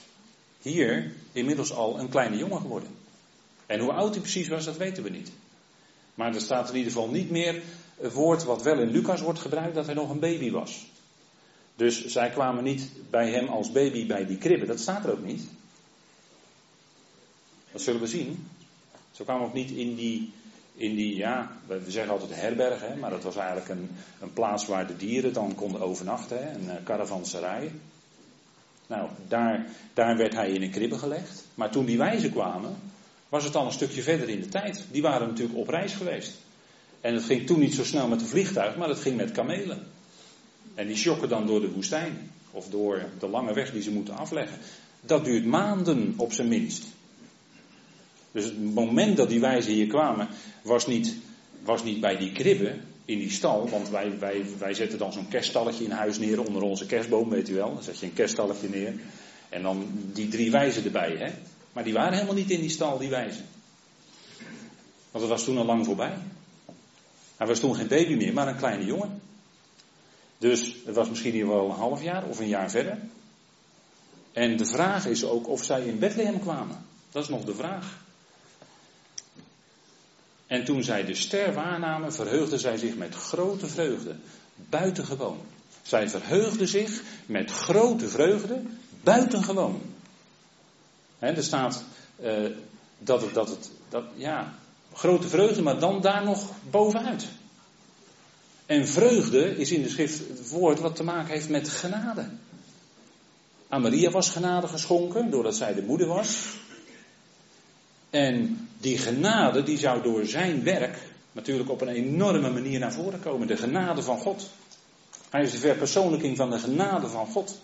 hier 0.61 1.11
inmiddels 1.31 1.73
al 1.73 1.99
een 1.99 2.09
kleine 2.09 2.37
jongen 2.37 2.61
geworden. 2.61 2.89
En 3.65 3.79
hoe 3.79 3.91
oud 3.91 4.13
hij 4.13 4.21
precies 4.21 4.47
was, 4.47 4.65
dat 4.65 4.77
weten 4.77 5.03
we 5.03 5.09
niet. 5.09 5.31
Maar 6.15 6.35
er 6.35 6.41
staat 6.41 6.69
in 6.69 6.75
ieder 6.75 6.91
geval 6.91 7.09
niet 7.09 7.29
meer 7.29 7.61
het 7.97 8.13
woord 8.13 8.43
wat 8.43 8.63
wel 8.63 8.79
in 8.79 8.89
Lucas 8.89 9.21
wordt 9.21 9.39
gebruikt, 9.39 9.75
dat 9.75 9.85
hij 9.85 9.95
nog 9.95 10.09
een 10.09 10.19
baby 10.19 10.51
was. 10.51 10.85
Dus 11.75 12.05
zij 12.05 12.29
kwamen 12.29 12.63
niet 12.63 12.89
bij 13.09 13.31
hem 13.31 13.47
als 13.47 13.71
baby 13.71 14.07
bij 14.07 14.25
die 14.25 14.37
kribben, 14.37 14.67
dat 14.67 14.79
staat 14.79 15.05
er 15.05 15.11
ook 15.11 15.23
niet. 15.23 15.43
Dat 17.71 17.81
zullen 17.81 18.01
we 18.01 18.07
zien. 18.07 18.47
Ze 19.11 19.23
kwamen 19.23 19.47
ook 19.47 19.53
niet 19.53 19.71
in 19.71 19.95
die, 19.95 20.31
in 20.73 20.95
die 20.95 21.15
ja, 21.15 21.51
we 21.67 21.81
zeggen 21.87 22.13
altijd 22.13 22.35
herberg, 22.35 22.81
hè, 22.81 22.95
maar 22.95 23.09
dat 23.09 23.23
was 23.23 23.35
eigenlijk 23.35 23.69
een, 23.69 23.89
een 24.21 24.33
plaats 24.33 24.65
waar 24.67 24.87
de 24.87 24.97
dieren 24.97 25.33
dan 25.33 25.55
konden 25.55 25.81
overnachten, 25.81 26.37
hè, 26.43 26.53
een 26.53 26.83
caravanserij. 26.83 27.71
Nou, 28.87 29.09
daar, 29.27 29.65
daar 29.93 30.17
werd 30.17 30.33
hij 30.33 30.51
in 30.51 30.61
een 30.61 30.71
kribbe 30.71 30.97
gelegd. 30.97 31.43
Maar 31.55 31.71
toen 31.71 31.85
die 31.85 31.97
wijzen 31.97 32.31
kwamen, 32.31 32.75
was 33.35 33.43
het 33.43 33.55
al 33.55 33.65
een 33.65 33.71
stukje 33.71 34.01
verder 34.01 34.29
in 34.29 34.39
de 34.39 34.47
tijd. 34.47 34.83
Die 34.91 35.01
waren 35.01 35.27
natuurlijk 35.27 35.57
op 35.57 35.67
reis 35.67 35.93
geweest. 35.93 36.33
En 37.01 37.13
het 37.13 37.23
ging 37.23 37.45
toen 37.45 37.59
niet 37.59 37.73
zo 37.73 37.83
snel 37.83 38.07
met 38.07 38.21
een 38.21 38.27
vliegtuig, 38.27 38.75
maar 38.75 38.89
het 38.89 38.99
ging 38.99 39.17
met 39.17 39.31
kamelen. 39.31 39.87
En 40.75 40.87
die 40.87 40.95
sjokken 40.95 41.29
dan 41.29 41.45
door 41.45 41.61
de 41.61 41.71
woestijn. 41.71 42.31
Of 42.51 42.67
door 42.69 43.05
de 43.19 43.27
lange 43.27 43.53
weg 43.53 43.71
die 43.71 43.81
ze 43.81 43.91
moeten 43.91 44.17
afleggen. 44.17 44.57
Dat 45.01 45.25
duurt 45.25 45.45
maanden 45.45 46.13
op 46.17 46.33
zijn 46.33 46.47
minst. 46.47 46.83
Dus 48.31 48.43
het 48.43 48.73
moment 48.73 49.17
dat 49.17 49.29
die 49.29 49.39
wijzen 49.39 49.73
hier 49.73 49.87
kwamen, 49.87 50.27
was 50.61 50.87
niet, 50.87 51.15
was 51.63 51.83
niet 51.83 51.99
bij 52.01 52.17
die 52.17 52.31
kribben 52.31 52.81
in 53.05 53.17
die 53.19 53.31
stal. 53.31 53.69
Want 53.69 53.89
wij, 53.89 54.19
wij, 54.19 54.45
wij 54.57 54.73
zetten 54.73 54.97
dan 54.97 55.13
zo'n 55.13 55.27
kerststalletje 55.27 55.83
in 55.83 55.91
huis 55.91 56.19
neer 56.19 56.47
onder 56.47 56.61
onze 56.61 56.85
kerstboom, 56.85 57.29
weet 57.29 57.49
u 57.49 57.53
wel. 57.53 57.73
Dan 57.73 57.83
zet 57.83 57.99
je 57.99 58.05
een 58.05 58.13
kerststalletje 58.13 58.69
neer. 58.69 58.93
En 59.49 59.61
dan 59.61 59.87
die 60.13 60.27
drie 60.27 60.51
wijzen 60.51 60.83
erbij, 60.83 61.15
hè. 61.17 61.31
Maar 61.75 61.83
die 61.83 61.93
waren 61.93 62.13
helemaal 62.13 62.35
niet 62.35 62.49
in 62.49 62.59
die 62.59 62.69
stal, 62.69 62.97
die 62.97 63.09
wijzen. 63.09 63.45
Want 65.11 65.23
het 65.23 65.33
was 65.33 65.43
toen 65.43 65.57
al 65.57 65.65
lang 65.65 65.85
voorbij. 65.85 66.17
Hij 67.37 67.47
was 67.47 67.59
toen 67.59 67.75
geen 67.75 67.87
baby 67.87 68.15
meer, 68.15 68.33
maar 68.33 68.47
een 68.47 68.57
kleine 68.57 68.85
jongen. 68.85 69.21
Dus 70.37 70.75
het 70.85 70.95
was 70.95 71.09
misschien 71.09 71.33
hier 71.33 71.47
wel 71.47 71.65
een 71.65 71.75
half 71.75 72.03
jaar 72.03 72.25
of 72.27 72.39
een 72.39 72.47
jaar 72.47 72.69
verder. 72.69 72.99
En 74.33 74.57
de 74.57 74.65
vraag 74.65 75.05
is 75.05 75.23
ook 75.23 75.47
of 75.47 75.63
zij 75.63 75.85
in 75.85 75.99
Bethlehem 75.99 76.39
kwamen. 76.39 76.85
Dat 77.11 77.23
is 77.23 77.29
nog 77.29 77.43
de 77.43 77.55
vraag. 77.55 78.03
En 80.47 80.65
toen 80.65 80.83
zij 80.83 81.05
de 81.05 81.15
ster 81.15 81.53
waarnamen, 81.53 82.13
verheugden 82.13 82.59
zij 82.59 82.77
zich 82.77 82.95
met 82.95 83.15
grote 83.15 83.67
vreugde. 83.67 84.15
Buitengewoon. 84.55 85.39
Zij 85.81 86.09
verheugden 86.09 86.67
zich 86.67 87.01
met 87.25 87.51
grote 87.51 88.09
vreugde. 88.09 88.61
Buitengewoon. 89.03 89.94
Er 91.19 91.43
staat 91.43 91.83
uh, 92.23 92.51
dat 92.99 93.21
het, 93.21 93.33
dat 93.33 93.49
het, 93.49 93.69
dat, 93.89 94.03
ja, 94.15 94.53
grote 94.93 95.27
vreugde, 95.27 95.61
maar 95.61 95.79
dan 95.79 96.01
daar 96.01 96.23
nog 96.23 96.51
bovenuit. 96.69 97.25
En 98.65 98.87
vreugde 98.87 99.57
is 99.57 99.71
in 99.71 99.81
de 99.81 99.89
schrift 99.89 100.17
het 100.17 100.49
woord 100.49 100.79
wat 100.79 100.95
te 100.95 101.03
maken 101.03 101.33
heeft 101.33 101.49
met 101.49 101.69
genade. 101.69 102.29
Aan 103.67 103.81
Maria 103.81 104.09
was 104.09 104.29
genade 104.29 104.67
geschonken, 104.67 105.29
doordat 105.29 105.55
zij 105.55 105.73
de 105.73 105.81
moeder 105.81 106.07
was. 106.07 106.45
En 108.09 108.67
die 108.77 108.97
genade 108.97 109.63
die 109.63 109.77
zou 109.77 110.01
door 110.01 110.25
zijn 110.25 110.63
werk 110.63 110.97
natuurlijk 111.31 111.69
op 111.69 111.81
een 111.81 111.87
enorme 111.87 112.51
manier 112.51 112.79
naar 112.79 112.93
voren 112.93 113.19
komen. 113.19 113.47
De 113.47 113.57
genade 113.57 114.01
van 114.01 114.17
God. 114.17 114.49
Hij 115.29 115.43
is 115.43 115.51
de 115.51 115.57
verpersoonlijking 115.57 116.37
van 116.37 116.49
de 116.49 116.59
genade 116.59 117.07
van 117.07 117.27
God. 117.27 117.59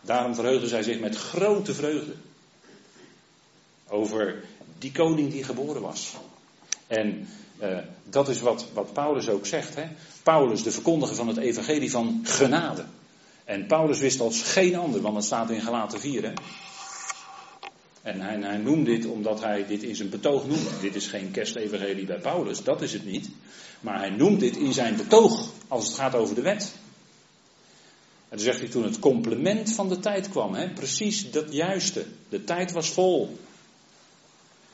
Daarom 0.00 0.34
verheugde 0.34 0.68
zij 0.68 0.82
zich 0.82 1.00
met 1.00 1.16
grote 1.16 1.74
vreugde. 1.74 2.12
Over 3.88 4.44
die 4.78 4.92
koning 4.92 5.30
die 5.30 5.44
geboren 5.44 5.82
was. 5.82 6.14
En 6.86 7.28
uh, 7.62 7.78
dat 8.04 8.28
is 8.28 8.40
wat, 8.40 8.66
wat 8.72 8.92
Paulus 8.92 9.28
ook 9.28 9.46
zegt. 9.46 9.74
Hè? 9.74 9.84
Paulus, 10.22 10.62
de 10.62 10.72
verkondiger 10.72 11.16
van 11.16 11.28
het 11.28 11.36
evangelie 11.36 11.90
van 11.90 12.20
genade. 12.22 12.84
En 13.44 13.66
Paulus 13.66 13.98
wist 13.98 14.20
als 14.20 14.42
geen 14.42 14.76
ander, 14.76 15.00
want 15.00 15.16
het 15.16 15.24
staat 15.24 15.50
in 15.50 15.60
Galaten 15.60 16.00
4. 16.00 16.22
Hè? 16.22 16.32
En 18.02 18.20
hij, 18.20 18.38
hij 18.40 18.56
noemt 18.56 18.86
dit 18.86 19.06
omdat 19.06 19.40
hij 19.40 19.66
dit 19.66 19.82
in 19.82 19.96
zijn 19.96 20.08
betoog 20.08 20.46
noemt. 20.46 20.80
Dit 20.80 20.94
is 20.94 21.06
geen 21.06 21.30
kerstevangelie 21.30 22.06
bij 22.06 22.18
Paulus, 22.18 22.62
dat 22.62 22.82
is 22.82 22.92
het 22.92 23.04
niet. 23.04 23.28
Maar 23.80 23.98
hij 23.98 24.10
noemt 24.10 24.40
dit 24.40 24.56
in 24.56 24.72
zijn 24.72 24.96
betoog 24.96 25.48
als 25.68 25.86
het 25.86 25.94
gaat 25.94 26.14
over 26.14 26.34
de 26.34 26.42
wet. 26.42 26.72
En 28.28 28.36
dan 28.36 28.44
zegt 28.46 28.60
hij 28.60 28.68
toen 28.68 28.84
het 28.84 28.98
complement 28.98 29.72
van 29.72 29.88
de 29.88 29.98
tijd 29.98 30.28
kwam, 30.28 30.54
hè, 30.54 30.68
precies 30.68 31.30
dat 31.30 31.52
juiste. 31.52 32.04
De 32.28 32.44
tijd 32.44 32.72
was 32.72 32.90
vol. 32.90 33.38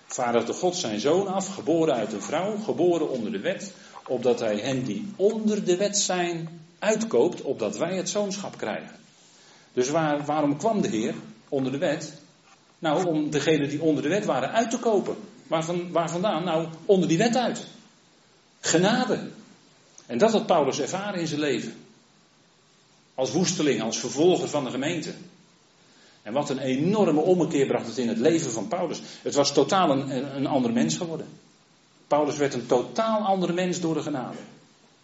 Vader 0.06 0.46
de 0.46 0.52
God 0.52 0.76
zijn 0.76 1.00
zoon 1.00 1.26
af, 1.26 1.54
geboren 1.54 1.94
uit 1.94 2.12
een 2.12 2.22
vrouw, 2.22 2.56
geboren 2.56 3.10
onder 3.10 3.32
de 3.32 3.40
wet, 3.40 3.72
opdat 4.06 4.40
hij 4.40 4.56
hen 4.56 4.84
die 4.84 5.12
onder 5.16 5.64
de 5.64 5.76
wet 5.76 5.98
zijn 5.98 6.60
uitkoopt, 6.78 7.42
opdat 7.42 7.76
wij 7.76 7.96
het 7.96 8.08
zoonschap 8.08 8.58
krijgen. 8.58 8.96
Dus 9.72 9.88
waar, 9.88 10.24
waarom 10.24 10.56
kwam 10.56 10.80
de 10.80 10.88
Heer 10.88 11.14
onder 11.48 11.72
de 11.72 11.78
wet? 11.78 12.12
Nou, 12.78 13.06
om 13.06 13.30
degenen 13.30 13.68
die 13.68 13.82
onder 13.82 14.02
de 14.02 14.08
wet 14.08 14.24
waren 14.24 14.52
uit 14.52 14.70
te 14.70 14.78
kopen. 14.78 15.16
Waar, 15.46 15.90
waar 15.90 16.10
vandaan? 16.10 16.44
Nou, 16.44 16.68
onder 16.86 17.08
die 17.08 17.18
wet 17.18 17.36
uit. 17.36 17.66
Genade. 18.60 19.30
En 20.06 20.18
dat 20.18 20.32
had 20.32 20.46
Paulus 20.46 20.80
ervaren 20.80 21.20
in 21.20 21.26
zijn 21.26 21.40
leven. 21.40 21.74
Als 23.14 23.32
woesteling, 23.32 23.82
als 23.82 23.98
vervolger 23.98 24.48
van 24.48 24.64
de 24.64 24.70
gemeente. 24.70 25.14
En 26.24 26.32
wat 26.32 26.50
een 26.50 26.58
enorme 26.58 27.20
ommekeer 27.20 27.66
bracht 27.66 27.86
het 27.86 27.98
in 27.98 28.08
het 28.08 28.18
leven 28.18 28.50
van 28.50 28.68
Paulus. 28.68 29.00
Het 29.22 29.34
was 29.34 29.52
totaal 29.52 29.90
een, 29.90 30.36
een 30.36 30.46
ander 30.46 30.72
mens 30.72 30.96
geworden. 30.96 31.26
Paulus 32.06 32.36
werd 32.36 32.54
een 32.54 32.66
totaal 32.66 33.20
andere 33.20 33.52
mens 33.52 33.80
door 33.80 33.94
de 33.94 34.02
genade. 34.02 34.36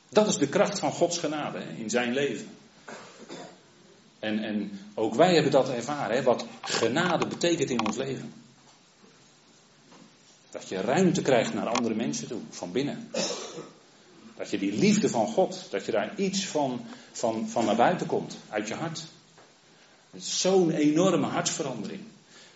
Dat 0.08 0.26
is 0.26 0.36
de 0.36 0.48
kracht 0.48 0.78
van 0.78 0.92
Gods 0.92 1.18
genade 1.18 1.62
in 1.78 1.90
zijn 1.90 2.12
leven. 2.12 2.48
En, 4.18 4.38
en 4.38 4.80
ook 4.94 5.14
wij 5.14 5.34
hebben 5.34 5.52
dat 5.52 5.68
ervaren, 5.68 6.16
hè, 6.16 6.22
wat 6.22 6.46
genade 6.60 7.26
betekent 7.26 7.70
in 7.70 7.86
ons 7.86 7.96
leven. 7.96 8.32
Dat 10.50 10.68
je 10.68 10.80
ruimte 10.80 11.22
krijgt 11.22 11.54
naar 11.54 11.68
andere 11.68 11.94
mensen 11.94 12.28
toe, 12.28 12.40
van 12.50 12.72
binnen. 12.72 13.10
Dat 14.36 14.50
je 14.50 14.58
die 14.58 14.72
liefde 14.72 15.08
van 15.08 15.26
God, 15.26 15.66
dat 15.70 15.86
je 15.86 15.92
daar 15.92 16.12
iets 16.16 16.46
van, 16.46 16.80
van, 17.12 17.48
van 17.48 17.64
naar 17.64 17.76
buiten 17.76 18.06
komt, 18.06 18.38
uit 18.48 18.68
je 18.68 18.74
hart. 18.74 19.04
Zo'n 20.16 20.70
enorme 20.70 21.26
hartsverandering. 21.26 22.00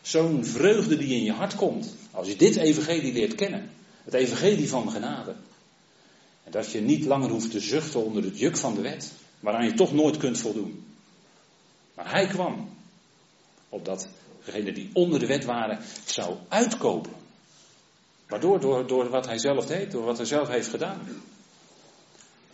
Zo'n 0.02 0.44
vreugde 0.44 0.96
die 0.96 1.14
in 1.14 1.24
je 1.24 1.32
hart 1.32 1.54
komt. 1.54 1.94
Als 2.10 2.28
je 2.28 2.36
dit 2.36 2.56
evangelie 2.56 3.12
leert 3.12 3.34
kennen. 3.34 3.70
Het 4.04 4.14
evangelie 4.14 4.68
van 4.68 4.90
genade. 4.90 5.34
En 6.44 6.52
dat 6.52 6.72
je 6.72 6.80
niet 6.80 7.04
langer 7.04 7.30
hoeft 7.30 7.50
te 7.50 7.60
zuchten 7.60 8.04
onder 8.04 8.22
het 8.22 8.38
juk 8.38 8.56
van 8.56 8.74
de 8.74 8.80
wet. 8.80 9.12
Waaraan 9.40 9.64
je 9.64 9.74
toch 9.74 9.92
nooit 9.92 10.16
kunt 10.16 10.38
voldoen. 10.38 10.84
Maar 11.94 12.10
hij 12.10 12.26
kwam. 12.26 12.68
Opdat 13.68 14.08
degene 14.44 14.72
die 14.72 14.90
onder 14.92 15.18
de 15.18 15.26
wet 15.26 15.44
waren 15.44 15.78
zou 16.04 16.36
uitkopen. 16.48 17.12
Waardoor? 18.28 18.60
Door, 18.60 18.86
door 18.86 19.08
wat 19.08 19.26
hij 19.26 19.38
zelf 19.38 19.66
deed. 19.66 19.90
Door 19.90 20.04
wat 20.04 20.16
hij 20.16 20.26
zelf 20.26 20.48
heeft 20.48 20.68
gedaan. 20.68 21.00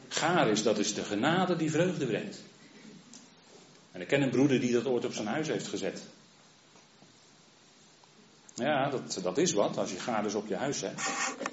Gaar 0.09 0.48
is, 0.48 0.62
dat 0.62 0.78
is 0.78 0.94
de 0.94 1.05
genade 1.05 1.57
die 1.57 1.70
vreugde 1.70 2.07
brengt. 2.07 2.38
En 3.93 4.01
ik 4.01 4.07
ken 4.07 4.22
een 4.22 4.30
broeder 4.30 4.61
die 4.61 4.72
dat 4.72 4.86
ooit 4.86 5.05
op 5.05 5.12
zijn 5.12 5.26
huis 5.26 5.49
heeft 5.49 5.66
gezet. 5.66 6.03
Ja, 8.55 8.91
dat, 8.91 9.20
dat 9.22 9.38
is 9.38 9.53
wat. 9.53 9.78
Als 9.78 9.91
je 9.91 9.99
gaders 9.99 10.34
op 10.34 10.49
je 10.49 10.55
huis 10.55 10.80
hebt, 10.80 11.03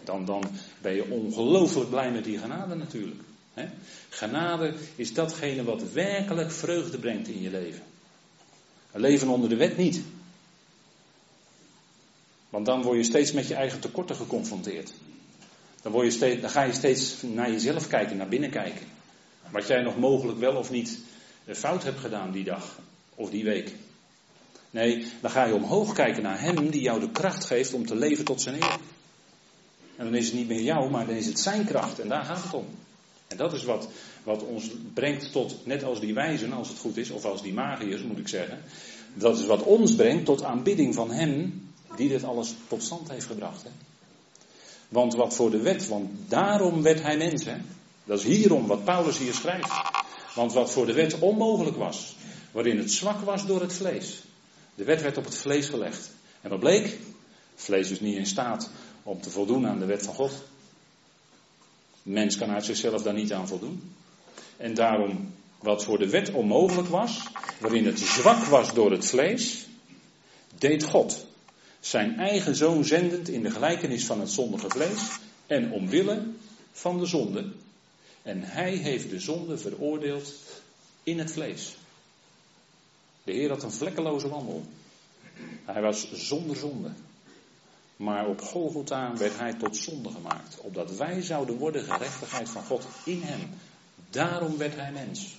dan, 0.03 0.25
dan 0.25 0.43
ben 0.81 0.93
je 0.93 1.09
ongelooflijk 1.09 1.89
blij 1.89 2.11
met 2.11 2.23
die 2.23 2.37
genade 2.37 2.75
natuurlijk. 2.75 3.21
He? 3.53 3.67
Genade 4.09 4.73
is 4.95 5.13
datgene 5.13 5.63
wat 5.63 5.91
werkelijk 5.91 6.51
vreugde 6.51 6.97
brengt 6.97 7.27
in 7.27 7.41
je 7.41 7.49
leven. 7.49 7.81
Een 8.91 9.01
leven 9.01 9.27
onder 9.27 9.49
de 9.49 9.55
wet 9.55 9.77
niet. 9.77 10.01
Want 12.49 12.65
dan 12.65 12.81
word 12.81 12.97
je 12.97 13.03
steeds 13.03 13.31
met 13.31 13.47
je 13.47 13.55
eigen 13.55 13.79
tekorten 13.79 14.15
geconfronteerd. 14.15 14.93
Dan, 15.81 15.91
word 15.91 16.05
je 16.05 16.11
steeds, 16.11 16.41
dan 16.41 16.49
ga 16.49 16.63
je 16.63 16.73
steeds 16.73 17.21
naar 17.21 17.51
jezelf 17.51 17.87
kijken, 17.87 18.17
naar 18.17 18.27
binnen 18.27 18.49
kijken. 18.49 18.87
Wat 19.51 19.67
jij 19.67 19.81
nog 19.81 19.97
mogelijk 19.97 20.39
wel 20.39 20.55
of 20.55 20.71
niet 20.71 20.99
fout 21.55 21.83
hebt 21.83 21.99
gedaan 21.99 22.31
die 22.31 22.43
dag 22.43 22.79
of 23.15 23.29
die 23.29 23.43
week. 23.43 23.71
Nee, 24.71 25.07
dan 25.21 25.31
ga 25.31 25.45
je 25.45 25.53
omhoog 25.53 25.93
kijken 25.93 26.23
naar 26.23 26.41
Hem 26.41 26.69
die 26.69 26.81
jou 26.81 26.99
de 26.99 27.11
kracht 27.11 27.45
geeft 27.45 27.73
om 27.73 27.85
te 27.85 27.95
leven 27.95 28.25
tot 28.25 28.41
zijn 28.41 28.55
eer. 28.55 28.77
En 29.95 30.05
dan 30.05 30.15
is 30.15 30.25
het 30.25 30.35
niet 30.35 30.47
meer 30.47 30.61
jou, 30.61 30.89
maar 30.89 31.05
dan 31.05 31.15
is 31.15 31.25
het 31.25 31.39
zijn 31.39 31.65
kracht 31.65 31.99
en 31.99 32.07
daar 32.07 32.25
gaat 32.25 32.43
het 32.43 32.53
om. 32.53 32.65
En 33.27 33.37
dat 33.37 33.53
is 33.53 33.63
wat, 33.63 33.87
wat 34.23 34.43
ons 34.43 34.69
brengt 34.93 35.31
tot, 35.31 35.65
net 35.65 35.83
als 35.83 35.99
die 35.99 36.13
wijzen, 36.13 36.53
als 36.53 36.69
het 36.69 36.77
goed 36.77 36.97
is, 36.97 37.09
of 37.09 37.25
als 37.25 37.41
die 37.41 37.53
magiërs 37.53 38.01
moet 38.01 38.17
ik 38.17 38.27
zeggen. 38.27 38.61
Dat 39.13 39.39
is 39.39 39.45
wat 39.45 39.63
ons 39.63 39.95
brengt 39.95 40.25
tot 40.25 40.43
aanbidding 40.43 40.93
van 40.93 41.11
Hem 41.11 41.65
die 41.95 42.09
dit 42.09 42.23
alles 42.23 42.53
tot 42.67 42.83
stand 42.83 43.09
heeft 43.09 43.25
gebracht. 43.25 43.63
Hè? 43.63 43.69
Want 44.89 45.15
wat 45.15 45.33
voor 45.33 45.51
de 45.51 45.61
wet, 45.61 45.87
want 45.87 46.09
daarom 46.27 46.81
werd 46.81 47.01
Hij 47.01 47.17
mens. 47.17 47.45
Hè? 47.45 47.55
Dat 48.03 48.19
is 48.19 48.25
hierom 48.25 48.67
wat 48.67 48.83
Paulus 48.83 49.17
hier 49.17 49.33
schrijft. 49.33 49.96
Want 50.37 50.53
wat 50.53 50.71
voor 50.71 50.85
de 50.85 50.93
wet 50.93 51.19
onmogelijk 51.19 51.77
was, 51.77 52.15
waarin 52.51 52.77
het 52.77 52.91
zwak 52.91 53.19
was 53.19 53.45
door 53.45 53.61
het 53.61 53.73
vlees. 53.73 54.21
De 54.75 54.83
wet 54.83 55.01
werd 55.01 55.17
op 55.17 55.25
het 55.25 55.35
vlees 55.35 55.69
gelegd. 55.69 56.11
En 56.41 56.49
wat 56.49 56.59
bleek? 56.59 56.97
Vlees 57.55 57.89
is 57.89 57.99
niet 57.99 58.15
in 58.15 58.25
staat 58.25 58.69
om 59.03 59.21
te 59.21 59.29
voldoen 59.29 59.67
aan 59.67 59.79
de 59.79 59.85
wet 59.85 60.03
van 60.03 60.13
God. 60.13 60.31
Mens 62.03 62.37
kan 62.37 62.49
uit 62.49 62.65
zichzelf 62.65 63.01
daar 63.01 63.13
niet 63.13 63.33
aan 63.33 63.47
voldoen. 63.47 63.95
En 64.57 64.73
daarom, 64.73 65.33
wat 65.59 65.83
voor 65.83 65.97
de 65.97 66.09
wet 66.09 66.31
onmogelijk 66.31 66.87
was, 66.87 67.23
waarin 67.59 67.85
het 67.85 67.99
zwak 67.99 68.43
was 68.43 68.73
door 68.73 68.91
het 68.91 69.05
vlees, 69.05 69.65
deed 70.57 70.83
God 70.83 71.25
zijn 71.79 72.19
eigen 72.19 72.55
zoon 72.55 72.85
zendend 72.85 73.29
in 73.29 73.41
de 73.41 73.51
gelijkenis 73.51 74.05
van 74.05 74.19
het 74.19 74.31
zondige 74.31 74.69
vlees 74.69 75.19
en 75.47 75.71
omwille 75.71 76.23
van 76.71 76.99
de 76.99 77.05
zonde 77.05 77.51
en 78.27 78.43
hij 78.43 78.75
heeft 78.75 79.09
de 79.09 79.19
zonde 79.19 79.57
veroordeeld 79.57 80.33
in 81.03 81.19
het 81.19 81.31
vlees. 81.31 81.75
De 83.23 83.31
Heer 83.31 83.49
had 83.49 83.63
een 83.63 83.71
vlekkeloze 83.71 84.29
wandel. 84.29 84.63
Hij 85.65 85.81
was 85.81 86.11
zonder 86.11 86.55
zonde. 86.55 86.89
Maar 87.95 88.27
op 88.27 88.41
Golgotha 88.41 89.17
werd 89.17 89.37
hij 89.37 89.53
tot 89.53 89.77
zonde 89.77 90.09
gemaakt. 90.09 90.59
Opdat 90.59 90.95
wij 90.95 91.21
zouden 91.21 91.57
worden 91.57 91.83
gerechtigheid 91.83 92.49
van 92.49 92.63
God 92.63 92.85
in 93.05 93.21
hem. 93.21 93.49
Daarom 94.09 94.57
werd 94.57 94.75
hij 94.75 94.91
mens. 94.91 95.35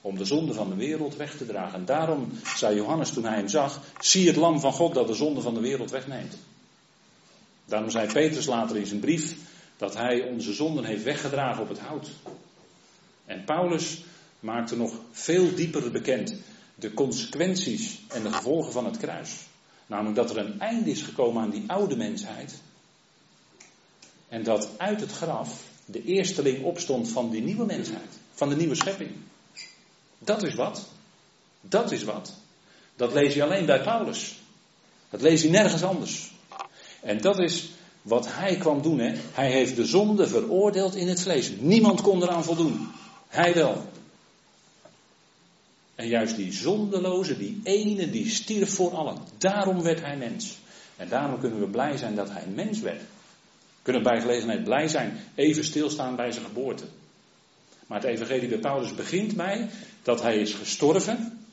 Om 0.00 0.18
de 0.18 0.24
zonde 0.24 0.54
van 0.54 0.68
de 0.68 0.76
wereld 0.76 1.16
weg 1.16 1.36
te 1.36 1.46
dragen. 1.46 1.78
En 1.78 1.84
daarom 1.84 2.32
zei 2.56 2.76
Johannes 2.76 3.10
toen 3.10 3.24
hij 3.24 3.36
hem 3.36 3.48
zag: 3.48 3.80
Zie 4.00 4.26
het 4.26 4.36
lam 4.36 4.60
van 4.60 4.72
God 4.72 4.94
dat 4.94 5.06
de 5.06 5.14
zonde 5.14 5.40
van 5.40 5.54
de 5.54 5.60
wereld 5.60 5.90
wegneemt. 5.90 6.36
Daarom 7.64 7.90
zei 7.90 8.12
Petrus 8.12 8.46
later 8.46 8.76
in 8.76 8.86
zijn 8.86 9.00
brief: 9.00 9.36
dat 9.76 9.94
hij 9.94 10.22
onze 10.22 10.52
zonden 10.52 10.84
heeft 10.84 11.02
weggedragen 11.02 11.62
op 11.62 11.68
het 11.68 11.78
hout. 11.78 12.08
En 13.24 13.44
Paulus 13.44 14.04
maakte 14.40 14.76
nog 14.76 14.94
veel 15.12 15.54
dieper 15.54 15.90
bekend 15.90 16.34
de 16.74 16.94
consequenties 16.94 18.00
en 18.08 18.22
de 18.22 18.32
gevolgen 18.32 18.72
van 18.72 18.84
het 18.84 18.96
kruis. 18.96 19.40
Namelijk 19.86 20.16
dat 20.16 20.30
er 20.30 20.38
een 20.38 20.60
einde 20.60 20.90
is 20.90 21.02
gekomen 21.02 21.42
aan 21.42 21.50
die 21.50 21.64
oude 21.66 21.96
mensheid. 21.96 22.54
En 24.28 24.42
dat 24.42 24.68
uit 24.78 25.00
het 25.00 25.12
graf 25.12 25.62
de 25.84 26.04
eersteling 26.04 26.64
opstond 26.64 27.08
van 27.08 27.30
die 27.30 27.42
nieuwe 27.42 27.64
mensheid. 27.64 28.18
Van 28.34 28.48
de 28.48 28.56
nieuwe 28.56 28.74
schepping. 28.74 29.10
Dat 30.18 30.42
is 30.42 30.54
wat. 30.54 30.88
Dat 31.60 31.92
is 31.92 32.04
wat. 32.04 32.34
Dat 32.96 33.12
lees 33.12 33.34
je 33.34 33.42
alleen 33.42 33.66
bij 33.66 33.82
Paulus. 33.82 34.38
Dat 35.10 35.22
lees 35.22 35.42
je 35.42 35.48
nergens 35.48 35.82
anders. 35.82 36.32
En 37.00 37.20
dat 37.20 37.38
is 37.38 37.70
wat 38.04 38.26
hij 38.28 38.56
kwam 38.56 38.82
doen. 38.82 38.98
Hè? 38.98 39.14
Hij 39.32 39.50
heeft 39.50 39.76
de 39.76 39.84
zonde 39.84 40.26
veroordeeld 40.26 40.94
in 40.94 41.08
het 41.08 41.22
vlees. 41.22 41.52
Niemand 41.58 42.00
kon 42.00 42.22
eraan 42.22 42.44
voldoen. 42.44 42.88
Hij 43.28 43.54
wel. 43.54 43.86
En 45.94 46.08
juist 46.08 46.36
die 46.36 46.52
zondeloze, 46.52 47.38
die 47.38 47.60
ene, 47.62 48.10
die 48.10 48.30
stierf 48.30 48.74
voor 48.74 48.94
allen. 48.94 49.18
Daarom 49.38 49.82
werd 49.82 50.00
hij 50.00 50.16
mens. 50.16 50.58
En 50.96 51.08
daarom 51.08 51.40
kunnen 51.40 51.60
we 51.60 51.66
blij 51.66 51.96
zijn 51.96 52.14
dat 52.14 52.30
hij 52.30 52.46
mens 52.54 52.80
werd. 52.80 53.00
We 53.00 53.90
kunnen 53.90 54.02
bij 54.02 54.20
gelegenheid 54.20 54.64
blij 54.64 54.88
zijn, 54.88 55.18
even 55.34 55.64
stilstaan 55.64 56.16
bij 56.16 56.32
zijn 56.32 56.44
geboorte. 56.44 56.84
Maar 57.86 58.00
het 58.00 58.10
evangelie 58.10 58.48
bij 58.48 58.58
Paulus 58.58 58.94
begint 58.94 59.36
bij 59.36 59.68
dat 60.02 60.22
hij 60.22 60.36
is 60.36 60.52
gestorven, 60.52 61.46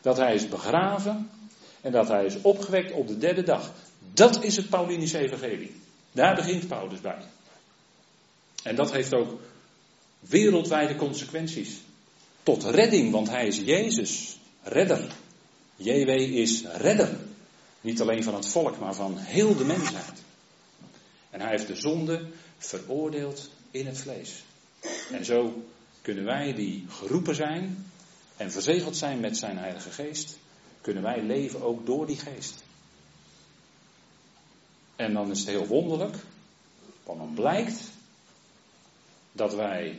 dat 0.00 0.16
hij 0.16 0.34
is 0.34 0.48
begraven 0.48 1.30
en 1.80 1.92
dat 1.92 2.08
hij 2.08 2.24
is 2.24 2.36
opgewekt 2.42 2.92
op 2.92 3.08
de 3.08 3.18
derde 3.18 3.42
dag. 3.42 3.72
Dat 4.12 4.44
is 4.44 4.56
het 4.56 4.68
Paulinische 4.68 5.18
evangelie. 5.18 5.84
Daar 6.16 6.34
begint 6.34 6.68
Paulus 6.68 7.00
bij. 7.00 7.22
En 8.62 8.76
dat 8.76 8.92
heeft 8.92 9.14
ook 9.14 9.40
wereldwijde 10.18 10.94
consequenties. 10.94 11.80
Tot 12.42 12.64
redding, 12.64 13.12
want 13.12 13.28
hij 13.28 13.46
is 13.46 13.56
Jezus, 13.56 14.38
redder. 14.62 15.10
JW 15.76 16.08
is 16.08 16.64
redder. 16.64 17.16
Niet 17.80 18.00
alleen 18.00 18.22
van 18.22 18.34
het 18.34 18.48
volk, 18.48 18.78
maar 18.78 18.94
van 18.94 19.18
heel 19.18 19.56
de 19.56 19.64
mensheid. 19.64 20.22
En 21.30 21.40
hij 21.40 21.50
heeft 21.50 21.66
de 21.66 21.76
zonde 21.76 22.26
veroordeeld 22.58 23.50
in 23.70 23.86
het 23.86 23.98
vlees. 23.98 24.44
En 25.12 25.24
zo 25.24 25.64
kunnen 26.02 26.24
wij 26.24 26.54
die 26.54 26.84
geroepen 26.88 27.34
zijn 27.34 27.86
en 28.36 28.50
verzegeld 28.50 28.96
zijn 28.96 29.20
met 29.20 29.36
zijn 29.36 29.58
Heilige 29.58 29.90
Geest, 29.90 30.38
kunnen 30.80 31.02
wij 31.02 31.22
leven 31.22 31.62
ook 31.62 31.86
door 31.86 32.06
die 32.06 32.18
Geest. 32.18 32.64
En 34.96 35.12
dan 35.12 35.30
is 35.30 35.38
het 35.38 35.48
heel 35.48 35.66
wonderlijk, 35.66 36.16
want 37.04 37.18
dan 37.18 37.34
blijkt 37.34 37.82
dat 39.32 39.54
wij, 39.54 39.98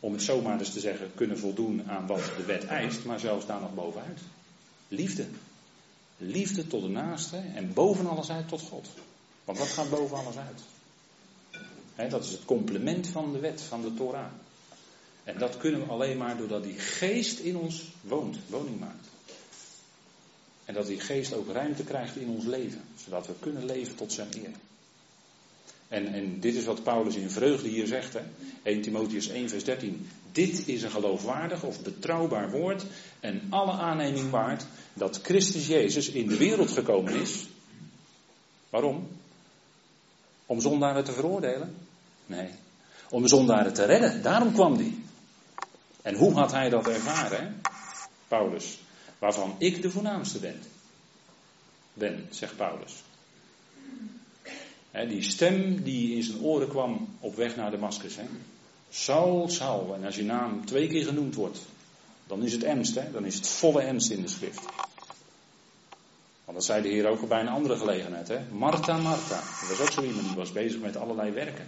om 0.00 0.12
het 0.12 0.22
zomaar 0.22 0.58
eens 0.58 0.72
te 0.72 0.80
zeggen, 0.80 1.14
kunnen 1.14 1.38
voldoen 1.38 1.90
aan 1.90 2.06
wat 2.06 2.30
de 2.36 2.44
wet 2.44 2.64
eist, 2.64 3.04
maar 3.04 3.20
zelfs 3.20 3.46
daar 3.46 3.60
nog 3.60 3.74
bovenuit. 3.74 4.20
Liefde. 4.88 5.26
Liefde 6.16 6.66
tot 6.66 6.82
de 6.82 6.88
naaste 6.88 7.36
en 7.36 7.72
boven 7.72 8.06
alles 8.06 8.30
uit 8.30 8.48
tot 8.48 8.60
God. 8.60 8.88
Want 9.44 9.58
wat 9.58 9.68
gaat 9.68 9.90
boven 9.90 10.16
alles 10.16 10.36
uit? 10.36 10.62
dat 12.10 12.24
is 12.24 12.30
het 12.30 12.44
complement 12.44 13.08
van 13.08 13.32
de 13.32 13.38
wet, 13.38 13.60
van 13.60 13.82
de 13.82 13.94
Torah. 13.94 14.30
En 15.24 15.38
dat 15.38 15.56
kunnen 15.56 15.80
we 15.80 15.86
alleen 15.86 16.16
maar 16.16 16.36
doordat 16.36 16.62
die 16.62 16.78
geest 16.78 17.38
in 17.38 17.56
ons 17.56 17.84
woont, 18.00 18.36
woning 18.46 18.80
maakt. 18.80 19.06
En 20.68 20.74
dat 20.74 20.86
die 20.86 21.00
geest 21.00 21.34
ook 21.34 21.52
ruimte 21.52 21.84
krijgt 21.84 22.16
in 22.16 22.28
ons 22.28 22.44
leven. 22.44 22.80
Zodat 23.04 23.26
we 23.26 23.32
kunnen 23.40 23.64
leven 23.64 23.94
tot 23.94 24.12
zijn 24.12 24.28
eer. 24.32 24.50
En, 25.88 26.12
en 26.12 26.40
dit 26.40 26.54
is 26.54 26.64
wat 26.64 26.82
Paulus 26.82 27.14
in 27.14 27.30
vreugde 27.30 27.68
hier 27.68 27.86
zegt. 27.86 28.12
Hè? 28.14 28.20
1 28.62 28.82
Timotheus 28.82 29.28
1 29.28 29.48
vers 29.48 29.64
13. 29.64 30.10
Dit 30.32 30.68
is 30.68 30.82
een 30.82 30.90
geloofwaardig 30.90 31.62
of 31.62 31.82
betrouwbaar 31.82 32.50
woord. 32.50 32.84
En 33.20 33.42
alle 33.50 33.72
aanneming 33.72 34.30
waard 34.30 34.66
dat 34.94 35.20
Christus 35.22 35.66
Jezus 35.66 36.08
in 36.10 36.26
de 36.26 36.36
wereld 36.36 36.70
gekomen 36.70 37.20
is. 37.20 37.46
Waarom? 38.70 39.08
Om 40.46 40.60
zondaren 40.60 41.04
te 41.04 41.12
veroordelen? 41.12 41.74
Nee. 42.26 42.48
Om 43.10 43.26
zondaren 43.26 43.74
te 43.74 43.84
redden. 43.84 44.22
Daarom 44.22 44.52
kwam 44.52 44.74
hij. 44.74 44.94
En 46.02 46.14
hoe 46.14 46.32
had 46.32 46.52
hij 46.52 46.68
dat 46.68 46.88
ervaren, 46.88 47.40
hè? 47.40 47.70
Paulus? 48.28 48.78
Waarvan 49.18 49.54
ik 49.58 49.82
de 49.82 49.90
voornaamste 49.90 50.38
ben. 50.38 50.62
Ben, 51.94 52.26
zegt 52.30 52.56
Paulus. 52.56 52.94
die 54.92 55.22
stem 55.22 55.82
die 55.82 56.16
in 56.16 56.22
zijn 56.22 56.40
oren 56.40 56.68
kwam 56.68 57.16
op 57.20 57.36
weg 57.36 57.56
naar 57.56 57.70
Damascus. 57.70 58.16
Hè? 58.16 58.24
Saul, 58.90 59.48
Saul. 59.48 59.94
En 59.94 60.04
als 60.04 60.16
je 60.16 60.24
naam 60.24 60.66
twee 60.66 60.88
keer 60.88 61.04
genoemd 61.04 61.34
wordt, 61.34 61.58
dan 62.26 62.42
is 62.42 62.52
het 62.52 62.64
ernst. 62.64 62.94
Hè? 62.94 63.10
Dan 63.10 63.24
is 63.24 63.34
het 63.34 63.48
volle 63.48 63.82
ernst 63.82 64.10
in 64.10 64.22
de 64.22 64.28
schrift. 64.28 64.60
Want 66.44 66.56
dat 66.56 66.64
zei 66.64 66.82
de 66.82 66.88
Heer 66.88 67.06
ook 67.06 67.28
bij 67.28 67.40
een 67.40 67.48
andere 67.48 67.76
gelegenheid. 67.76 68.28
Hè? 68.28 68.38
Martha, 68.50 68.96
Martha. 68.96 69.40
Dat 69.68 69.68
was 69.68 69.80
ook 69.80 69.92
zo 69.92 70.02
iemand 70.02 70.26
die 70.26 70.36
was 70.36 70.52
bezig 70.52 70.80
met 70.80 70.96
allerlei 70.96 71.30
werken. 71.30 71.66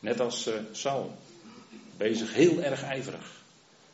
Net 0.00 0.20
als 0.20 0.48
uh, 0.48 0.54
Saul. 0.72 1.14
Bezig 1.96 2.34
heel 2.34 2.62
erg 2.62 2.82
ijverig. 2.82 3.42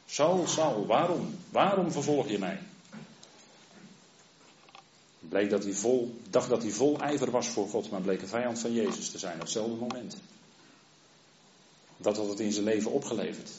Saul, 0.06 0.46
Saul, 0.46 0.86
waarom? 0.86 1.34
Waarom 1.50 1.92
vervolg 1.92 2.28
je 2.28 2.38
mij? 2.38 2.58
Bleek 5.28 5.50
dat 5.50 5.64
hij 5.64 5.72
vol, 5.72 6.20
dacht 6.30 6.48
dat 6.48 6.62
hij 6.62 6.70
vol 6.70 7.00
ijver 7.00 7.30
was 7.30 7.48
voor 7.48 7.68
God, 7.68 7.90
maar 7.90 8.00
bleek 8.00 8.22
een 8.22 8.28
vijand 8.28 8.58
van 8.58 8.72
Jezus 8.72 9.10
te 9.10 9.18
zijn 9.18 9.34
op 9.34 9.40
hetzelfde 9.40 9.74
moment. 9.74 10.16
Dat 11.96 12.16
had 12.16 12.28
het 12.28 12.40
in 12.40 12.52
zijn 12.52 12.64
leven 12.64 12.90
opgeleverd. 12.90 13.50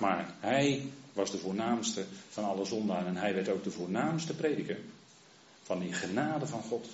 Maar 0.00 0.34
hij 0.40 0.86
was 1.12 1.30
de 1.30 1.38
voornaamste 1.38 2.04
van 2.28 2.44
alle 2.44 2.64
zondaren 2.64 3.06
en 3.06 3.16
hij 3.16 3.34
werd 3.34 3.48
ook 3.48 3.64
de 3.64 3.70
voornaamste 3.70 4.34
prediker 4.34 4.78
van 5.62 5.78
die 5.78 5.92
genade 5.92 6.46
van 6.46 6.62
God. 6.62 6.88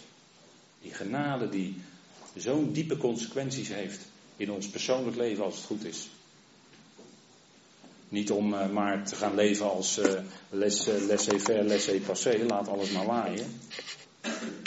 Die 0.82 0.94
genade 0.94 1.48
die 1.48 1.80
zo'n 2.36 2.72
diepe 2.72 2.96
consequenties 2.96 3.68
heeft 3.68 4.00
in 4.36 4.50
ons 4.50 4.68
persoonlijk 4.68 5.16
leven 5.16 5.44
als 5.44 5.56
het 5.56 5.64
goed 5.64 5.84
is. 5.84 6.08
Niet 8.10 8.30
om 8.30 8.54
uh, 8.54 8.68
maar 8.68 9.04
te 9.04 9.16
gaan 9.16 9.34
leven 9.34 9.70
als 9.70 9.98
uh, 9.98 10.12
laissez-faire, 10.50 11.64
laissez-passer, 11.64 12.44
laat 12.44 12.68
alles 12.68 12.90
maar 12.90 13.06
waaien. 13.06 13.60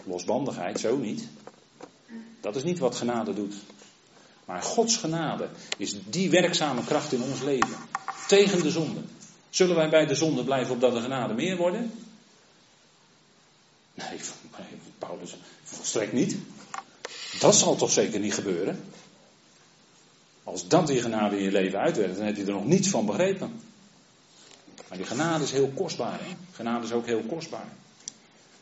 Losbandigheid, 0.05 0.79
zo 0.79 0.97
niet. 0.97 1.27
Dat 2.41 2.55
is 2.55 2.63
niet 2.63 2.79
wat 2.79 2.95
genade 2.95 3.33
doet. 3.33 3.55
Maar 4.45 4.61
Gods 4.61 4.97
genade 4.97 5.49
is 5.77 5.95
die 6.05 6.29
werkzame 6.29 6.83
kracht 6.83 7.13
in 7.13 7.21
ons 7.21 7.41
leven. 7.41 7.77
Tegen 8.27 8.61
de 8.61 8.71
zonde. 8.71 8.99
Zullen 9.49 9.75
wij 9.75 9.89
bij 9.89 10.05
de 10.05 10.15
zonde 10.15 10.43
blijven 10.43 10.73
opdat 10.73 10.93
de 10.93 11.01
genade 11.01 11.33
meer 11.33 11.57
worden? 11.57 11.91
Nee, 13.93 14.19
Paulus, 14.99 15.35
volstrekt 15.63 16.13
niet. 16.13 16.37
Dat 17.39 17.55
zal 17.55 17.75
toch 17.75 17.91
zeker 17.91 18.19
niet 18.19 18.33
gebeuren? 18.33 18.83
Als 20.43 20.67
dat 20.67 20.87
die 20.87 21.01
genade 21.01 21.37
in 21.37 21.43
je 21.43 21.51
leven 21.51 21.79
uitwerkt, 21.79 22.15
dan 22.17 22.25
heb 22.25 22.35
je 22.35 22.45
er 22.45 22.51
nog 22.51 22.65
niets 22.65 22.89
van 22.89 23.05
begrepen. 23.05 23.51
Maar 24.87 24.97
die 24.97 25.07
genade 25.07 25.43
is 25.43 25.51
heel 25.51 25.71
kostbaar. 25.75 26.19
Hè? 26.19 26.35
Genade 26.51 26.85
is 26.85 26.91
ook 26.91 27.05
heel 27.05 27.21
kostbaar. 27.21 27.67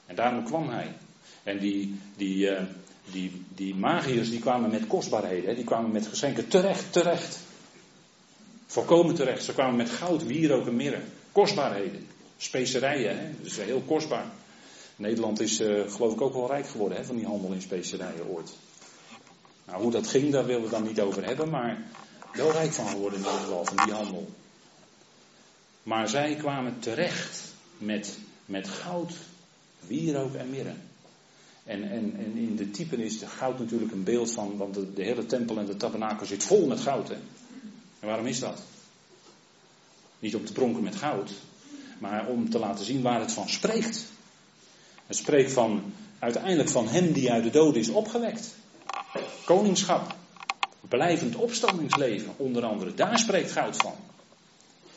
En 0.05 0.15
daarom 0.15 0.43
kwam 0.43 0.69
hij. 0.69 0.93
En 1.43 1.59
die, 1.59 1.99
die, 2.15 2.51
uh, 2.51 2.61
die, 3.11 3.45
die 3.55 3.75
magiërs 3.75 4.29
die 4.29 4.39
kwamen 4.39 4.69
met 4.69 4.87
kostbaarheden. 4.87 5.55
Die 5.55 5.63
kwamen 5.63 5.91
met 5.91 6.07
geschenken 6.07 6.47
terecht, 6.47 6.93
terecht. 6.93 7.39
Volkomen 8.65 9.15
terecht. 9.15 9.43
Ze 9.43 9.53
kwamen 9.53 9.75
met 9.75 9.89
goud, 9.89 10.25
wierook 10.25 10.67
en 10.67 10.75
mirre. 10.75 11.01
Kostbaarheden. 11.31 12.07
Specerijen, 12.37 13.19
hè? 13.19 13.29
dat 13.37 13.45
is 13.45 13.57
heel 13.57 13.83
kostbaar. 13.85 14.25
Nederland 14.95 15.39
is 15.39 15.61
uh, 15.61 15.91
geloof 15.91 16.13
ik 16.13 16.21
ook 16.21 16.33
wel 16.33 16.47
rijk 16.47 16.67
geworden 16.67 16.97
hè, 16.97 17.05
van 17.05 17.15
die 17.15 17.25
handel 17.25 17.51
in 17.51 17.61
specerijen 17.61 18.27
ooit. 18.27 18.51
Nou, 19.71 19.83
hoe 19.83 19.91
dat 19.91 20.07
ging, 20.07 20.31
daar 20.31 20.45
willen 20.45 20.63
we 20.63 20.69
dan 20.69 20.83
niet 20.83 21.01
over 21.01 21.25
hebben, 21.25 21.49
maar 21.49 21.83
wel 22.33 22.51
rijk 22.51 22.71
van 22.71 22.87
geworden 22.87 23.19
in 23.19 23.25
ieder 23.25 23.39
geval, 23.39 23.65
van 23.65 23.85
die 23.85 23.93
handel. 23.93 24.29
Maar 25.83 26.09
zij 26.09 26.35
kwamen 26.35 26.79
terecht 26.79 27.53
met, 27.77 28.17
met 28.45 28.69
goud, 28.69 29.13
wierook 29.87 30.33
en 30.33 30.49
mirre. 30.49 30.73
En, 31.63 31.83
en, 31.83 32.15
en 32.17 32.37
in 32.37 32.55
de 32.55 32.71
typen 32.71 32.99
is 32.99 33.19
de 33.19 33.27
goud 33.27 33.59
natuurlijk 33.59 33.91
een 33.91 34.03
beeld 34.03 34.31
van, 34.31 34.57
want 34.57 34.73
de, 34.73 35.03
hele 35.03 35.25
tempel 35.25 35.57
en 35.57 35.65
de 35.65 35.77
tabernakel 35.77 36.25
zit 36.25 36.43
vol 36.43 36.67
met 36.67 36.79
goud. 36.79 37.07
Hè? 37.07 37.17
En 37.99 38.07
waarom 38.07 38.25
is 38.25 38.39
dat? 38.39 38.61
Niet 40.19 40.35
om 40.35 40.45
te 40.45 40.53
pronken 40.53 40.83
met 40.83 40.95
goud, 40.95 41.31
maar 41.99 42.27
om 42.27 42.49
te 42.49 42.59
laten 42.59 42.85
zien 42.85 43.01
waar 43.01 43.19
het 43.19 43.33
van 43.33 43.49
spreekt. 43.49 44.05
Het 45.05 45.15
spreekt 45.15 45.51
van, 45.51 45.93
uiteindelijk 46.19 46.69
van 46.69 46.87
hem 46.87 47.11
die 47.11 47.31
uit 47.31 47.43
de 47.43 47.49
doden 47.49 47.81
is 47.81 47.89
opgewekt. 47.89 48.59
Koningschap. 49.45 50.15
Blijvend 50.81 51.35
opstandingsleven, 51.35 52.33
onder 52.37 52.65
andere. 52.65 52.93
Daar 52.93 53.19
spreekt 53.19 53.51
goud 53.51 53.77
van. 53.77 53.95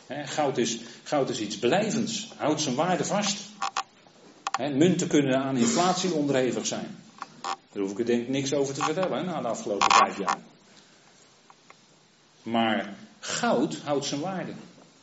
goud, 0.08 0.58
is, 0.58 0.78
goud 1.02 1.28
is 1.30 1.40
iets 1.40 1.58
blijvends. 1.58 2.32
Houdt 2.36 2.60
zijn 2.60 2.74
waarde 2.74 3.04
vast. 3.04 3.38
munten 4.58 5.08
kunnen 5.08 5.42
aan 5.42 5.56
inflatie 5.56 6.12
onderhevig 6.12 6.66
zijn. 6.66 6.96
Daar 7.42 7.82
hoef 7.82 7.90
ik 7.90 7.98
er 7.98 8.06
denk 8.06 8.22
ik 8.22 8.28
niks 8.28 8.52
over 8.52 8.74
te 8.74 8.82
vertellen 8.82 9.24
na 9.24 9.40
de 9.40 9.48
afgelopen 9.48 9.94
vijf 9.94 10.18
jaar. 10.18 10.38
Maar 12.42 12.96
goud 13.20 13.76
houdt 13.84 14.04
zijn 14.04 14.20
waarde. 14.20 14.52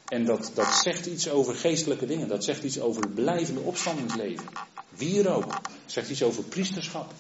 En 0.08 0.26
dat, 0.26 0.52
dat 0.54 0.74
zegt 0.74 1.06
iets 1.06 1.30
over 1.30 1.56
geestelijke 1.56 2.06
dingen. 2.06 2.28
Dat 2.28 2.44
zegt 2.44 2.64
iets 2.64 2.80
over 2.80 3.08
blijvende 3.10 3.60
opstandingsleven. 3.60 4.46
Wierook 4.90 5.62
zegt 5.86 6.10
iets 6.10 6.24
over 6.24 6.44
priesterschap. 6.44 7.14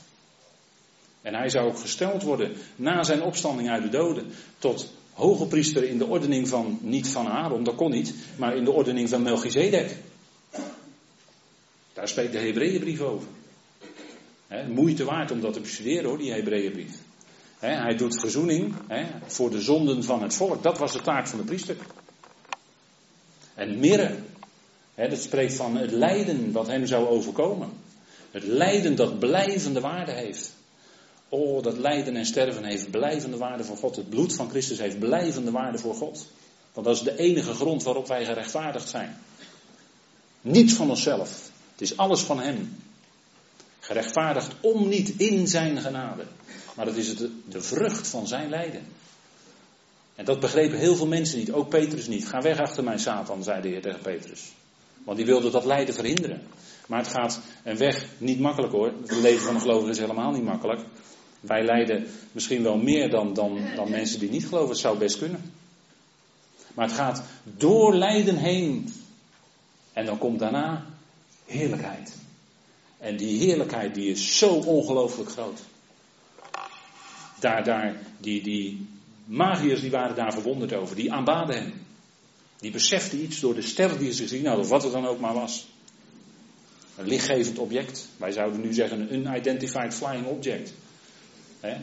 En 1.21 1.33
hij 1.33 1.49
zou 1.49 1.67
ook 1.67 1.79
gesteld 1.79 2.23
worden 2.23 2.53
na 2.75 3.03
zijn 3.03 3.21
opstanding 3.21 3.69
uit 3.69 3.83
de 3.83 3.89
doden 3.89 4.31
tot 4.57 4.93
hoge 5.13 5.45
priester 5.45 5.83
in 5.83 5.97
de 5.97 6.05
ordening 6.05 6.47
van, 6.47 6.79
niet 6.81 7.07
van 7.07 7.27
Aaron, 7.27 7.63
dat 7.63 7.75
kon 7.75 7.91
niet, 7.91 8.13
maar 8.37 8.55
in 8.55 8.63
de 8.63 8.71
ordening 8.71 9.09
van 9.09 9.21
Melchizedek. 9.21 9.97
Daar 11.93 12.07
spreekt 12.07 12.31
de 12.31 12.37
Hebreeënbrief 12.37 12.99
over. 12.99 13.27
Moeite 14.67 15.03
waard 15.03 15.31
om 15.31 15.41
dat 15.41 15.53
te 15.53 15.59
bestuderen 15.59 16.09
hoor, 16.09 16.17
die 16.17 16.31
Hebreeënbrief. 16.31 16.91
hij 17.59 17.95
doet 17.95 18.19
verzoening 18.19 18.73
voor 19.25 19.49
de 19.49 19.61
zonden 19.61 20.03
van 20.03 20.21
het 20.23 20.33
volk. 20.33 20.63
Dat 20.63 20.77
was 20.77 20.93
de 20.93 21.01
taak 21.01 21.27
van 21.27 21.39
de 21.39 21.45
priester. 21.45 21.75
En 23.55 23.79
mirre, 23.79 24.15
dat 24.95 25.21
spreekt 25.21 25.53
van 25.53 25.77
het 25.77 25.91
lijden 25.91 26.51
wat 26.51 26.67
hem 26.67 26.85
zou 26.85 27.07
overkomen. 27.07 27.69
Het 28.31 28.43
lijden 28.43 28.95
dat 28.95 29.19
blijvende 29.19 29.79
waarde 29.79 30.11
heeft. 30.11 30.53
Oh, 31.33 31.63
dat 31.63 31.77
lijden 31.77 32.15
en 32.15 32.25
sterven 32.25 32.63
heeft 32.63 32.91
blijvende 32.91 33.37
waarde 33.37 33.63
voor 33.63 33.77
God. 33.77 33.95
Het 33.95 34.09
bloed 34.09 34.35
van 34.35 34.49
Christus 34.49 34.79
heeft 34.79 34.99
blijvende 34.99 35.51
waarde 35.51 35.77
voor 35.77 35.95
God. 35.95 36.27
Want 36.73 36.85
dat 36.85 36.95
is 36.95 37.01
de 37.01 37.17
enige 37.17 37.53
grond 37.53 37.83
waarop 37.83 38.07
wij 38.07 38.25
gerechtvaardigd 38.25 38.89
zijn. 38.89 39.17
Niet 40.41 40.73
van 40.73 40.89
onszelf. 40.89 41.51
Het 41.71 41.81
is 41.81 41.97
alles 41.97 42.21
van 42.21 42.39
Hem. 42.39 42.75
Gerechtvaardigd 43.79 44.53
om 44.61 44.87
niet 44.87 45.09
in 45.17 45.47
Zijn 45.47 45.81
genade. 45.81 46.23
Maar 46.75 46.85
het 46.85 46.97
is 46.97 47.15
de 47.49 47.61
vrucht 47.61 48.07
van 48.07 48.27
Zijn 48.27 48.49
lijden. 48.49 48.83
En 50.15 50.25
dat 50.25 50.39
begrepen 50.39 50.77
heel 50.77 50.95
veel 50.95 51.07
mensen 51.07 51.37
niet. 51.39 51.51
Ook 51.51 51.69
Petrus 51.69 52.07
niet. 52.07 52.27
Ga 52.27 52.41
weg 52.41 52.59
achter 52.59 52.83
mij, 52.83 52.97
Satan, 52.97 53.43
zei 53.43 53.61
de 53.61 53.67
Heer 53.67 53.81
tegen 53.81 54.01
Petrus. 54.01 54.51
Want 55.03 55.17
die 55.17 55.25
wilde 55.25 55.51
dat 55.51 55.65
lijden 55.65 55.93
verhinderen. 55.93 56.41
Maar 56.87 56.99
het 56.99 57.11
gaat 57.11 57.39
een 57.63 57.77
weg 57.77 58.05
niet 58.17 58.39
makkelijk 58.39 58.73
hoor. 58.73 58.93
Het 59.01 59.21
leven 59.21 59.45
van 59.45 59.55
een 59.55 59.61
gelovige 59.61 59.91
is 59.91 59.99
helemaal 59.99 60.31
niet 60.31 60.43
makkelijk. 60.43 60.81
Wij 61.41 61.63
lijden 61.63 62.07
misschien 62.31 62.63
wel 62.63 62.77
meer 62.77 63.09
dan, 63.09 63.33
dan, 63.33 63.59
dan 63.75 63.89
mensen 63.89 64.19
die 64.19 64.29
niet 64.29 64.45
geloven. 64.45 64.69
Het 64.69 64.77
zou 64.77 64.97
best 64.97 65.17
kunnen. 65.17 65.53
Maar 66.73 66.87
het 66.87 66.95
gaat 66.95 67.23
door 67.43 67.95
lijden 67.95 68.37
heen. 68.37 68.93
En 69.93 70.05
dan 70.05 70.17
komt 70.17 70.39
daarna 70.39 70.85
heerlijkheid. 71.45 72.15
En 72.97 73.17
die 73.17 73.39
heerlijkheid 73.39 73.95
die 73.95 74.11
is 74.11 74.37
zo 74.37 74.49
ongelooflijk 74.49 75.29
groot. 75.29 75.59
Daar, 77.39 77.63
daar, 77.63 77.95
die, 78.17 78.43
die 78.43 78.87
magiërs 79.25 79.81
die 79.81 79.91
waren 79.91 80.15
daar 80.15 80.33
verwonderd 80.33 80.73
over. 80.73 80.95
Die 80.95 81.13
aanbaden 81.13 81.55
hem. 81.55 81.73
Die 82.59 82.71
beseften 82.71 83.23
iets 83.23 83.39
door 83.39 83.55
de 83.55 83.61
ster 83.61 83.97
die 83.97 84.11
ze 84.11 84.21
gezien 84.21 84.45
hadden, 84.45 84.67
wat 84.67 84.83
het 84.83 84.91
dan 84.91 85.07
ook 85.07 85.19
maar 85.19 85.33
was. 85.33 85.67
Een 86.97 87.07
lichtgevend 87.07 87.59
object. 87.59 88.07
Wij 88.17 88.31
zouden 88.31 88.61
nu 88.61 88.73
zeggen 88.73 88.99
een 88.99 89.13
unidentified 89.13 89.93
flying 89.93 90.25
object. 90.25 90.73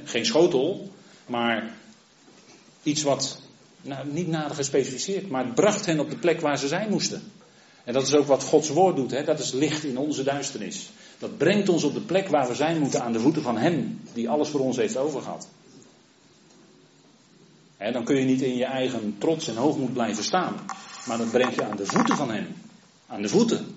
Geen 0.04 0.26
schotel, 0.26 0.90
maar 1.26 1.74
iets 2.82 3.02
wat 3.02 3.40
nou, 3.80 4.08
niet 4.08 4.28
nader 4.28 4.56
gespecificeerd, 4.56 5.28
maar 5.28 5.44
het 5.44 5.54
bracht 5.54 5.86
hen 5.86 6.00
op 6.00 6.10
de 6.10 6.18
plek 6.18 6.40
waar 6.40 6.58
ze 6.58 6.68
zijn 6.68 6.90
moesten. 6.90 7.22
En 7.84 7.92
dat 7.92 8.06
is 8.06 8.14
ook 8.14 8.26
wat 8.26 8.42
Gods 8.42 8.68
woord 8.68 8.96
doet, 8.96 9.10
hè? 9.10 9.24
dat 9.24 9.38
is 9.38 9.52
licht 9.52 9.84
in 9.84 9.98
onze 9.98 10.22
duisternis. 10.22 10.90
Dat 11.18 11.36
brengt 11.36 11.68
ons 11.68 11.84
op 11.84 11.94
de 11.94 12.00
plek 12.00 12.28
waar 12.28 12.48
we 12.48 12.54
zijn 12.54 12.78
moeten 12.78 13.02
aan 13.02 13.12
de 13.12 13.20
voeten 13.20 13.42
van 13.42 13.56
Hem, 13.56 14.00
die 14.12 14.28
alles 14.28 14.48
voor 14.48 14.60
ons 14.60 14.76
heeft 14.76 14.96
overgehad. 14.96 15.48
Dan 17.78 18.04
kun 18.04 18.16
je 18.16 18.24
niet 18.24 18.40
in 18.40 18.56
je 18.56 18.64
eigen 18.64 19.14
trots 19.18 19.48
en 19.48 19.56
hoogmoed 19.56 19.92
blijven 19.92 20.24
staan, 20.24 20.54
maar 21.06 21.18
dan 21.18 21.30
breng 21.30 21.54
je 21.54 21.64
aan 21.64 21.76
de 21.76 21.86
voeten 21.86 22.16
van 22.16 22.30
Hem. 22.30 22.46
Aan 23.06 23.22
de 23.22 23.28
voeten. 23.28 23.76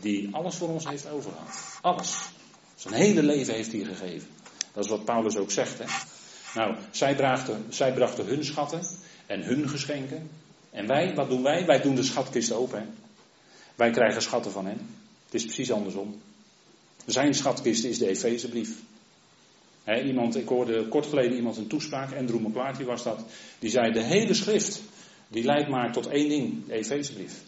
Die 0.00 0.28
alles 0.32 0.54
voor 0.54 0.68
ons 0.68 0.88
heeft 0.88 1.10
overgehad. 1.10 1.78
Alles. 1.80 2.18
Zijn 2.74 2.94
hele 2.94 3.22
leven 3.22 3.54
heeft 3.54 3.72
hij 3.72 3.84
gegeven. 3.84 4.28
Dat 4.72 4.84
is 4.84 4.90
wat 4.90 5.04
Paulus 5.04 5.36
ook 5.36 5.50
zegt. 5.50 5.78
Hè? 5.78 5.84
Nou, 6.54 6.76
zij 6.90 7.16
brachten, 7.16 7.64
zij 7.68 7.92
brachten 7.92 8.26
hun 8.26 8.44
schatten 8.44 8.80
en 9.26 9.42
hun 9.42 9.68
geschenken. 9.68 10.30
En 10.70 10.86
wij, 10.86 11.14
wat 11.14 11.28
doen 11.28 11.42
wij? 11.42 11.66
Wij 11.66 11.80
doen 11.80 11.94
de 11.94 12.02
schatkist 12.02 12.52
open. 12.52 12.78
Hè? 12.78 12.86
Wij 13.74 13.90
krijgen 13.90 14.22
schatten 14.22 14.52
van 14.52 14.66
hen. 14.66 14.88
Het 15.24 15.34
is 15.34 15.44
precies 15.44 15.72
andersom. 15.72 16.20
Zijn 17.06 17.34
schatkist 17.34 17.84
is 17.84 17.98
de 17.98 18.08
Efezebrief. 18.08 18.76
iemand, 20.04 20.36
ik 20.36 20.48
hoorde 20.48 20.88
kort 20.88 21.06
geleden 21.06 21.36
iemand 21.36 21.56
een 21.56 21.66
toespraak, 21.66 22.16
Andrew 22.16 22.40
McClarty 22.40 22.84
was 22.84 23.02
dat, 23.02 23.20
die 23.58 23.70
zei 23.70 23.92
de 23.92 24.02
hele 24.02 24.34
schrift, 24.34 24.82
die 25.28 25.44
leidt 25.44 25.68
maar 25.68 25.92
tot 25.92 26.06
één 26.06 26.28
ding, 26.28 26.66
de 26.66 26.72
Efezebrief. 26.72 27.42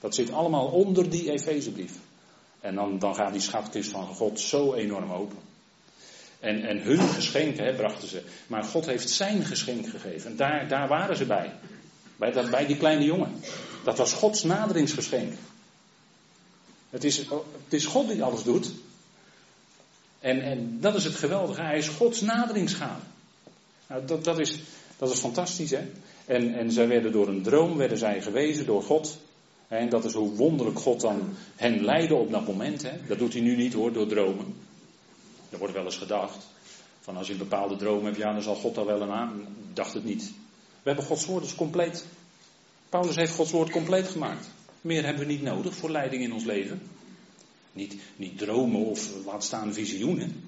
Dat 0.00 0.14
zit 0.14 0.32
allemaal 0.32 0.66
onder 0.66 1.10
die 1.10 1.30
Efezebrief. 1.30 1.92
En 2.60 2.74
dan, 2.74 2.98
dan 2.98 3.14
gaat 3.14 3.32
die 3.32 3.40
schatkist 3.40 3.90
van 3.90 4.06
God 4.06 4.40
zo 4.40 4.74
enorm 4.74 5.10
open. 5.10 5.47
En, 6.40 6.64
en 6.64 6.82
hun 6.82 7.08
geschenken 7.08 7.76
brachten 7.76 8.08
ze. 8.08 8.22
Maar 8.46 8.64
God 8.64 8.86
heeft 8.86 9.10
zijn 9.10 9.44
geschenk 9.44 9.88
gegeven. 9.88 10.36
Daar, 10.36 10.68
daar 10.68 10.88
waren 10.88 11.16
ze 11.16 11.24
bij. 11.24 11.52
Bij, 12.16 12.66
die 12.66 12.76
kleine 12.76 13.04
jongen. 13.04 13.40
Dat 13.84 13.98
was 13.98 14.12
Gods 14.12 14.42
naderingsgeschenk. 14.42 15.32
Het 16.90 17.04
is, 17.04 17.16
het 17.64 17.72
is 17.72 17.86
God 17.86 18.08
die 18.08 18.22
alles 18.22 18.42
doet. 18.42 18.70
En, 20.20 20.42
en 20.42 20.80
dat 20.80 20.94
is 20.94 21.04
het 21.04 21.14
geweldige. 21.14 21.62
Hij 21.62 21.78
is 21.78 21.88
Gods 21.88 22.20
naderingsgave. 22.20 23.06
Nou, 23.86 24.04
dat, 24.06 24.24
dat, 24.24 24.38
is, 24.38 24.60
dat 24.96 25.10
is 25.10 25.18
fantastisch, 25.18 25.70
hè? 25.70 25.90
En, 26.24 26.54
en 26.54 26.72
zij 26.72 26.88
werden 26.88 27.12
door 27.12 27.28
een 27.28 27.42
droom 27.42 27.76
werden 27.76 27.98
zij 27.98 28.22
gewezen 28.22 28.66
door 28.66 28.82
God. 28.82 29.18
En 29.68 29.88
dat 29.88 30.04
is 30.04 30.12
hoe 30.12 30.34
wonderlijk 30.34 30.78
God 30.78 31.00
dan 31.00 31.36
hen 31.56 31.84
leidde 31.84 32.14
op 32.14 32.30
dat 32.30 32.46
moment. 32.46 32.86
Dat 33.06 33.18
doet 33.18 33.32
hij 33.32 33.42
nu 33.42 33.56
niet 33.56 33.72
hoor, 33.72 33.92
door 33.92 34.06
dromen. 34.06 34.67
Er 35.50 35.58
wordt 35.58 35.74
wel 35.74 35.84
eens 35.84 35.96
gedacht. 35.96 36.46
Van 37.00 37.16
als 37.16 37.26
je 37.26 37.32
een 37.32 37.38
bepaalde 37.38 37.76
droom 37.76 38.04
hebt, 38.04 38.16
ja, 38.16 38.32
dan 38.32 38.42
zal 38.42 38.54
God 38.54 38.74
daar 38.74 38.86
wel 38.86 39.00
een 39.00 39.10
aan. 39.10 39.56
Dacht 39.72 39.94
het 39.94 40.04
niet. 40.04 40.32
We 40.82 40.94
hebben 40.94 41.04
Gods 41.04 41.26
woord 41.26 41.42
dus 41.42 41.54
compleet. 41.54 42.04
Paulus 42.88 43.16
heeft 43.16 43.34
Gods 43.34 43.50
woord 43.50 43.70
compleet 43.70 44.08
gemaakt. 44.08 44.48
Meer 44.80 45.04
hebben 45.04 45.26
we 45.26 45.32
niet 45.32 45.42
nodig 45.42 45.74
voor 45.74 45.90
leiding 45.90 46.22
in 46.22 46.32
ons 46.32 46.44
leven. 46.44 46.82
Niet, 47.72 47.96
niet 48.16 48.38
dromen 48.38 48.84
of 48.84 49.24
laat 49.24 49.44
staan 49.44 49.72
visioenen. 49.72 50.44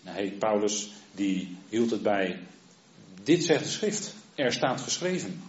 Nee, 0.00 0.30
Paulus 0.30 0.90
die 1.14 1.56
hield 1.68 1.90
het 1.90 2.02
bij. 2.02 2.38
Dit 3.22 3.44
zegt 3.44 3.64
de 3.64 3.70
schrift. 3.70 4.14
Er 4.34 4.52
staat 4.52 4.80
geschreven. 4.80 5.42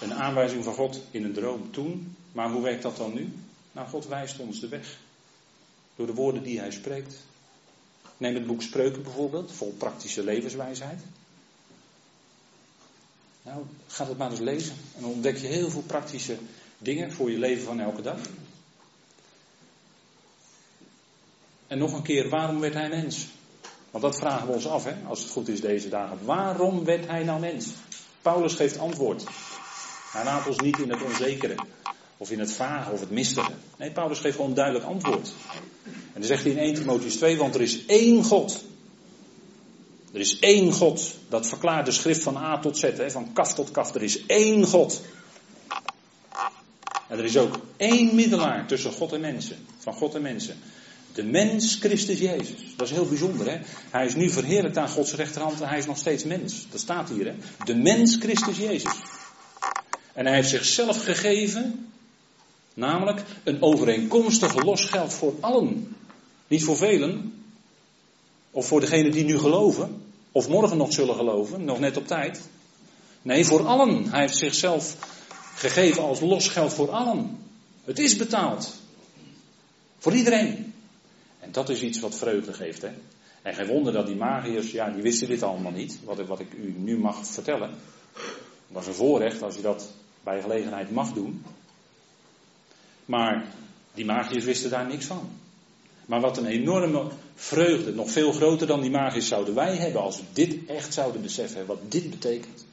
Een 0.00 0.14
aanwijzing 0.14 0.64
van 0.64 0.74
God 0.74 1.00
in 1.10 1.24
een 1.24 1.32
droom 1.32 1.70
toen. 1.72 2.16
Maar 2.32 2.50
hoe 2.50 2.62
werkt 2.62 2.82
dat 2.82 2.96
dan 2.96 3.14
nu? 3.14 3.32
Nou, 3.72 3.88
God 3.88 4.06
wijst 4.06 4.38
ons 4.38 4.60
de 4.60 4.68
weg. 4.68 4.98
Door 5.96 6.06
de 6.06 6.14
woorden 6.14 6.42
die 6.42 6.58
hij 6.58 6.70
spreekt. 6.70 7.22
Neem 8.16 8.34
het 8.34 8.46
boek 8.46 8.62
Spreuken 8.62 9.02
bijvoorbeeld, 9.02 9.52
vol 9.52 9.74
praktische 9.78 10.24
levenswijsheid. 10.24 11.00
Nou, 13.42 13.62
ga 13.86 14.06
het 14.06 14.18
maar 14.18 14.30
eens 14.30 14.40
lezen. 14.40 14.74
En 14.96 15.02
dan 15.02 15.10
ontdek 15.10 15.36
je 15.36 15.46
heel 15.46 15.70
veel 15.70 15.82
praktische 15.82 16.36
dingen 16.78 17.12
voor 17.12 17.30
je 17.30 17.38
leven 17.38 17.64
van 17.64 17.80
elke 17.80 18.02
dag. 18.02 18.18
En 21.66 21.78
nog 21.78 21.92
een 21.92 22.02
keer, 22.02 22.28
waarom 22.28 22.60
werd 22.60 22.74
hij 22.74 22.88
mens? 22.88 23.26
Want 23.90 24.04
dat 24.04 24.16
vragen 24.16 24.46
we 24.46 24.52
ons 24.52 24.66
af, 24.66 24.84
hè, 24.84 24.94
als 25.06 25.20
het 25.20 25.30
goed 25.30 25.48
is 25.48 25.60
deze 25.60 25.88
dagen. 25.88 26.24
Waarom 26.24 26.84
werd 26.84 27.06
hij 27.06 27.24
nou 27.24 27.40
mens? 27.40 27.68
Paulus 28.22 28.54
geeft 28.54 28.78
antwoord. 28.78 29.24
Hij 30.12 30.24
laat 30.24 30.46
ons 30.46 30.58
niet 30.58 30.78
in 30.78 30.90
het 30.90 31.02
onzekere, 31.02 31.54
of 32.16 32.30
in 32.30 32.38
het 32.38 32.52
vage, 32.52 32.90
of 32.90 33.00
het 33.00 33.10
mistige. 33.10 33.52
Nee, 33.76 33.90
Paulus 33.90 34.18
geeft 34.18 34.36
gewoon 34.36 34.54
duidelijk 34.54 34.84
antwoord. 34.84 35.32
En 36.14 36.20
dan 36.20 36.28
zegt 36.28 36.42
hij 36.42 36.52
in 36.52 36.58
1 36.58 36.74
Timotheus 36.74 37.16
2, 37.16 37.36
want 37.36 37.54
er 37.54 37.60
is 37.60 37.86
één 37.86 38.24
God. 38.24 38.64
Er 40.12 40.20
is 40.20 40.38
één 40.38 40.72
God. 40.72 41.14
Dat 41.28 41.46
verklaart 41.46 41.86
de 41.86 41.92
schrift 41.92 42.22
van 42.22 42.36
A 42.36 42.58
tot 42.58 42.78
Z, 42.78 42.82
hè, 42.82 43.10
van 43.10 43.32
kaf 43.32 43.54
tot 43.54 43.70
kaf. 43.70 43.94
Er 43.94 44.02
is 44.02 44.26
één 44.26 44.64
God. 44.64 45.02
En 47.08 47.18
er 47.18 47.24
is 47.24 47.36
ook 47.36 47.58
één 47.76 48.14
middelaar 48.14 48.66
tussen 48.66 48.92
God 48.92 49.12
en 49.12 49.20
mensen. 49.20 49.56
Van 49.78 49.94
God 49.94 50.14
en 50.14 50.22
mensen. 50.22 50.56
De 51.14 51.22
mens 51.22 51.76
Christus 51.80 52.18
Jezus. 52.18 52.76
Dat 52.76 52.86
is 52.86 52.92
heel 52.92 53.08
bijzonder, 53.08 53.50
hè? 53.50 53.58
Hij 53.90 54.06
is 54.06 54.14
nu 54.14 54.30
verheerlijkt 54.30 54.76
aan 54.76 54.88
Gods 54.88 55.14
rechterhand 55.14 55.60
en 55.60 55.68
hij 55.68 55.78
is 55.78 55.86
nog 55.86 55.98
steeds 55.98 56.24
mens. 56.24 56.66
Dat 56.70 56.80
staat 56.80 57.08
hier, 57.08 57.26
hè? 57.26 57.34
De 57.64 57.74
mens 57.74 58.16
Christus 58.16 58.56
Jezus. 58.56 58.92
En 60.12 60.26
hij 60.26 60.34
heeft 60.34 60.48
zichzelf 60.48 61.04
gegeven, 61.04 61.88
namelijk 62.74 63.22
een 63.44 63.62
overeenkomstige 63.62 64.64
losgeld 64.64 65.14
voor 65.14 65.34
allen. 65.40 65.96
Niet 66.48 66.64
voor 66.64 66.76
velen, 66.76 67.44
of 68.50 68.66
voor 68.66 68.80
degenen 68.80 69.10
die 69.10 69.24
nu 69.24 69.38
geloven, 69.38 70.02
of 70.32 70.48
morgen 70.48 70.76
nog 70.76 70.92
zullen 70.92 71.14
geloven, 71.14 71.64
nog 71.64 71.78
net 71.78 71.96
op 71.96 72.06
tijd. 72.06 72.48
Nee, 73.22 73.44
voor 73.44 73.66
allen. 73.66 74.10
Hij 74.10 74.20
heeft 74.20 74.36
zichzelf 74.36 74.96
gegeven 75.54 76.02
als 76.02 76.20
losgeld 76.20 76.72
voor 76.72 76.90
allen. 76.90 77.38
Het 77.84 77.98
is 77.98 78.16
betaald. 78.16 78.74
Voor 79.98 80.14
iedereen. 80.14 80.74
En 81.40 81.52
dat 81.52 81.68
is 81.68 81.82
iets 81.82 82.00
wat 82.00 82.14
vreugde 82.14 82.52
geeft. 82.52 82.82
Hè? 82.82 82.90
En 83.42 83.54
geen 83.54 83.66
wonder 83.66 83.92
dat 83.92 84.06
die 84.06 84.16
magiërs, 84.16 84.70
ja, 84.70 84.90
die 84.90 85.02
wisten 85.02 85.28
dit 85.28 85.42
allemaal 85.42 85.72
niet. 85.72 85.98
Wat, 86.04 86.26
wat 86.26 86.40
ik 86.40 86.52
u 86.52 86.74
nu 86.78 86.98
mag 86.98 87.26
vertellen. 87.26 87.74
Dat 88.68 88.82
is 88.82 88.88
een 88.88 88.94
voorrecht 88.94 89.42
als 89.42 89.54
je 89.56 89.62
dat 89.62 89.92
bij 90.22 90.40
gelegenheid 90.40 90.90
mag 90.90 91.12
doen. 91.12 91.44
Maar 93.04 93.46
die 93.94 94.04
magiërs 94.04 94.44
wisten 94.44 94.70
daar 94.70 94.86
niks 94.86 95.06
van. 95.06 95.30
Maar 96.06 96.20
wat 96.20 96.36
een 96.36 96.46
enorme 96.46 97.08
vreugde, 97.34 97.94
nog 97.94 98.10
veel 98.10 98.32
groter 98.32 98.66
dan 98.66 98.80
die 98.80 98.90
magiërs 98.90 99.28
zouden 99.28 99.54
wij 99.54 99.76
hebben 99.76 100.02
als 100.02 100.16
we 100.16 100.22
dit 100.32 100.66
echt 100.66 100.94
zouden 100.94 101.22
beseffen, 101.22 101.66
wat 101.66 101.78
dit 101.88 102.10
betekent. 102.10 102.64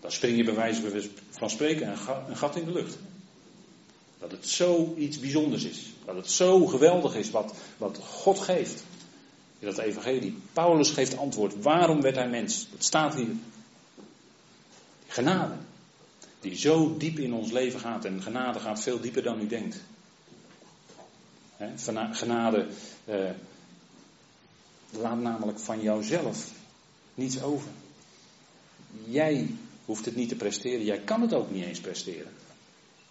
Dan 0.00 0.12
spring 0.12 0.36
je 0.36 0.44
bij 0.44 0.54
wijze 0.54 1.10
van 1.30 1.50
spreken 1.50 1.96
een 2.28 2.36
gat 2.36 2.56
in 2.56 2.64
de 2.64 2.72
lucht. 2.72 2.98
Dat 4.18 4.30
het 4.30 4.48
zo 4.48 4.94
iets 4.98 5.18
bijzonders 5.18 5.64
is. 5.64 5.86
Dat 6.04 6.16
het 6.16 6.30
zo 6.30 6.66
geweldig 6.66 7.14
is 7.14 7.30
wat, 7.30 7.54
wat 7.76 7.98
God 7.98 8.38
geeft. 8.38 8.84
In 9.58 9.66
dat 9.66 9.78
evangelie. 9.78 10.36
Paulus 10.52 10.90
geeft 10.90 11.16
antwoord. 11.16 11.62
Waarom 11.62 12.00
werd 12.00 12.16
hij 12.16 12.28
mens? 12.28 12.66
Dat 12.70 12.84
staat 12.84 13.14
hier. 13.14 13.36
Genade. 15.06 15.54
Die 16.40 16.56
zo 16.56 16.96
diep 16.96 17.18
in 17.18 17.34
ons 17.34 17.50
leven 17.50 17.80
gaat. 17.80 18.04
En 18.04 18.22
genade 18.22 18.58
gaat 18.58 18.82
veel 18.82 19.00
dieper 19.00 19.22
dan 19.22 19.40
u 19.40 19.46
denkt. 19.46 19.76
Genade 22.12 22.66
eh, 23.04 23.30
laat 24.90 25.20
namelijk 25.20 25.58
van 25.58 25.82
jouzelf 25.82 26.50
niets 27.14 27.42
over. 27.42 27.70
Jij 29.04 29.54
hoeft 29.84 30.04
het 30.04 30.16
niet 30.16 30.28
te 30.28 30.36
presteren. 30.36 30.84
Jij 30.84 31.00
kan 31.00 31.20
het 31.20 31.32
ook 31.32 31.50
niet 31.50 31.64
eens 31.64 31.80
presteren. 31.80 32.32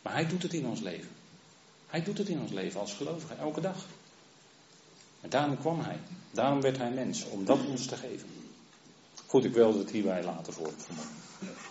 Maar 0.02 0.14
hij 0.14 0.28
doet 0.28 0.44
het 0.44 0.54
in 0.54 0.66
ons 0.66 0.80
leven. 0.80 1.10
Hij 1.88 2.04
doet 2.04 2.18
het 2.18 2.30
in 2.30 2.40
ons 2.40 2.52
leven 2.52 2.80
als 2.80 2.94
gelovige, 2.94 3.34
elke 3.34 3.62
dag. 3.62 3.86
En 5.22 5.30
daarom 5.30 5.58
kwam 5.58 5.80
hij. 5.80 6.00
Daarom 6.32 6.62
werd 6.62 6.78
hij 6.78 6.92
mens, 6.92 7.26
om 7.26 7.46
dat 7.46 7.66
ons 7.68 7.86
te 7.86 7.96
geven. 7.96 8.28
Goed, 9.26 9.44
ik 9.44 9.54
wilde 9.54 9.80
het 9.80 9.92
hierbij 9.92 10.24
laten 10.24 10.54
voor 10.54 10.72
vanmorgen. 10.78 11.69